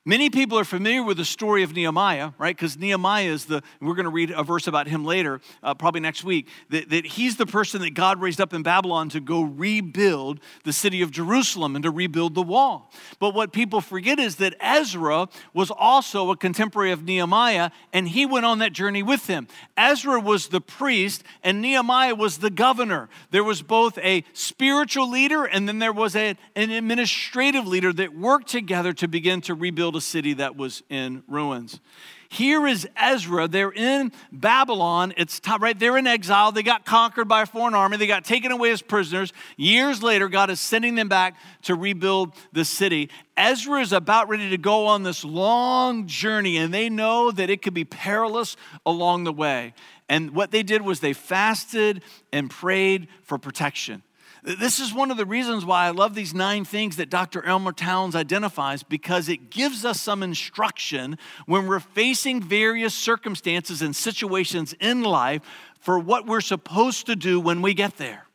Many 0.09 0.31
people 0.31 0.57
are 0.57 0.64
familiar 0.64 1.03
with 1.03 1.16
the 1.16 1.25
story 1.25 1.64
of 1.64 1.75
Nehemiah, 1.75 2.31
right? 2.38 2.55
Because 2.55 2.79
Nehemiah 2.79 3.29
is 3.29 3.47
the, 3.47 3.61
we're 3.81 3.97
going 3.97 4.05
to 4.05 4.11
read 4.11 4.31
a 4.31 4.45
verse 4.45 4.69
about 4.69 4.87
him 4.87 5.05
later, 5.05 5.40
uh, 5.64 5.75
probably 5.75 6.01
next 6.01 6.23
week, 6.23 6.47
that, 6.71 6.90
that 6.90 7.05
he's 7.05 7.38
the 7.38 7.45
person 7.45 7.81
that 7.81 7.95
God 7.95 8.21
raised 8.21 8.40
up 8.40 8.55
in 8.55 8.62
Babylon 8.62 9.09
to 9.09 9.19
go 9.19 9.42
rebuild 9.42 10.38
the 10.62 10.73
city 10.73 11.03
of 11.03 11.11
Jerusalem 11.11 11.75
and 11.75 11.83
to 11.83 11.90
rebuild 11.90 12.37
the 12.37 12.42
wall. 12.42 12.92
But 13.19 13.35
what 13.35 13.53
people 13.53 13.81
forget 13.81 14.21
is 14.21 14.37
that 14.37 14.55
Ezra 14.61 15.27
was 15.53 15.73
also 15.73 16.31
a 16.31 16.37
contemporary 16.37 16.92
of 16.92 17.03
Nehemiah, 17.03 17.73
and 17.92 18.07
he 18.07 18.27
went 18.27 18.47
on 18.47 18.61
that 18.61 18.73
journey 18.73 19.03
with 19.03 19.27
him. 19.27 19.49
Ezra 19.77 20.21
was 20.21 20.47
the 20.49 20.61
priest, 20.61 21.25
and 21.42 21.61
Nehemiah 21.61 22.14
was 22.14 22.38
the 22.38 22.51
governor. 22.51 23.09
There 23.33 23.42
was 23.42 23.61
both 23.61 23.99
a 23.99 24.23
spiritual 24.35 25.11
leader 25.11 25.47
and 25.47 25.66
then 25.66 25.81
there 25.81 25.92
was 25.92 26.14
a, 26.14 26.37
an 26.55 26.71
administrative 26.71 27.66
leader 27.66 27.92
that 27.92 28.16
worked 28.16 28.47
together 28.47 28.92
to 28.92 29.09
begin 29.09 29.40
to 29.40 29.55
rebuild 29.55 29.95
a 29.96 30.00
city 30.00 30.35
that 30.35 30.56
was 30.56 30.82
in 30.88 31.22
ruins. 31.26 31.80
Here 32.28 32.66
is 32.66 32.88
Ezra. 32.96 33.46
They're 33.48 33.72
in 33.72 34.12
Babylon. 34.32 35.14
It's 35.16 35.38
t- 35.38 35.50
right. 35.61 35.78
They're 35.78 35.96
in 35.96 36.06
exile. 36.06 36.52
They 36.52 36.62
got 36.62 36.85
conquered 36.85 37.28
by 37.28 37.42
a 37.42 37.46
foreign 37.46 37.74
army. 37.74 37.96
They 37.96 38.06
got 38.06 38.24
taken 38.24 38.50
away 38.50 38.70
as 38.72 38.82
prisoners. 38.82 39.32
Years 39.56 40.02
later, 40.02 40.28
God 40.28 40.50
is 40.50 40.61
sending 40.61 40.96
them 40.96 41.09
back 41.09 41.37
to 41.62 41.74
rebuild 41.74 42.35
the 42.52 42.64
city. 42.64 43.11
Ezra 43.37 43.80
is 43.80 43.92
about 43.92 44.28
ready 44.28 44.50
to 44.50 44.59
go 44.59 44.87
on 44.87 45.02
this 45.02 45.24
long 45.24 46.06
journey, 46.06 46.56
and 46.56 46.74
they 46.74 46.88
know 46.88 47.30
that 47.30 47.48
it 47.48 47.62
could 47.62 47.74
be 47.74 47.85
perilous 47.85 48.56
along 48.85 49.24
the 49.24 49.32
way. 49.32 49.72
And 50.09 50.32
what 50.32 50.50
they 50.50 50.62
did 50.62 50.82
was 50.82 51.00
they 51.00 51.12
fasted 51.12 52.02
and 52.32 52.50
prayed 52.50 53.09
for 53.22 53.38
protection. 53.38 54.02
This 54.46 54.78
is 54.78 54.94
one 54.94 55.11
of 55.11 55.16
the 55.16 55.26
reasons 55.26 55.64
why 55.64 55.87
I 55.87 55.90
love 55.90 56.14
these 56.14 56.32
nine 56.32 56.64
things 56.64 56.94
that 56.96 57.11
Dr. 57.11 57.44
Elmer 57.44 57.72
Towns 57.72 58.14
identifies 58.14 58.85
because 58.85 59.28
it 59.28 59.50
gives 59.50 59.85
us 59.85 60.00
some 60.00 60.22
instruction 60.22 61.18
when 61.46 61.66
we're 61.66 61.80
facing 61.80 62.40
various 62.40 62.94
circumstances 62.94 63.82
and 63.82 63.94
situations 63.94 64.72
in 64.78 65.02
life 65.02 65.42
for 65.80 65.98
what 65.98 66.26
we're 66.26 66.40
supposed 66.40 67.06
to 67.06 67.16
do 67.16 67.40
when 67.40 67.61
we 67.61 67.74
get 67.74 67.96
there. 67.96 68.28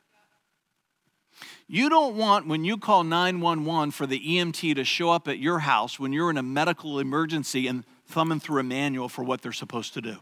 You 1.65 1.87
don't 1.87 2.17
want, 2.17 2.45
when 2.45 2.65
you 2.65 2.77
call 2.77 3.05
911 3.05 3.91
for 3.91 4.05
the 4.05 4.19
EMT 4.19 4.75
to 4.75 4.83
show 4.83 5.11
up 5.11 5.29
at 5.29 5.39
your 5.39 5.59
house 5.59 5.97
when 5.97 6.11
you're 6.11 6.29
in 6.29 6.35
a 6.35 6.43
medical 6.43 6.99
emergency 6.99 7.67
and 7.67 7.85
thumbing 8.05 8.41
through 8.41 8.59
a 8.59 8.63
manual 8.63 9.07
for 9.07 9.23
what 9.23 9.41
they're 9.41 9.53
supposed 9.53 9.93
to 9.93 10.01
do. 10.01 10.17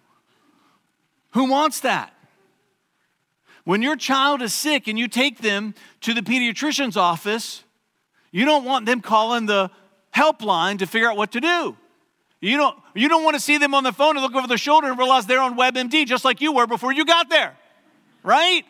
Who 1.32 1.50
wants 1.50 1.80
that? 1.80 2.14
When 3.64 3.82
your 3.82 3.96
child 3.96 4.42
is 4.42 4.54
sick 4.54 4.88
and 4.88 4.98
you 4.98 5.08
take 5.08 5.40
them 5.40 5.76
to 6.02 6.14
the 6.14 6.22
pediatrician's 6.22 6.98
office, 6.98 7.64
you 8.32 8.46
don't 8.46 8.66
want 8.66 8.86
them 8.86 9.02
calling 9.02 9.46
the 9.46 9.72
helpline 10.16 10.80
to 10.80 10.88
figure 10.88 11.10
out 11.10 11.18
what 11.18 11.32
to 11.34 11.42
do. 11.42 11.78
You 12.42 12.58
don't, 12.58 12.78
you 12.96 13.10
don't 13.10 13.24
want 13.24 13.36
to 13.36 13.40
see 13.40 13.58
them 13.58 13.74
on 13.74 13.84
the 13.84 13.92
phone 13.92 14.16
and 14.16 14.24
look 14.24 14.34
over 14.34 14.48
their 14.48 14.58
shoulder 14.58 14.88
and 14.88 14.98
realize 14.98 15.26
they're 15.26 15.42
on 15.42 15.58
WebMD 15.58 16.06
just 16.06 16.24
like 16.24 16.40
you 16.40 16.54
were 16.54 16.68
before 16.68 16.94
you 16.94 17.06
got 17.06 17.30
there, 17.30 17.58
right? 18.24 18.64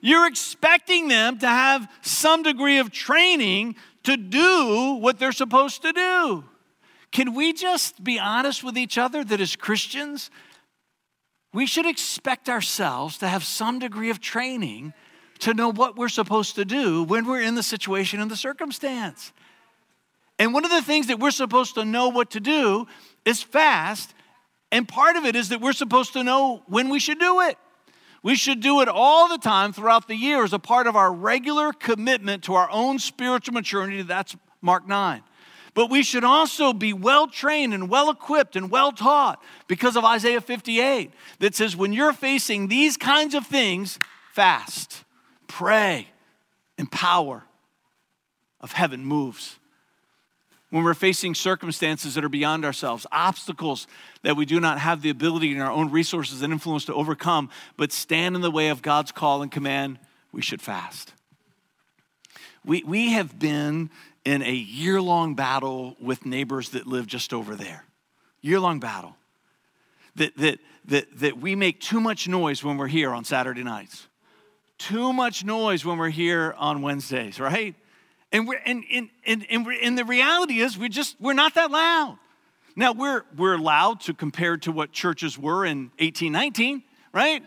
You're 0.00 0.26
expecting 0.26 1.06
them 1.06 1.38
to 1.38 1.46
have 1.46 1.88
some 2.02 2.42
degree 2.42 2.78
of 2.78 2.90
training 2.90 3.76
to 4.02 4.16
do 4.16 4.98
what 5.00 5.20
they're 5.20 5.30
supposed 5.30 5.82
to 5.82 5.92
do. 5.92 6.44
Can 7.12 7.34
we 7.34 7.52
just 7.52 8.02
be 8.02 8.18
honest 8.18 8.64
with 8.64 8.76
each 8.76 8.98
other 8.98 9.22
that 9.22 9.40
as 9.40 9.54
Christians, 9.54 10.30
we 11.52 11.66
should 11.66 11.86
expect 11.86 12.48
ourselves 12.48 13.18
to 13.18 13.28
have 13.28 13.44
some 13.44 13.78
degree 13.78 14.10
of 14.10 14.20
training 14.20 14.92
to 15.40 15.54
know 15.54 15.70
what 15.70 15.96
we're 15.96 16.08
supposed 16.08 16.54
to 16.54 16.64
do 16.64 17.02
when 17.02 17.26
we're 17.26 17.42
in 17.42 17.54
the 17.54 17.62
situation 17.62 18.20
and 18.20 18.30
the 18.30 18.36
circumstance. 18.36 19.32
And 20.38 20.54
one 20.54 20.64
of 20.64 20.70
the 20.70 20.82
things 20.82 21.08
that 21.08 21.18
we're 21.18 21.30
supposed 21.30 21.74
to 21.74 21.84
know 21.84 22.08
what 22.08 22.30
to 22.30 22.40
do 22.40 22.86
is 23.24 23.42
fast. 23.42 24.14
And 24.70 24.88
part 24.88 25.16
of 25.16 25.24
it 25.24 25.36
is 25.36 25.50
that 25.50 25.60
we're 25.60 25.72
supposed 25.72 26.14
to 26.14 26.24
know 26.24 26.62
when 26.66 26.88
we 26.88 26.98
should 26.98 27.18
do 27.18 27.40
it. 27.40 27.58
We 28.22 28.36
should 28.36 28.60
do 28.60 28.80
it 28.80 28.88
all 28.88 29.28
the 29.28 29.38
time 29.38 29.72
throughout 29.72 30.06
the 30.06 30.14
year 30.14 30.44
as 30.44 30.52
a 30.52 30.58
part 30.58 30.86
of 30.86 30.94
our 30.94 31.12
regular 31.12 31.72
commitment 31.72 32.44
to 32.44 32.54
our 32.54 32.70
own 32.70 32.98
spiritual 32.98 33.54
maturity. 33.54 34.02
That's 34.02 34.36
Mark 34.60 34.86
9. 34.86 35.22
But 35.74 35.90
we 35.90 36.02
should 36.02 36.24
also 36.24 36.72
be 36.72 36.92
well 36.92 37.26
trained 37.26 37.72
and 37.72 37.88
well 37.88 38.10
equipped 38.10 38.56
and 38.56 38.70
well 38.70 38.92
taught 38.92 39.42
because 39.68 39.96
of 39.96 40.04
Isaiah 40.04 40.40
58 40.40 41.12
that 41.38 41.54
says, 41.54 41.74
when 41.74 41.92
you're 41.92 42.12
facing 42.12 42.68
these 42.68 42.96
kinds 42.98 43.34
of 43.34 43.46
things, 43.46 43.98
fast, 44.32 45.04
pray, 45.46 46.08
and 46.76 46.90
power 46.90 47.44
of 48.60 48.72
heaven 48.72 49.04
moves. 49.04 49.58
When 50.70 50.84
we're 50.84 50.94
facing 50.94 51.34
circumstances 51.34 52.14
that 52.14 52.24
are 52.24 52.30
beyond 52.30 52.64
ourselves, 52.64 53.06
obstacles 53.12 53.86
that 54.22 54.36
we 54.36 54.46
do 54.46 54.58
not 54.58 54.78
have 54.78 55.02
the 55.02 55.10
ability 55.10 55.52
in 55.52 55.60
our 55.60 55.70
own 55.70 55.90
resources 55.90 56.40
and 56.40 56.52
influence 56.52 56.86
to 56.86 56.94
overcome, 56.94 57.50
but 57.76 57.92
stand 57.92 58.36
in 58.36 58.40
the 58.40 58.50
way 58.50 58.68
of 58.68 58.80
God's 58.80 59.12
call 59.12 59.42
and 59.42 59.52
command, 59.52 59.98
we 60.32 60.40
should 60.40 60.62
fast. 60.62 61.12
We, 62.64 62.82
we 62.84 63.12
have 63.12 63.38
been 63.38 63.90
in 64.24 64.42
a 64.42 64.52
year 64.52 65.00
long 65.00 65.34
battle 65.34 65.96
with 66.00 66.24
neighbors 66.24 66.70
that 66.70 66.86
live 66.86 67.06
just 67.06 67.32
over 67.32 67.54
there. 67.54 67.84
Year 68.40 68.60
long 68.60 68.80
battle. 68.80 69.16
That, 70.16 70.36
that, 70.36 70.58
that, 70.86 71.18
that 71.20 71.38
we 71.38 71.54
make 71.56 71.80
too 71.80 72.00
much 72.00 72.28
noise 72.28 72.62
when 72.62 72.76
we're 72.76 72.88
here 72.88 73.10
on 73.10 73.24
Saturday 73.24 73.62
nights, 73.62 74.08
too 74.78 75.12
much 75.12 75.44
noise 75.44 75.84
when 75.84 75.96
we're 75.96 76.10
here 76.10 76.54
on 76.58 76.82
Wednesdays, 76.82 77.40
right? 77.40 77.74
And, 78.30 78.46
we're, 78.46 78.60
and, 78.64 78.84
and, 78.92 79.08
and, 79.26 79.46
and, 79.50 79.66
we're, 79.66 79.80
and 79.80 79.96
the 79.96 80.04
reality 80.04 80.60
is, 80.60 80.76
we 80.76 80.88
just, 80.88 81.16
we're 81.20 81.32
not 81.32 81.54
that 81.54 81.70
loud. 81.70 82.18
Now, 82.76 82.92
we're, 82.92 83.22
we're 83.36 83.58
loud 83.58 84.00
to 84.02 84.14
compare 84.14 84.56
to 84.58 84.72
what 84.72 84.92
churches 84.92 85.38
were 85.38 85.64
in 85.64 85.90
1819, 85.98 86.82
right? 87.12 87.42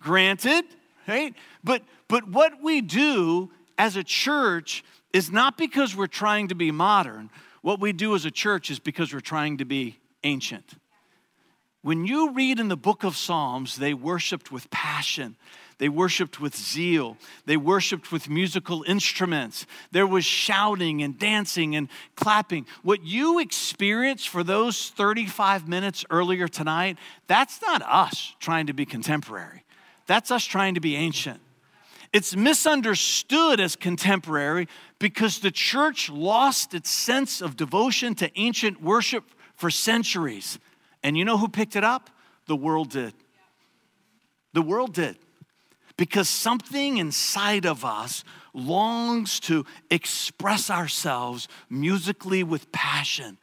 Granted, 0.00 0.64
right? 1.06 1.34
But 1.64 1.82
but 2.10 2.26
what 2.26 2.60
we 2.60 2.80
do 2.80 3.52
as 3.78 3.96
a 3.96 4.02
church 4.02 4.82
is 5.12 5.30
not 5.30 5.56
because 5.56 5.96
we're 5.96 6.06
trying 6.06 6.48
to 6.48 6.54
be 6.54 6.70
modern. 6.70 7.30
What 7.62 7.80
we 7.80 7.92
do 7.92 8.14
as 8.14 8.24
a 8.24 8.30
church 8.30 8.70
is 8.70 8.78
because 8.78 9.12
we're 9.12 9.20
trying 9.20 9.58
to 9.58 9.64
be 9.64 9.98
ancient. 10.24 10.74
When 11.82 12.06
you 12.06 12.32
read 12.32 12.60
in 12.60 12.68
the 12.68 12.76
book 12.76 13.04
of 13.04 13.16
Psalms, 13.16 13.76
they 13.76 13.94
worshiped 13.94 14.52
with 14.52 14.70
passion. 14.70 15.36
They 15.78 15.88
worshiped 15.88 16.38
with 16.38 16.54
zeal. 16.54 17.16
They 17.46 17.56
worshiped 17.56 18.12
with 18.12 18.28
musical 18.28 18.84
instruments. 18.86 19.64
There 19.90 20.06
was 20.06 20.26
shouting 20.26 21.02
and 21.02 21.18
dancing 21.18 21.74
and 21.74 21.88
clapping. 22.16 22.66
What 22.82 23.02
you 23.02 23.38
experienced 23.38 24.28
for 24.28 24.44
those 24.44 24.90
35 24.90 25.66
minutes 25.68 26.04
earlier 26.10 26.48
tonight, 26.48 26.98
that's 27.28 27.62
not 27.62 27.80
us 27.80 28.34
trying 28.40 28.66
to 28.66 28.74
be 28.74 28.84
contemporary. 28.84 29.64
That's 30.06 30.30
us 30.30 30.44
trying 30.44 30.74
to 30.74 30.80
be 30.80 30.96
ancient. 30.96 31.40
It's 32.12 32.34
misunderstood 32.34 33.60
as 33.60 33.76
contemporary 33.76 34.68
because 34.98 35.38
the 35.38 35.52
church 35.52 36.10
lost 36.10 36.74
its 36.74 36.90
sense 36.90 37.40
of 37.40 37.56
devotion 37.56 38.14
to 38.16 38.30
ancient 38.38 38.82
worship 38.82 39.24
for 39.54 39.70
centuries. 39.70 40.58
And 41.02 41.16
you 41.16 41.24
know 41.24 41.38
who 41.38 41.48
picked 41.48 41.76
it 41.76 41.84
up? 41.84 42.10
The 42.46 42.56
world 42.56 42.90
did. 42.90 43.14
The 44.52 44.62
world 44.62 44.94
did 44.94 45.16
because 45.96 46.28
something 46.28 46.96
inside 46.96 47.66
of 47.66 47.84
us 47.84 48.24
longs 48.54 49.38
to 49.38 49.66
express 49.90 50.70
ourselves 50.70 51.46
musically 51.68 52.42
with 52.42 52.72
passion. 52.72 53.38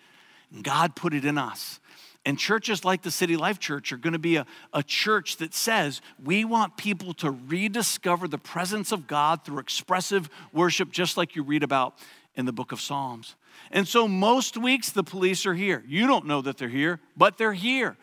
And 0.51 0.63
God 0.63 0.95
put 0.95 1.13
it 1.13 1.23
in 1.23 1.37
us. 1.37 1.79
And 2.27 2.37
churches 2.37 2.83
like 2.83 3.03
the 3.03 3.09
City 3.09 3.37
Life 3.37 3.57
Church 3.57 3.93
are 3.93 3.97
going 3.97 4.11
to 4.11 4.19
be 4.19 4.35
a, 4.35 4.45
a 4.73 4.83
church 4.83 5.37
that 5.37 5.53
says 5.53 6.01
we 6.21 6.43
want 6.43 6.75
people 6.75 7.13
to 7.13 7.31
rediscover 7.31 8.27
the 8.27 8.37
presence 8.37 8.91
of 8.91 9.07
God 9.07 9.45
through 9.45 9.59
expressive 9.59 10.29
worship, 10.51 10.91
just 10.91 11.15
like 11.15 11.37
you 11.37 11.43
read 11.43 11.63
about 11.63 11.97
in 12.35 12.45
the 12.45 12.51
book 12.51 12.73
of 12.73 12.81
Psalms. 12.81 13.37
And 13.71 13.87
so 13.87 14.09
most 14.09 14.57
weeks 14.57 14.91
the 14.91 15.05
police 15.05 15.45
are 15.45 15.53
here. 15.53 15.85
You 15.87 16.05
don't 16.05 16.25
know 16.25 16.41
that 16.41 16.57
they're 16.57 16.67
here, 16.67 16.99
but 17.15 17.37
they're 17.37 17.53
here. 17.53 17.95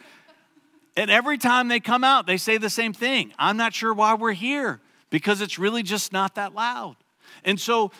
And 0.96 1.10
every 1.10 1.36
time 1.36 1.68
they 1.68 1.78
come 1.78 2.02
out, 2.02 2.26
they 2.26 2.38
say 2.38 2.56
the 2.56 2.70
same 2.70 2.94
thing 2.94 3.30
I'm 3.38 3.58
not 3.58 3.74
sure 3.74 3.92
why 3.92 4.14
we're 4.14 4.32
here 4.32 4.80
because 5.10 5.42
it's 5.42 5.58
really 5.58 5.82
just 5.82 6.14
not 6.14 6.36
that 6.36 6.54
loud. 6.54 6.96
And 7.44 7.60
so 7.60 7.92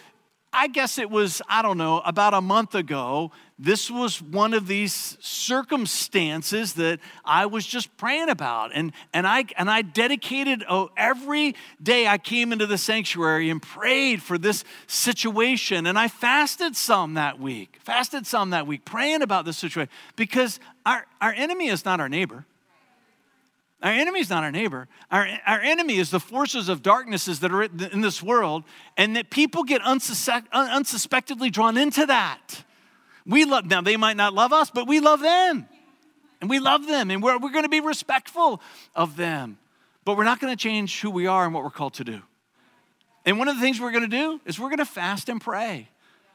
I 0.54 0.68
guess 0.68 0.98
it 0.98 1.10
was, 1.10 1.42
I 1.48 1.62
don't 1.62 1.78
know, 1.78 1.98
about 1.98 2.32
a 2.32 2.40
month 2.40 2.76
ago, 2.76 3.32
this 3.58 3.88
was 3.88 4.20
one 4.20 4.52
of 4.52 4.66
these 4.66 5.16
circumstances 5.20 6.74
that 6.74 6.98
I 7.24 7.46
was 7.46 7.64
just 7.64 7.96
praying 7.96 8.28
about. 8.28 8.72
And, 8.74 8.92
and, 9.12 9.28
I, 9.28 9.44
and 9.56 9.70
I 9.70 9.82
dedicated 9.82 10.64
oh, 10.68 10.90
every 10.96 11.54
day 11.80 12.08
I 12.08 12.18
came 12.18 12.52
into 12.52 12.66
the 12.66 12.78
sanctuary 12.78 13.50
and 13.50 13.62
prayed 13.62 14.22
for 14.22 14.38
this 14.38 14.64
situation. 14.88 15.86
And 15.86 15.96
I 15.96 16.08
fasted 16.08 16.74
some 16.74 17.14
that 17.14 17.38
week, 17.38 17.78
fasted 17.84 18.26
some 18.26 18.50
that 18.50 18.66
week, 18.66 18.84
praying 18.84 19.22
about 19.22 19.44
this 19.44 19.56
situation 19.56 19.90
because 20.16 20.58
our, 20.84 21.06
our 21.20 21.32
enemy 21.32 21.68
is 21.68 21.84
not 21.84 22.00
our 22.00 22.08
neighbor. 22.08 22.46
Our 23.84 23.92
enemy 23.92 24.20
is 24.20 24.30
not 24.30 24.42
our 24.42 24.50
neighbor. 24.50 24.88
Our, 25.10 25.28
our 25.46 25.60
enemy 25.60 25.98
is 25.98 26.10
the 26.10 26.18
forces 26.18 26.68
of 26.68 26.82
darknesses 26.82 27.40
that 27.40 27.52
are 27.52 27.64
in 27.64 28.00
this 28.00 28.22
world, 28.22 28.64
and 28.96 29.14
that 29.14 29.28
people 29.28 29.62
get 29.62 29.82
unsuspect, 29.82 30.46
unsuspectedly 30.52 31.50
drawn 31.50 31.76
into 31.76 32.06
that. 32.06 32.64
We 33.26 33.44
love 33.44 33.66
now, 33.66 33.80
they 33.80 33.96
might 33.96 34.16
not 34.16 34.34
love 34.34 34.52
us, 34.52 34.70
but 34.70 34.86
we 34.86 35.00
love 35.00 35.20
them. 35.20 35.66
And 36.40 36.50
we 36.50 36.58
love 36.58 36.86
them, 36.86 37.10
and 37.10 37.22
we're, 37.22 37.38
we're 37.38 37.52
going 37.52 37.64
to 37.64 37.70
be 37.70 37.80
respectful 37.80 38.60
of 38.94 39.16
them. 39.16 39.56
But 40.04 40.16
we're 40.16 40.24
not 40.24 40.40
going 40.40 40.54
to 40.54 40.62
change 40.62 41.00
who 41.00 41.10
we 41.10 41.26
are 41.26 41.44
and 41.46 41.54
what 41.54 41.64
we're 41.64 41.70
called 41.70 41.94
to 41.94 42.04
do. 42.04 42.20
And 43.24 43.38
one 43.38 43.48
of 43.48 43.56
the 43.56 43.62
things 43.62 43.80
we're 43.80 43.92
going 43.92 44.08
to 44.08 44.16
do 44.16 44.40
is 44.44 44.60
we're 44.60 44.68
going 44.68 44.78
to 44.78 44.84
fast 44.84 45.30
and 45.30 45.40
pray. 45.40 45.88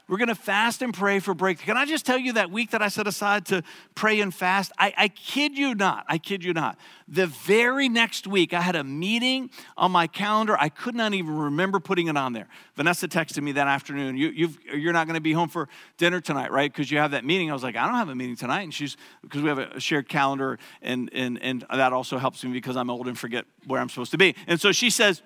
We're 0.10 0.18
going 0.18 0.30
to 0.30 0.36
fast 0.36 0.82
and 0.82 0.92
pray 0.92 1.20
for 1.20 1.36
breakthrough. 1.36 1.68
Can 1.68 1.78
I 1.78 1.86
just 1.86 2.04
tell 2.04 2.18
you 2.18 2.34
that 2.34 2.50
week 2.50 2.72
that 2.72 2.82
I 2.82 2.88
set 2.88 3.06
aside 3.06 3.46
to 3.48 3.62
pray 3.94 4.22
and 4.22 4.34
fast? 4.34 4.72
I, 4.80 4.92
I 4.98 5.08
kid 5.08 5.56
you 5.56 5.76
not. 5.76 6.04
I 6.08 6.18
kid 6.18 6.44
you 6.44 6.52
not. 6.52 6.80
The 7.08 7.28
very 7.28 7.88
next 7.90 8.26
week, 8.26 8.52
I 8.52 8.62
had 8.62 8.76
a 8.76 8.84
meeting 8.84 9.52
on 9.78 9.92
my 9.92 10.08
calendar. 10.08 10.58
I 10.60 10.70
could 10.70 10.96
not 10.96 11.14
even 11.14 11.38
remember 11.38 11.80
putting 11.80 12.08
it 12.08 12.18
on 12.18 12.34
there. 12.34 12.48
Vanessa 12.76 13.08
texted 13.08 13.44
me 13.44 13.52
that 13.52 13.68
afternoon. 13.68 14.18
You, 14.18 14.50
you're 14.74 14.94
not 14.94 15.06
going 15.06 15.14
to 15.14 15.22
be 15.22 15.34
home 15.34 15.48
for 15.48 15.70
dinner 15.98 16.20
tonight, 16.20 16.52
right? 16.52 16.74
Because 16.74 16.90
you 16.90 16.98
have 16.98 17.12
that 17.12 17.24
meeting. 17.24 17.52
I 17.52 17.54
was 17.54 17.62
like, 17.62 17.76
I 17.76 17.86
don't 17.86 17.96
have 17.96 18.10
a 18.10 18.16
meeting 18.16 18.36
tonight. 18.36 18.64
And 18.64 18.74
she's, 18.74 18.98
because 19.22 19.44
we 19.44 19.50
have 19.50 19.60
a 19.60 19.80
shared 19.80 20.10
calendar, 20.10 20.58
and, 20.82 21.12
and, 21.14 21.40
and 21.40 21.66
that 21.70 21.94
also 21.94 22.18
helps 22.18 22.44
me 22.44 22.52
because 22.52 22.76
I'm 22.78 22.90
old 22.90 23.08
and 23.08 23.18
forget 23.18 23.46
where 23.68 23.80
I'm 23.80 23.90
supposed 23.90 24.12
to 24.12 24.18
be. 24.18 24.36
And 24.48 24.60
so 24.60 24.72
she 24.72 24.90
says, 24.90 25.22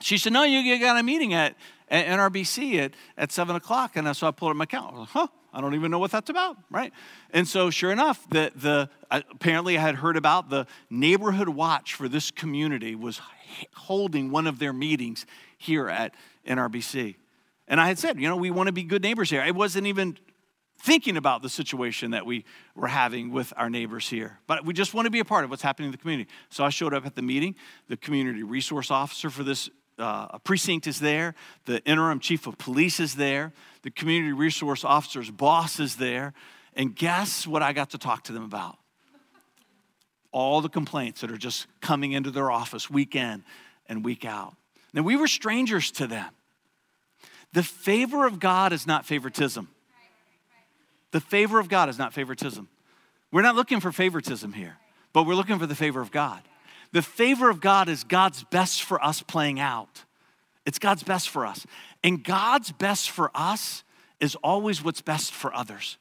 she 0.00 0.16
said, 0.16 0.32
No, 0.32 0.44
you 0.44 0.78
got 0.78 0.98
a 0.98 1.02
meeting 1.02 1.34
at, 1.34 1.56
at 1.92 2.06
NRBC 2.06 2.82
at, 2.82 2.94
at 3.18 3.30
7 3.30 3.54
o'clock. 3.54 3.96
And 3.96 4.16
so 4.16 4.26
I 4.26 4.30
pulled 4.30 4.50
up 4.50 4.56
my 4.56 4.66
calendar. 4.66 5.00
Like, 5.00 5.10
huh, 5.10 5.26
I 5.52 5.60
don't 5.60 5.74
even 5.74 5.90
know 5.90 5.98
what 5.98 6.10
that's 6.10 6.30
about, 6.30 6.56
right? 6.70 6.92
And 7.30 7.46
so, 7.46 7.68
sure 7.68 7.92
enough, 7.92 8.26
the, 8.30 8.50
the, 8.56 8.88
apparently 9.10 9.76
I 9.76 9.82
had 9.82 9.96
heard 9.96 10.16
about 10.16 10.48
the 10.48 10.66
neighborhood 10.88 11.50
watch 11.50 11.94
for 11.94 12.08
this 12.08 12.30
community 12.30 12.94
was 12.94 13.20
holding 13.74 14.30
one 14.30 14.46
of 14.46 14.58
their 14.58 14.72
meetings 14.72 15.26
here 15.58 15.88
at 15.88 16.14
NRBC. 16.48 17.16
And 17.68 17.78
I 17.78 17.88
had 17.88 17.98
said, 17.98 18.18
you 18.18 18.26
know, 18.26 18.36
we 18.36 18.50
want 18.50 18.68
to 18.68 18.72
be 18.72 18.82
good 18.82 19.02
neighbors 19.02 19.28
here. 19.28 19.42
I 19.42 19.50
wasn't 19.50 19.86
even 19.86 20.16
thinking 20.78 21.16
about 21.16 21.42
the 21.42 21.48
situation 21.48 22.10
that 22.12 22.24
we 22.26 22.44
were 22.74 22.88
having 22.88 23.30
with 23.30 23.52
our 23.56 23.70
neighbors 23.70 24.08
here. 24.08 24.38
But 24.46 24.64
we 24.64 24.72
just 24.72 24.94
want 24.94 25.06
to 25.06 25.10
be 25.10 25.20
a 25.20 25.24
part 25.24 25.44
of 25.44 25.50
what's 25.50 25.62
happening 25.62 25.86
in 25.86 25.92
the 25.92 25.98
community. 25.98 26.28
So 26.48 26.64
I 26.64 26.70
showed 26.70 26.94
up 26.94 27.06
at 27.06 27.14
the 27.14 27.22
meeting. 27.22 27.54
The 27.88 27.96
community 27.98 28.42
resource 28.42 28.90
officer 28.90 29.30
for 29.30 29.44
this 29.44 29.70
uh, 30.02 30.38
precinct 30.38 30.86
is 30.86 31.00
there, 31.00 31.34
the 31.64 31.82
interim 31.84 32.20
chief 32.20 32.46
of 32.46 32.58
police 32.58 33.00
is 33.00 33.14
there, 33.14 33.52
the 33.82 33.90
community 33.90 34.32
resource 34.32 34.84
officer's 34.84 35.30
boss 35.30 35.80
is 35.80 35.96
there. 35.96 36.34
And 36.74 36.94
guess 36.94 37.46
what 37.46 37.62
I 37.62 37.72
got 37.72 37.90
to 37.90 37.98
talk 37.98 38.24
to 38.24 38.32
them 38.32 38.44
about? 38.44 38.78
All 40.30 40.60
the 40.60 40.68
complaints 40.68 41.20
that 41.20 41.30
are 41.30 41.36
just 41.36 41.66
coming 41.80 42.12
into 42.12 42.30
their 42.30 42.50
office 42.50 42.90
week 42.90 43.14
in 43.14 43.44
and 43.88 44.04
week 44.04 44.24
out. 44.24 44.54
Now, 44.94 45.02
we 45.02 45.16
were 45.16 45.28
strangers 45.28 45.90
to 45.92 46.06
them. 46.06 46.30
The 47.52 47.62
favor 47.62 48.26
of 48.26 48.40
God 48.40 48.72
is 48.72 48.86
not 48.86 49.04
favoritism. 49.04 49.68
The 51.10 51.20
favor 51.20 51.60
of 51.60 51.68
God 51.68 51.88
is 51.88 51.98
not 51.98 52.14
favoritism. 52.14 52.68
We're 53.30 53.42
not 53.42 53.54
looking 53.54 53.80
for 53.80 53.92
favoritism 53.92 54.54
here, 54.54 54.78
but 55.12 55.26
we're 55.26 55.34
looking 55.34 55.58
for 55.58 55.66
the 55.66 55.74
favor 55.74 56.00
of 56.00 56.10
God. 56.10 56.42
The 56.92 57.02
favor 57.02 57.50
of 57.50 57.60
God 57.60 57.88
is 57.88 58.04
God's 58.04 58.44
best 58.44 58.82
for 58.82 59.02
us 59.02 59.22
playing 59.22 59.58
out. 59.58 60.04
It's 60.64 60.78
God's 60.78 61.02
best 61.02 61.28
for 61.28 61.46
us. 61.46 61.66
And 62.04 62.22
God's 62.22 62.70
best 62.72 63.10
for 63.10 63.30
us 63.34 63.82
is 64.20 64.36
always 64.36 64.84
what's 64.84 65.00
best 65.00 65.32
for 65.32 65.54
others. 65.54 65.98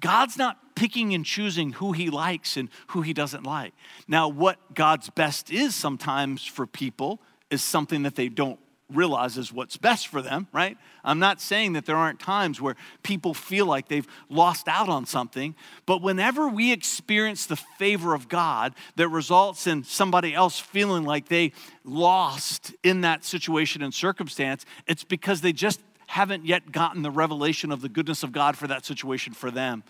God's 0.00 0.36
not 0.36 0.74
picking 0.74 1.14
and 1.14 1.24
choosing 1.24 1.72
who 1.72 1.92
he 1.92 2.10
likes 2.10 2.56
and 2.56 2.68
who 2.88 3.02
he 3.02 3.14
doesn't 3.14 3.44
like. 3.44 3.72
Now, 4.06 4.28
what 4.28 4.74
God's 4.74 5.08
best 5.10 5.50
is 5.50 5.74
sometimes 5.74 6.44
for 6.44 6.66
people 6.66 7.20
is 7.50 7.62
something 7.62 8.02
that 8.02 8.14
they 8.14 8.28
don't 8.28 8.58
realizes 8.92 9.52
what's 9.52 9.76
best 9.76 10.06
for 10.08 10.22
them, 10.22 10.46
right? 10.52 10.76
I'm 11.04 11.18
not 11.18 11.40
saying 11.40 11.72
that 11.72 11.86
there 11.86 11.96
aren't 11.96 12.20
times 12.20 12.60
where 12.60 12.76
people 13.02 13.34
feel 13.34 13.66
like 13.66 13.88
they've 13.88 14.06
lost 14.28 14.68
out 14.68 14.88
on 14.88 15.06
something, 15.06 15.54
but 15.86 16.02
whenever 16.02 16.48
we 16.48 16.72
experience 16.72 17.46
the 17.46 17.56
favor 17.56 18.14
of 18.14 18.28
God 18.28 18.74
that 18.94 19.08
results 19.08 19.66
in 19.66 19.82
somebody 19.82 20.34
else 20.34 20.60
feeling 20.60 21.04
like 21.04 21.28
they 21.28 21.52
lost 21.84 22.74
in 22.84 23.00
that 23.00 23.24
situation 23.24 23.82
and 23.82 23.92
circumstance, 23.92 24.64
it's 24.86 25.04
because 25.04 25.40
they 25.40 25.52
just 25.52 25.80
haven't 26.06 26.46
yet 26.46 26.70
gotten 26.70 27.02
the 27.02 27.10
revelation 27.10 27.72
of 27.72 27.80
the 27.80 27.88
goodness 27.88 28.22
of 28.22 28.30
God 28.30 28.56
for 28.56 28.68
that 28.68 28.84
situation 28.84 29.32
for 29.32 29.50
them. 29.50 29.82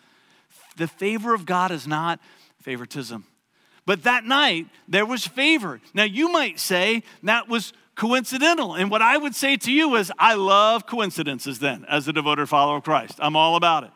The 0.76 0.88
favor 0.88 1.34
of 1.34 1.44
God 1.44 1.70
is 1.70 1.86
not 1.86 2.20
favoritism. 2.62 3.26
But 3.84 4.02
that 4.02 4.24
night, 4.24 4.66
there 4.88 5.06
was 5.06 5.26
favor. 5.26 5.80
Now, 5.94 6.04
you 6.04 6.30
might 6.32 6.58
say 6.58 7.02
that 7.22 7.48
was 7.48 7.72
coincidental. 7.96 8.74
And 8.74 8.90
what 8.90 9.02
I 9.02 9.16
would 9.16 9.34
say 9.34 9.56
to 9.56 9.72
you 9.72 9.96
is, 9.96 10.12
I 10.18 10.34
love 10.34 10.86
coincidences 10.86 11.58
then 11.58 11.84
as 11.88 12.06
a 12.06 12.12
devoted 12.12 12.48
follower 12.48 12.76
of 12.76 12.84
Christ. 12.84 13.18
I'm 13.18 13.34
all 13.34 13.56
about 13.56 13.84
it. 13.84 13.90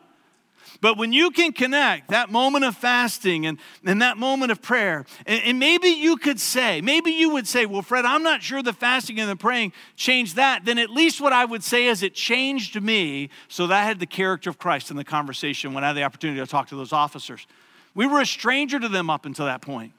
But 0.81 0.97
when 0.97 1.13
you 1.13 1.29
can 1.29 1.53
connect 1.53 2.09
that 2.09 2.31
moment 2.31 2.65
of 2.65 2.75
fasting 2.75 3.45
and, 3.45 3.59
and 3.85 4.01
that 4.01 4.17
moment 4.17 4.51
of 4.51 4.63
prayer, 4.63 5.05
and, 5.27 5.43
and, 5.43 5.59
maybe 5.59 5.89
you 5.89 6.17
could 6.17 6.39
say, 6.39 6.81
maybe 6.81 7.11
you 7.11 7.29
would 7.29 7.47
say, 7.47 7.67
well, 7.67 7.83
Fred, 7.83 8.03
I'm 8.03 8.23
not 8.23 8.41
sure 8.41 8.63
the 8.63 8.73
fasting 8.73 9.19
and 9.19 9.29
the 9.29 9.35
praying 9.35 9.73
changed 9.95 10.37
that. 10.37 10.65
Then 10.65 10.79
at 10.79 10.89
least 10.89 11.21
what 11.21 11.33
I 11.33 11.45
would 11.45 11.63
say 11.63 11.85
is 11.85 12.01
it 12.01 12.15
changed 12.15 12.81
me 12.81 13.29
so 13.47 13.67
that 13.67 13.83
I 13.83 13.85
had 13.85 13.99
the 13.99 14.07
character 14.07 14.49
of 14.49 14.57
Christ 14.57 14.89
in 14.89 14.97
the 14.97 15.03
conversation 15.03 15.75
when 15.75 15.83
I 15.83 15.87
had 15.87 15.97
the 15.97 16.03
opportunity 16.03 16.39
to 16.39 16.47
talk 16.47 16.69
to 16.69 16.75
those 16.75 16.93
officers. 16.93 17.45
We 17.93 18.07
were 18.07 18.21
a 18.21 18.25
stranger 18.25 18.79
to 18.79 18.89
them 18.89 19.11
up 19.11 19.27
until 19.27 19.45
that 19.45 19.61
point. 19.61 19.93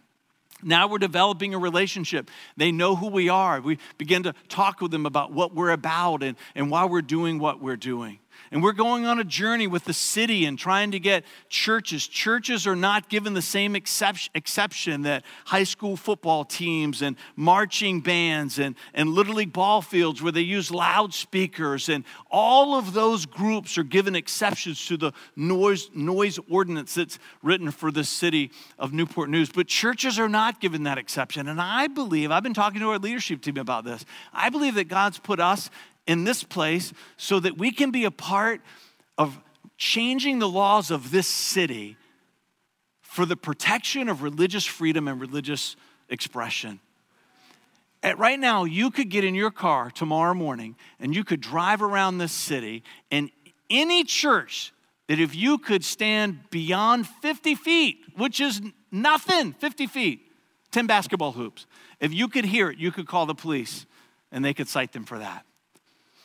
Now 0.63 0.89
we're 0.89 0.99
developing 0.99 1.55
a 1.55 1.59
relationship. 1.59 2.31
They 2.57 2.73
know 2.73 2.97
who 2.97 3.09
we 3.09 3.29
are. 3.29 3.61
We 3.61 3.79
begin 3.99 4.23
to 4.25 4.35
talk 4.49 4.81
with 4.81 4.91
them 4.91 5.07
about 5.07 5.33
what 5.33 5.55
we're 5.55 5.71
about 5.71 6.23
and, 6.23 6.37
and 6.55 6.71
why 6.71 6.85
we're 6.85 7.03
doing 7.03 7.39
what 7.39 7.61
we're 7.61 7.77
doing. 7.77 8.19
And 8.53 8.62
we're 8.62 8.72
going 8.72 9.07
on 9.07 9.18
a 9.18 9.24
journey 9.24 9.66
with 9.66 9.86
the 9.86 9.94
city 9.94 10.44
and 10.44 10.59
trying 10.59 10.90
to 10.90 11.00
get 11.00 11.24
churches. 11.48 12.07
Churches 12.07 12.66
are 12.66 12.76
not 12.76 13.09
given 13.09 13.32
the 13.32 13.40
same 13.40 13.74
exception 13.74 15.03
that 15.03 15.24
high 15.46 15.64
school 15.64 15.96
football 15.96 16.44
teams 16.44 17.00
and 17.00 17.16
marching 17.34 18.03
bands 18.03 18.59
and, 18.59 18.76
and 18.92 19.09
Little 19.09 19.36
League 19.36 19.55
ball 19.55 19.80
fields 19.80 20.20
where 20.20 20.32
they 20.32 20.42
use 20.42 20.70
loudspeakers. 20.70 21.88
And 21.88 22.05
all 22.30 22.74
of 22.74 22.92
those 22.92 23.24
groups 23.24 23.78
are 23.78 23.84
given 23.84 24.14
exceptions 24.14 24.84
to 24.88 24.98
the 24.98 25.12
noise, 25.34 25.88
noise 25.94 26.38
ordinance 26.50 26.96
that's 26.96 27.18
written 27.42 27.70
for 27.70 27.90
the 27.90 28.05
city 28.05 28.50
of 28.78 28.92
Newport 28.92 29.30
News. 29.30 29.50
But 29.50 29.66
churches 29.66 30.18
are 30.18 30.28
not 30.28 30.61
given 30.61 30.82
that 30.82 30.98
exception. 30.98 31.48
And 31.48 31.59
I 31.59 31.86
believe, 31.86 32.30
I've 32.30 32.42
been 32.42 32.53
talking 32.53 32.80
to 32.80 32.90
our 32.90 32.98
leadership 32.98 33.40
team 33.40 33.57
about 33.57 33.84
this, 33.84 34.05
I 34.30 34.50
believe 34.50 34.74
that 34.74 34.88
God's 34.88 35.18
put 35.18 35.40
us 35.40 35.70
in 36.07 36.24
this 36.24 36.42
place 36.42 36.92
so 37.16 37.40
that 37.40 37.59
we 37.59 37.70
can 37.70 37.90
be 37.90 38.05
a 38.05 38.11
part 38.11 38.61
of 39.18 39.38
changing 39.76 40.38
the 40.38 40.48
laws 40.48 40.90
of 40.90 41.11
this 41.11 41.26
city 41.26 41.96
for 43.00 43.26
the 43.26 43.36
protection 43.36 44.09
of 44.09 44.22
religious 44.22 44.64
freedom 44.64 45.07
and 45.07 45.20
religious 45.20 45.76
expression. 46.09 46.80
At 48.03 48.18
right 48.18 48.38
now, 48.38 48.64
you 48.64 48.90
could 48.90 49.11
get 49.11 49.22
in 49.22 49.34
your 49.34 49.50
car 49.50 49.90
tomorrow 49.90 50.34
morning 50.34 50.76
and 50.98 51.14
you 51.14 51.22
could 51.22 51.40
drive 51.40 51.82
around 51.82 52.18
this 52.18 52.32
city, 52.32 52.82
and 53.11 53.30
any 53.70 54.05
church 54.05 54.72
that 55.09 55.20
if 55.20 55.34
you 55.34 55.59
could 55.59 55.84
stand 55.84 56.40
beyond 56.50 57.07
50 57.07 57.55
feet, 57.55 57.98
which 58.16 58.40
is 58.40 58.61
nothing, 58.90 59.53
50 59.53 59.86
feet, 59.86 60.32
10 60.70 60.86
basketball 60.86 61.32
hoops, 61.32 61.66
if 62.00 62.12
you 62.12 62.28
could 62.28 62.44
hear 62.44 62.70
it, 62.70 62.78
you 62.78 62.90
could 62.90 63.07
call 63.07 63.26
the 63.26 63.34
police 63.34 63.86
and 64.30 64.44
they 64.44 64.55
could 64.55 64.68
cite 64.68 64.92
them 64.92 65.05
for 65.05 65.18
that. 65.18 65.44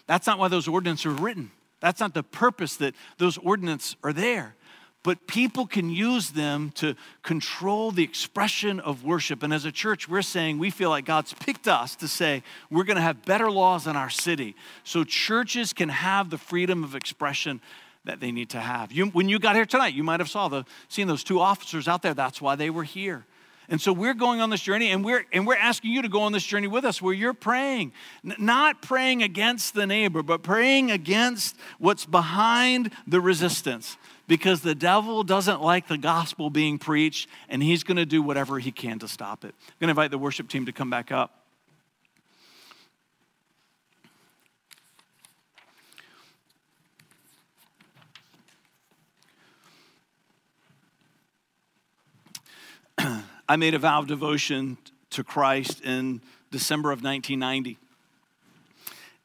That's 0.07 0.25
not 0.25 0.39
why 0.39 0.47
those 0.47 0.67
ordinances 0.67 1.05
are 1.05 1.11
written. 1.11 1.51
That's 1.79 1.99
not 1.99 2.13
the 2.13 2.23
purpose 2.23 2.77
that 2.77 2.95
those 3.17 3.37
ordinances 3.37 3.95
are 4.03 4.13
there. 4.13 4.55
But 5.03 5.27
people 5.27 5.67
can 5.67 5.89
use 5.89 6.31
them 6.31 6.71
to 6.75 6.95
control 7.21 7.91
the 7.91 8.03
expression 8.03 8.79
of 8.79 9.05
worship. 9.05 9.43
And 9.43 9.53
as 9.53 9.63
a 9.63 9.71
church, 9.71 10.09
we're 10.09 10.21
saying 10.21 10.57
we 10.57 10.69
feel 10.69 10.89
like 10.89 11.05
God's 11.05 11.33
picked 11.33 11.67
us 11.67 11.95
to 11.97 12.07
say 12.07 12.43
we're 12.69 12.83
going 12.83 12.97
to 12.97 13.01
have 13.01 13.23
better 13.23 13.49
laws 13.49 13.87
in 13.87 13.95
our 13.95 14.09
city 14.09 14.55
so 14.83 15.03
churches 15.03 15.71
can 15.71 15.89
have 15.89 16.29
the 16.29 16.37
freedom 16.37 16.83
of 16.83 16.95
expression 16.95 17.61
that 18.03 18.19
they 18.19 18.31
need 18.31 18.49
to 18.49 18.59
have. 18.59 18.91
You, 18.91 19.07
when 19.07 19.29
you 19.29 19.39
got 19.39 19.55
here 19.55 19.65
tonight, 19.65 19.93
you 19.93 20.03
might 20.03 20.19
have 20.19 20.29
saw 20.29 20.47
the, 20.47 20.65
seen 20.89 21.07
those 21.07 21.23
two 21.23 21.39
officers 21.39 21.87
out 21.87 22.01
there. 22.01 22.13
That's 22.13 22.41
why 22.41 22.55
they 22.55 22.69
were 22.69 22.83
here. 22.83 23.25
And 23.69 23.81
so 23.81 23.91
we're 23.91 24.13
going 24.13 24.39
on 24.39 24.49
this 24.49 24.61
journey 24.61 24.91
and 24.91 25.03
we're, 25.03 25.25
and 25.33 25.45
we're 25.45 25.57
asking 25.57 25.91
you 25.91 26.01
to 26.01 26.09
go 26.09 26.21
on 26.21 26.31
this 26.31 26.45
journey 26.45 26.67
with 26.67 26.85
us 26.85 27.01
where 27.01 27.13
you're 27.13 27.33
praying, 27.33 27.91
N- 28.23 28.35
not 28.39 28.81
praying 28.81 29.23
against 29.23 29.73
the 29.73 29.85
neighbor, 29.85 30.23
but 30.23 30.41
praying 30.41 30.89
against 30.89 31.57
what's 31.77 32.05
behind 32.05 32.93
the 33.05 33.19
resistance 33.19 33.97
because 34.27 34.61
the 34.61 34.75
devil 34.75 35.23
doesn't 35.23 35.61
like 35.61 35.87
the 35.87 35.97
gospel 35.97 36.49
being 36.49 36.77
preached 36.77 37.29
and 37.49 37.61
he's 37.61 37.83
going 37.83 37.97
to 37.97 38.05
do 38.05 38.21
whatever 38.21 38.59
he 38.59 38.71
can 38.71 38.99
to 38.99 39.07
stop 39.07 39.43
it. 39.43 39.53
I'm 39.67 39.73
going 39.79 39.87
to 39.87 39.91
invite 39.91 40.11
the 40.11 40.17
worship 40.17 40.47
team 40.47 40.65
to 40.65 40.71
come 40.71 40.89
back 40.89 41.11
up. 41.11 41.36
I 53.49 53.55
made 53.55 53.73
a 53.73 53.79
vow 53.79 53.99
of 53.99 54.07
devotion 54.07 54.77
to 55.11 55.23
Christ 55.23 55.81
in 55.81 56.21
December 56.51 56.91
of 56.91 57.01
1990. 57.01 57.77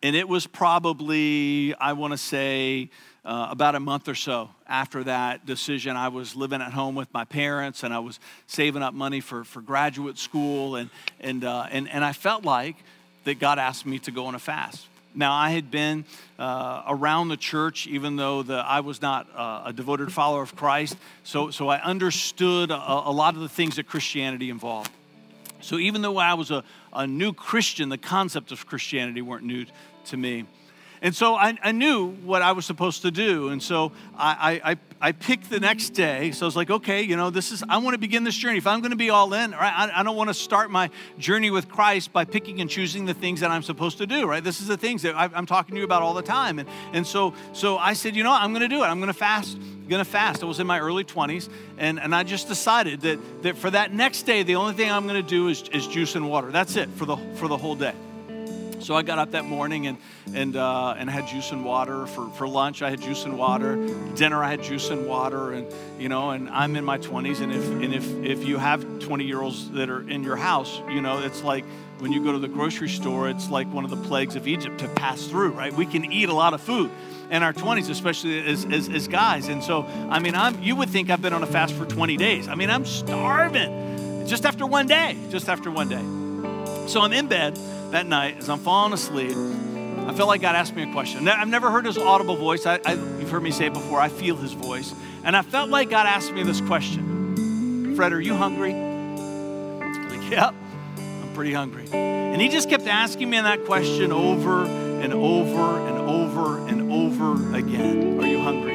And 0.01 0.15
it 0.15 0.29
was 0.29 0.47
probably, 0.47 1.75
I 1.75 1.93
want 1.95 2.13
to 2.13 2.19
say, 2.19 2.91
uh, 3.25 3.49
about 3.51 3.75
a 3.75 3.81
month 3.81 4.09
or 4.09 4.15
so 4.15 4.51
after 4.69 5.03
that 5.05 5.45
decision. 5.45 5.97
I 5.97 6.09
was 6.09 6.37
living 6.37 6.61
at 6.61 6.73
home 6.73 6.95
with 6.95 7.13
my 7.13 7.25
parents 7.25 7.83
and 7.83 7.93
I 7.93 7.99
was 7.99 8.21
saving 8.47 8.83
up 8.83 8.95
money 8.95 9.21
for, 9.21 9.43
for 9.43 9.61
graduate 9.61 10.19
school. 10.19 10.77
And, 10.77 10.91
and, 11.19 11.45
uh, 11.45 11.67
and, 11.71 11.89
and 11.89 12.05
I 12.05 12.13
felt 12.13 12.45
like 12.45 12.77
that 13.25 13.41
God 13.41 13.59
asked 13.59 13.87
me 13.87 13.99
to 14.01 14.13
go 14.13 14.27
on 14.27 14.37
a 14.37 14.41
fast. 14.41 14.87
Now, 15.15 15.35
I 15.35 15.51
had 15.51 15.71
been 15.71 16.05
uh, 16.39 16.83
around 16.89 17.29
the 17.29 17.37
church, 17.37 17.87
even 17.87 18.17
though 18.17 18.43
the, 18.43 18.55
I 18.55 18.81
was 18.81 19.03
not 19.03 19.29
uh, 19.35 19.65
a 19.67 19.73
devoted 19.73 20.13
follower 20.13 20.43
of 20.43 20.57
Christ. 20.57 20.97
So, 21.23 21.51
so 21.51 21.69
I 21.69 21.83
understood 21.83 22.71
a, 22.71 22.75
a, 22.75 23.13
lot 23.13 23.35
of 23.35 23.41
the 23.41 23.49
things 23.49 23.77
that 23.77 23.87
Christianity 23.87 24.49
involved. 24.49 24.91
So, 25.61 25.79
even 25.79 26.03
though 26.03 26.17
I 26.17 26.35
was 26.35 26.51
a, 26.51 26.65
a 26.93 27.07
new 27.07 27.33
Christian, 27.33 27.89
the 27.89 27.99
concept 27.99 28.53
of 28.53 28.67
Christianity 28.67 29.23
weren't 29.23 29.45
new 29.45 29.67
to 30.07 30.17
me. 30.17 30.47
And 31.03 31.17
so 31.17 31.35
I, 31.35 31.59
I, 31.61 31.73
knew 31.73 32.11
what 32.11 32.43
I 32.43 32.53
was 32.53 32.65
supposed 32.65 33.03
to 33.03 33.11
do. 33.11 33.49
And 33.49 33.61
so 33.61 33.91
I, 34.17 34.61
I, 34.65 34.77
I 35.01 35.11
picked 35.11 35.51
the 35.51 35.59
next 35.59 35.91
day. 35.91 36.31
So 36.31 36.47
I 36.47 36.47
was 36.47 36.55
like, 36.55 36.71
okay, 36.71 37.03
you 37.03 37.17
know, 37.17 37.29
this 37.29 37.51
is, 37.51 37.65
I 37.69 37.79
want 37.79 37.95
to 37.95 37.99
begin 37.99 38.23
this 38.23 38.37
journey. 38.37 38.59
If 38.59 38.69
I'm 38.69 38.81
going 38.83 38.93
to 38.93 38.97
be 38.97 39.11
all 39.11 39.35
in, 39.35 39.51
right, 39.51 39.91
I, 39.91 40.01
I 40.01 40.03
don't 40.05 40.15
want 40.15 40.31
to 40.31 40.35
start 40.35 40.71
my 40.71 40.91
journey 41.19 41.51
with 41.51 41.69
Christ 41.69 42.13
by 42.13 42.25
picking 42.25 42.61
and 42.61 42.71
choosing 42.71 43.05
the 43.05 43.15
things 43.15 43.41
that 43.41 43.51
I'm 43.51 43.65
supposed 43.65 43.99
to 43.99 44.07
do, 44.07 44.29
right? 44.29 44.45
This 44.45 44.61
is 44.61 44.69
the 44.69 44.77
things 44.77 45.03
that 45.03 45.17
I, 45.17 45.25
am 45.37 45.45
talking 45.45 45.75
to 45.75 45.81
you 45.81 45.85
about 45.85 46.03
all 46.03 46.15
the 46.15 46.23
time. 46.23 46.61
And, 46.61 46.69
and 46.93 47.05
so, 47.05 47.35
so 47.53 47.79
I 47.79 47.95
said, 47.95 48.15
you 48.15 48.23
know, 48.23 48.33
I'm 48.33 48.53
going 48.53 48.63
to 48.63 48.69
do 48.69 48.85
it. 48.85 48.87
I'm 48.87 49.01
going 49.01 49.09
to 49.09 49.13
fast. 49.13 49.59
Going 49.89 50.05
to 50.05 50.09
fast. 50.09 50.45
I 50.45 50.47
was 50.47 50.61
in 50.61 50.69
my 50.69 50.79
early 50.79 51.03
20s. 51.03 51.49
And, 51.79 51.99
and 51.99 52.15
I 52.15 52.23
just 52.23 52.47
decided 52.47 53.01
that, 53.01 53.43
that 53.43 53.57
for 53.57 53.71
that 53.71 53.93
next 53.93 54.23
day, 54.23 54.45
the 54.45 54.55
only 54.55 54.75
thing 54.75 54.89
I'm 54.89 55.09
going 55.09 55.21
to 55.21 55.29
do 55.29 55.49
is, 55.49 55.63
is 55.71 55.89
juice 55.89 56.15
and 56.15 56.31
water. 56.31 56.53
That's 56.53 56.77
it 56.77 56.89
for 56.91 57.07
the, 57.07 57.17
for 57.35 57.49
the 57.49 57.57
whole 57.57 57.75
day. 57.75 57.95
So 58.83 58.97
I 58.97 59.03
got 59.03 59.19
up 59.19 59.31
that 59.31 59.45
morning 59.45 59.87
and 59.87 59.99
and 60.35 60.57
uh, 60.57 60.95
and 60.99 61.09
had 61.09 61.29
juice 61.29 61.53
and 61.53 61.65
water 61.65 62.07
for, 62.07 62.29
for 62.31 62.49
lunch. 62.49 62.83
I 62.83 62.91
had 62.91 63.01
juice 63.01 63.25
and 63.25 63.39
water. 63.39 63.77
Dinner 64.17 64.43
I 64.43 64.51
had 64.51 64.63
juice 64.63 64.91
and 64.91 65.07
water, 65.07 65.53
and 65.53 65.67
you 65.99 66.09
know, 66.09 66.31
and 66.31 66.51
I'm 66.51 66.75
in 66.75 66.85
my 66.85 66.99
20s. 66.99 67.41
And 67.41 67.53
if 67.53 67.65
and 67.69 67.95
if 67.95 68.09
if 68.25 68.45
you 68.45 68.59
have 68.59 69.01
20 69.01 69.25
year 69.25 69.41
olds 69.41 69.71
that 69.73 69.89
are 69.89 70.09
in 70.09 70.25
your 70.25 70.37
house, 70.37 70.81
you 70.89 71.01
know, 71.01 71.23
it's 71.23 71.43
like 71.43 71.65
when 71.99 72.11
you 72.11 72.25
go 72.25 72.33
to 72.33 72.41
the 72.41 72.49
grocery 72.49 72.89
store, 72.89 73.29
it's 73.29 73.51
like 73.51 73.73
one 73.73 73.85
of 73.85 73.91
the 73.91 73.97
plagues 74.09 74.35
of 74.35 74.49
Egypt 74.49 74.79
to 74.81 74.89
pass 74.89 75.27
through. 75.27 75.53
Right? 75.53 75.73
We 75.73 75.87
can 75.87 76.05
eat 76.11 76.29
a 76.29 76.35
lot 76.35 76.53
of 76.53 76.61
food 76.61 76.91
in 77.31 77.43
our 77.43 77.53
20s, 77.53 77.89
especially 77.89 78.45
as, 78.45 78.67
as, 78.67 78.89
as 78.91 79.09
guys. 79.09 79.49
And 79.49 79.65
so, 79.65 79.87
I 80.11 80.19
mean, 80.19 80.35
I'm 80.35 80.61
you 80.61 80.75
would 80.77 80.91
think 80.91 81.09
I've 81.09 81.23
been 81.23 81.33
on 81.33 81.43
a 81.43 81.47
fast 81.47 81.75
for 81.75 81.87
20 81.87 82.17
days. 82.17 82.49
I 82.49 82.57
mean, 82.57 82.69
I'm 82.69 82.85
starving 82.85 84.27
just 84.27 84.45
after 84.45 84.67
one 84.67 84.89
day. 84.89 85.17
Just 85.31 85.49
after 85.49 85.71
one 85.71 85.89
day. 85.89 86.03
So 86.89 87.01
I'm 87.01 87.13
in 87.13 87.29
bed 87.29 87.57
that 87.93 88.07
night 88.07 88.39
as 88.39 88.49
I'm 88.49 88.59
falling 88.59 88.93
asleep. 88.93 89.37
I 90.07 90.13
felt 90.15 90.29
like 90.29 90.41
God 90.41 90.57
asked 90.57 90.75
me 90.75 90.83
a 90.83 90.93
question. 90.93 91.29
I've 91.29 91.49
never 91.49 91.71
heard 91.71 91.87
his 91.87 91.97
audible 91.97 92.37
voice. 92.37 92.67
I, 92.67 92.81
I, 92.85 92.95
you've 92.95 93.31
heard 93.31 93.43
me 93.43 93.51
say 93.51 93.67
it 93.67 93.73
before. 93.73 94.01
I 94.01 94.09
feel 94.09 94.35
his 94.37 94.53
voice. 94.53 94.93
And 95.25 95.37
I 95.37 95.43
felt 95.43 95.71
like 95.71 95.91
God 95.91 96.07
asked 96.07 96.33
me 96.33 96.43
this 96.43 96.61
question 96.63 97.95
Fred, 97.95 98.13
are 98.13 98.21
you 98.21 98.35
hungry? 98.35 98.73
Like, 98.73 100.31
yep, 100.31 100.55
I'm 100.97 101.33
pretty 101.35 101.53
hungry. 101.53 101.87
And 101.93 102.41
he 102.41 102.49
just 102.49 102.69
kept 102.69 102.87
asking 102.87 103.31
me 103.31 103.41
that 103.41 103.65
question 103.65 104.11
over 104.11 104.65
and 104.65 105.13
over 105.13 105.79
and 105.87 105.99
over 105.99 106.67
and 106.67 106.93
over 106.93 107.57
again. 107.57 108.19
Are 108.21 108.27
you 108.27 108.41
hungry? 108.41 108.73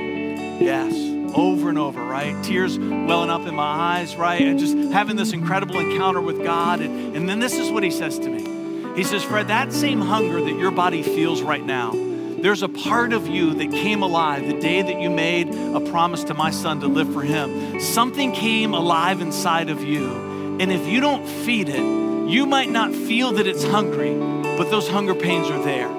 Yes 0.60 1.06
over 1.34 1.70
and 1.70 1.78
over, 1.78 2.04
right? 2.04 2.42
Tears 2.44 2.80
welling 2.80 3.30
up 3.30 3.46
in 3.46 3.54
my 3.54 3.98
eyes, 4.00 4.16
right? 4.16 4.42
And 4.42 4.58
just 4.58 4.76
having 4.92 5.18
this 5.18 5.34
incredible 5.34 5.78
encounter 5.78 6.20
with 6.20 6.42
God. 6.42 6.80
And, 6.80 7.16
and 7.16 7.30
then 7.30 7.40
this 7.40 7.60
is 7.60 7.70
what 7.70 7.84
he 7.84 7.92
says 7.92 8.18
to 8.18 8.30
me 8.30 8.57
he 8.98 9.04
says, 9.04 9.24
Fred, 9.24 9.50
that 9.50 9.72
same 9.72 10.02
hunger 10.02 10.42
that 10.42 10.58
your 10.58 10.72
body 10.72 11.04
feels 11.04 11.44
right 11.44 11.64
now, 11.64 11.92
there's 11.94 12.64
a 12.64 12.68
part 12.68 13.14
of 13.14 13.28
you 13.28 13.54
that 13.54 13.70
came 13.70 14.02
alive 14.02 14.48
the 14.48 14.60
day 14.60 14.82
that 14.82 15.00
you 15.00 15.12
made 15.12 15.54
a 15.54 15.80
promise 15.80 16.24
to 16.24 16.34
my 16.34 16.50
son 16.50 16.80
to 16.80 16.88
live 16.88 17.14
for 17.14 17.22
him. 17.22 17.80
Something 17.80 18.32
came 18.32 18.74
alive 18.74 19.22
inside 19.22 19.70
of 19.70 19.84
you. 19.84 20.58
And 20.60 20.72
if 20.72 20.88
you 20.88 21.00
don't 21.00 21.28
feed 21.28 21.70
it, 21.70 21.80
you 22.28 22.48
might 22.48 22.72
not 22.72 22.92
feel 22.92 23.34
that 23.34 23.46
it's 23.46 23.64
hungry, 23.64 24.16
but 24.58 24.72
those 24.72 24.90
hunger 24.90 25.14
pains 25.14 25.48
are 25.50 25.62
there. 25.62 25.90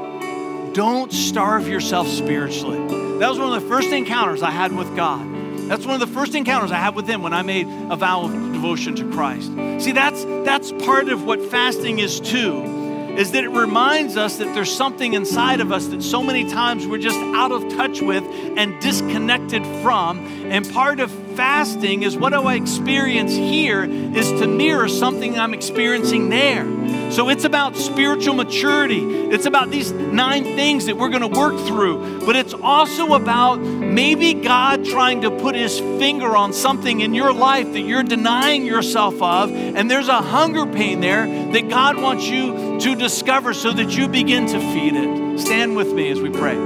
Don't 0.72 1.12
starve 1.12 1.68
yourself 1.68 2.08
spiritually. 2.08 2.78
That 3.18 3.30
was 3.30 3.38
one 3.38 3.52
of 3.52 3.62
the 3.62 3.68
first 3.68 3.90
encounters 3.90 4.42
I 4.42 4.50
had 4.50 4.72
with 4.72 4.96
God. 4.96 5.24
That's 5.68 5.86
one 5.86 5.94
of 5.94 6.00
the 6.00 6.12
first 6.12 6.34
encounters 6.34 6.72
I 6.72 6.78
had 6.78 6.96
with 6.96 7.06
him 7.06 7.22
when 7.22 7.32
I 7.32 7.42
made 7.42 7.68
a 7.90 7.94
vow 7.94 8.22
of 8.22 8.32
devotion 8.32 8.96
to 8.96 9.10
Christ. 9.12 9.52
See, 9.84 9.92
that's 9.92 10.24
that's 10.44 10.72
part 10.84 11.08
of 11.08 11.24
what 11.24 11.40
fasting 11.42 12.00
is 12.00 12.18
too 12.18 12.77
is 13.18 13.32
that 13.32 13.42
it 13.42 13.48
reminds 13.48 14.16
us 14.16 14.36
that 14.36 14.54
there's 14.54 14.72
something 14.72 15.14
inside 15.14 15.60
of 15.60 15.72
us 15.72 15.88
that 15.88 16.00
so 16.02 16.22
many 16.22 16.48
times 16.48 16.86
we're 16.86 16.98
just 16.98 17.18
out 17.34 17.50
of 17.50 17.68
touch 17.70 18.00
with 18.00 18.22
and 18.56 18.80
disconnected 18.80 19.66
from. 19.82 20.20
And 20.52 20.68
part 20.72 21.00
of 21.00 21.27
fasting 21.38 22.02
is 22.02 22.16
what 22.16 22.30
do 22.30 22.42
I 22.42 22.56
experience 22.56 23.30
here 23.30 23.84
is 23.84 24.28
to 24.40 24.48
mirror 24.48 24.88
something 24.88 25.38
I'm 25.38 25.54
experiencing 25.54 26.30
there. 26.30 26.64
So 27.12 27.28
it's 27.28 27.44
about 27.44 27.76
spiritual 27.76 28.34
maturity. 28.34 29.04
It's 29.30 29.46
about 29.46 29.70
these 29.70 29.92
nine 29.92 30.42
things 30.42 30.86
that 30.86 30.96
we're 30.96 31.10
going 31.10 31.32
to 31.32 31.38
work 31.38 31.56
through. 31.68 32.26
But 32.26 32.34
it's 32.34 32.54
also 32.54 33.14
about 33.14 33.60
maybe 33.60 34.34
God 34.34 34.84
trying 34.84 35.20
to 35.20 35.30
put 35.30 35.54
his 35.54 35.78
finger 35.78 36.36
on 36.36 36.52
something 36.52 37.02
in 37.02 37.14
your 37.14 37.32
life 37.32 37.72
that 37.72 37.82
you're 37.82 38.02
denying 38.02 38.66
yourself 38.66 39.22
of. 39.22 39.52
And 39.52 39.88
there's 39.88 40.08
a 40.08 40.20
hunger 40.20 40.66
pain 40.66 40.98
there 40.98 41.24
that 41.52 41.68
God 41.68 42.02
wants 42.02 42.26
you 42.26 42.80
to 42.80 42.96
discover 42.96 43.54
so 43.54 43.70
that 43.70 43.96
you 43.96 44.08
begin 44.08 44.48
to 44.48 44.58
feed 44.58 44.94
it. 44.96 45.38
Stand 45.38 45.76
with 45.76 45.92
me 45.92 46.10
as 46.10 46.20
we 46.20 46.30
pray. 46.30 46.56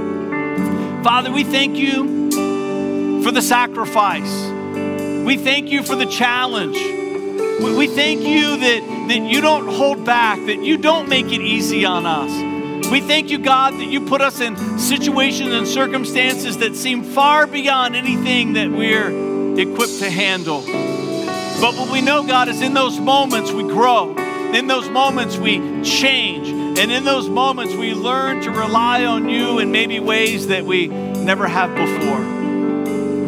Father, 1.03 1.31
we 1.31 1.43
thank 1.43 1.77
you 1.77 3.21
for 3.21 3.31
the 3.31 3.41
sacrifice. 3.43 4.62
We 5.23 5.37
thank 5.37 5.69
you 5.69 5.83
for 5.83 5.95
the 5.95 6.05
challenge. 6.05 6.75
We 6.75 7.87
thank 7.87 8.21
you 8.21 8.57
that, 8.57 9.07
that 9.07 9.21
you 9.21 9.39
don't 9.39 9.67
hold 9.67 10.03
back, 10.03 10.37
that 10.47 10.61
you 10.61 10.77
don't 10.77 11.07
make 11.07 11.27
it 11.27 11.39
easy 11.39 11.85
on 11.85 12.05
us. 12.05 12.89
We 12.91 12.99
thank 12.99 13.29
you, 13.29 13.37
God, 13.37 13.73
that 13.73 13.87
you 13.87 14.05
put 14.05 14.19
us 14.19 14.41
in 14.41 14.57
situations 14.77 15.53
and 15.53 15.65
circumstances 15.65 16.57
that 16.57 16.75
seem 16.75 17.03
far 17.03 17.47
beyond 17.47 17.95
anything 17.95 18.53
that 18.53 18.69
we're 18.69 19.57
equipped 19.57 19.99
to 19.99 20.09
handle. 20.09 20.61
But 20.61 21.75
what 21.75 21.89
we 21.89 22.01
know, 22.01 22.27
God, 22.27 22.49
is 22.49 22.61
in 22.61 22.73
those 22.73 22.99
moments 22.99 23.51
we 23.51 23.63
grow. 23.63 24.15
In 24.53 24.67
those 24.67 24.89
moments 24.89 25.37
we 25.37 25.83
change. 25.83 26.49
And 26.49 26.91
in 26.91 27.05
those 27.05 27.29
moments 27.29 27.73
we 27.75 27.93
learn 27.93 28.41
to 28.41 28.51
rely 28.51 29.05
on 29.05 29.29
you 29.29 29.59
in 29.59 29.71
maybe 29.71 30.01
ways 30.01 30.47
that 30.47 30.65
we 30.65 30.87
never 30.87 31.47
have 31.47 31.73
before 31.75 32.42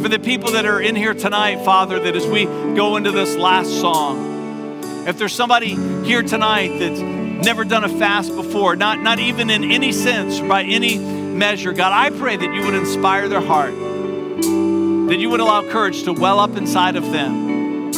for 0.05 0.09
the 0.09 0.19
people 0.19 0.51
that 0.51 0.67
are 0.67 0.79
in 0.79 0.95
here 0.95 1.15
tonight, 1.15 1.65
Father, 1.65 1.99
that 1.99 2.15
as 2.15 2.27
we 2.27 2.45
go 2.45 2.95
into 2.95 3.09
this 3.09 3.35
last 3.35 3.71
song, 3.81 5.07
if 5.07 5.17
there's 5.17 5.33
somebody 5.33 5.69
here 6.05 6.21
tonight 6.21 6.77
that's 6.77 6.99
never 6.99 7.63
done 7.63 7.83
a 7.83 7.89
fast 7.89 8.35
before, 8.35 8.75
not, 8.75 8.99
not 9.01 9.17
even 9.17 9.49
in 9.49 9.63
any 9.63 9.91
sense 9.91 10.39
by 10.41 10.61
any 10.61 10.99
measure, 10.99 11.73
God, 11.73 11.91
I 11.91 12.15
pray 12.15 12.37
that 12.37 12.53
you 12.53 12.61
would 12.65 12.75
inspire 12.75 13.27
their 13.27 13.41
heart, 13.41 13.73
that 13.73 15.17
you 15.17 15.31
would 15.31 15.39
allow 15.39 15.67
courage 15.71 16.03
to 16.03 16.13
well 16.13 16.39
up 16.39 16.55
inside 16.55 16.97
of 16.97 17.11
them, 17.11 17.91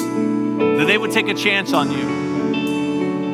that 0.77 0.87
they 0.87 0.97
would 0.97 1.11
take 1.11 1.27
a 1.27 1.33
chance 1.33 1.73
on 1.73 1.91
you, 1.91 2.07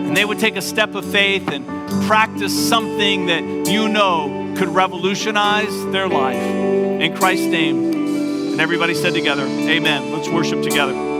and 0.07 0.17
they 0.17 0.26
would 0.26 0.39
take 0.39 0.55
a 0.55 0.63
step 0.63 0.95
of 0.95 1.05
faith 1.05 1.47
and 1.47 1.63
practice 2.07 2.69
something 2.69 3.28
that 3.28 3.69
you 3.69 3.88
know 3.88 4.55
could 4.57 4.69
revolutionize 4.69 5.86
their 5.91 6.09
life. 6.09 6.41
In 6.41 7.15
Christ's 7.15 7.45
name, 7.45 7.92
and 8.53 8.61
everybody 8.61 8.93
said 8.93 9.15
together, 9.15 9.45
Amen. 9.45 10.11
Let's 10.11 10.29
worship 10.29 10.61
together. 10.61 11.12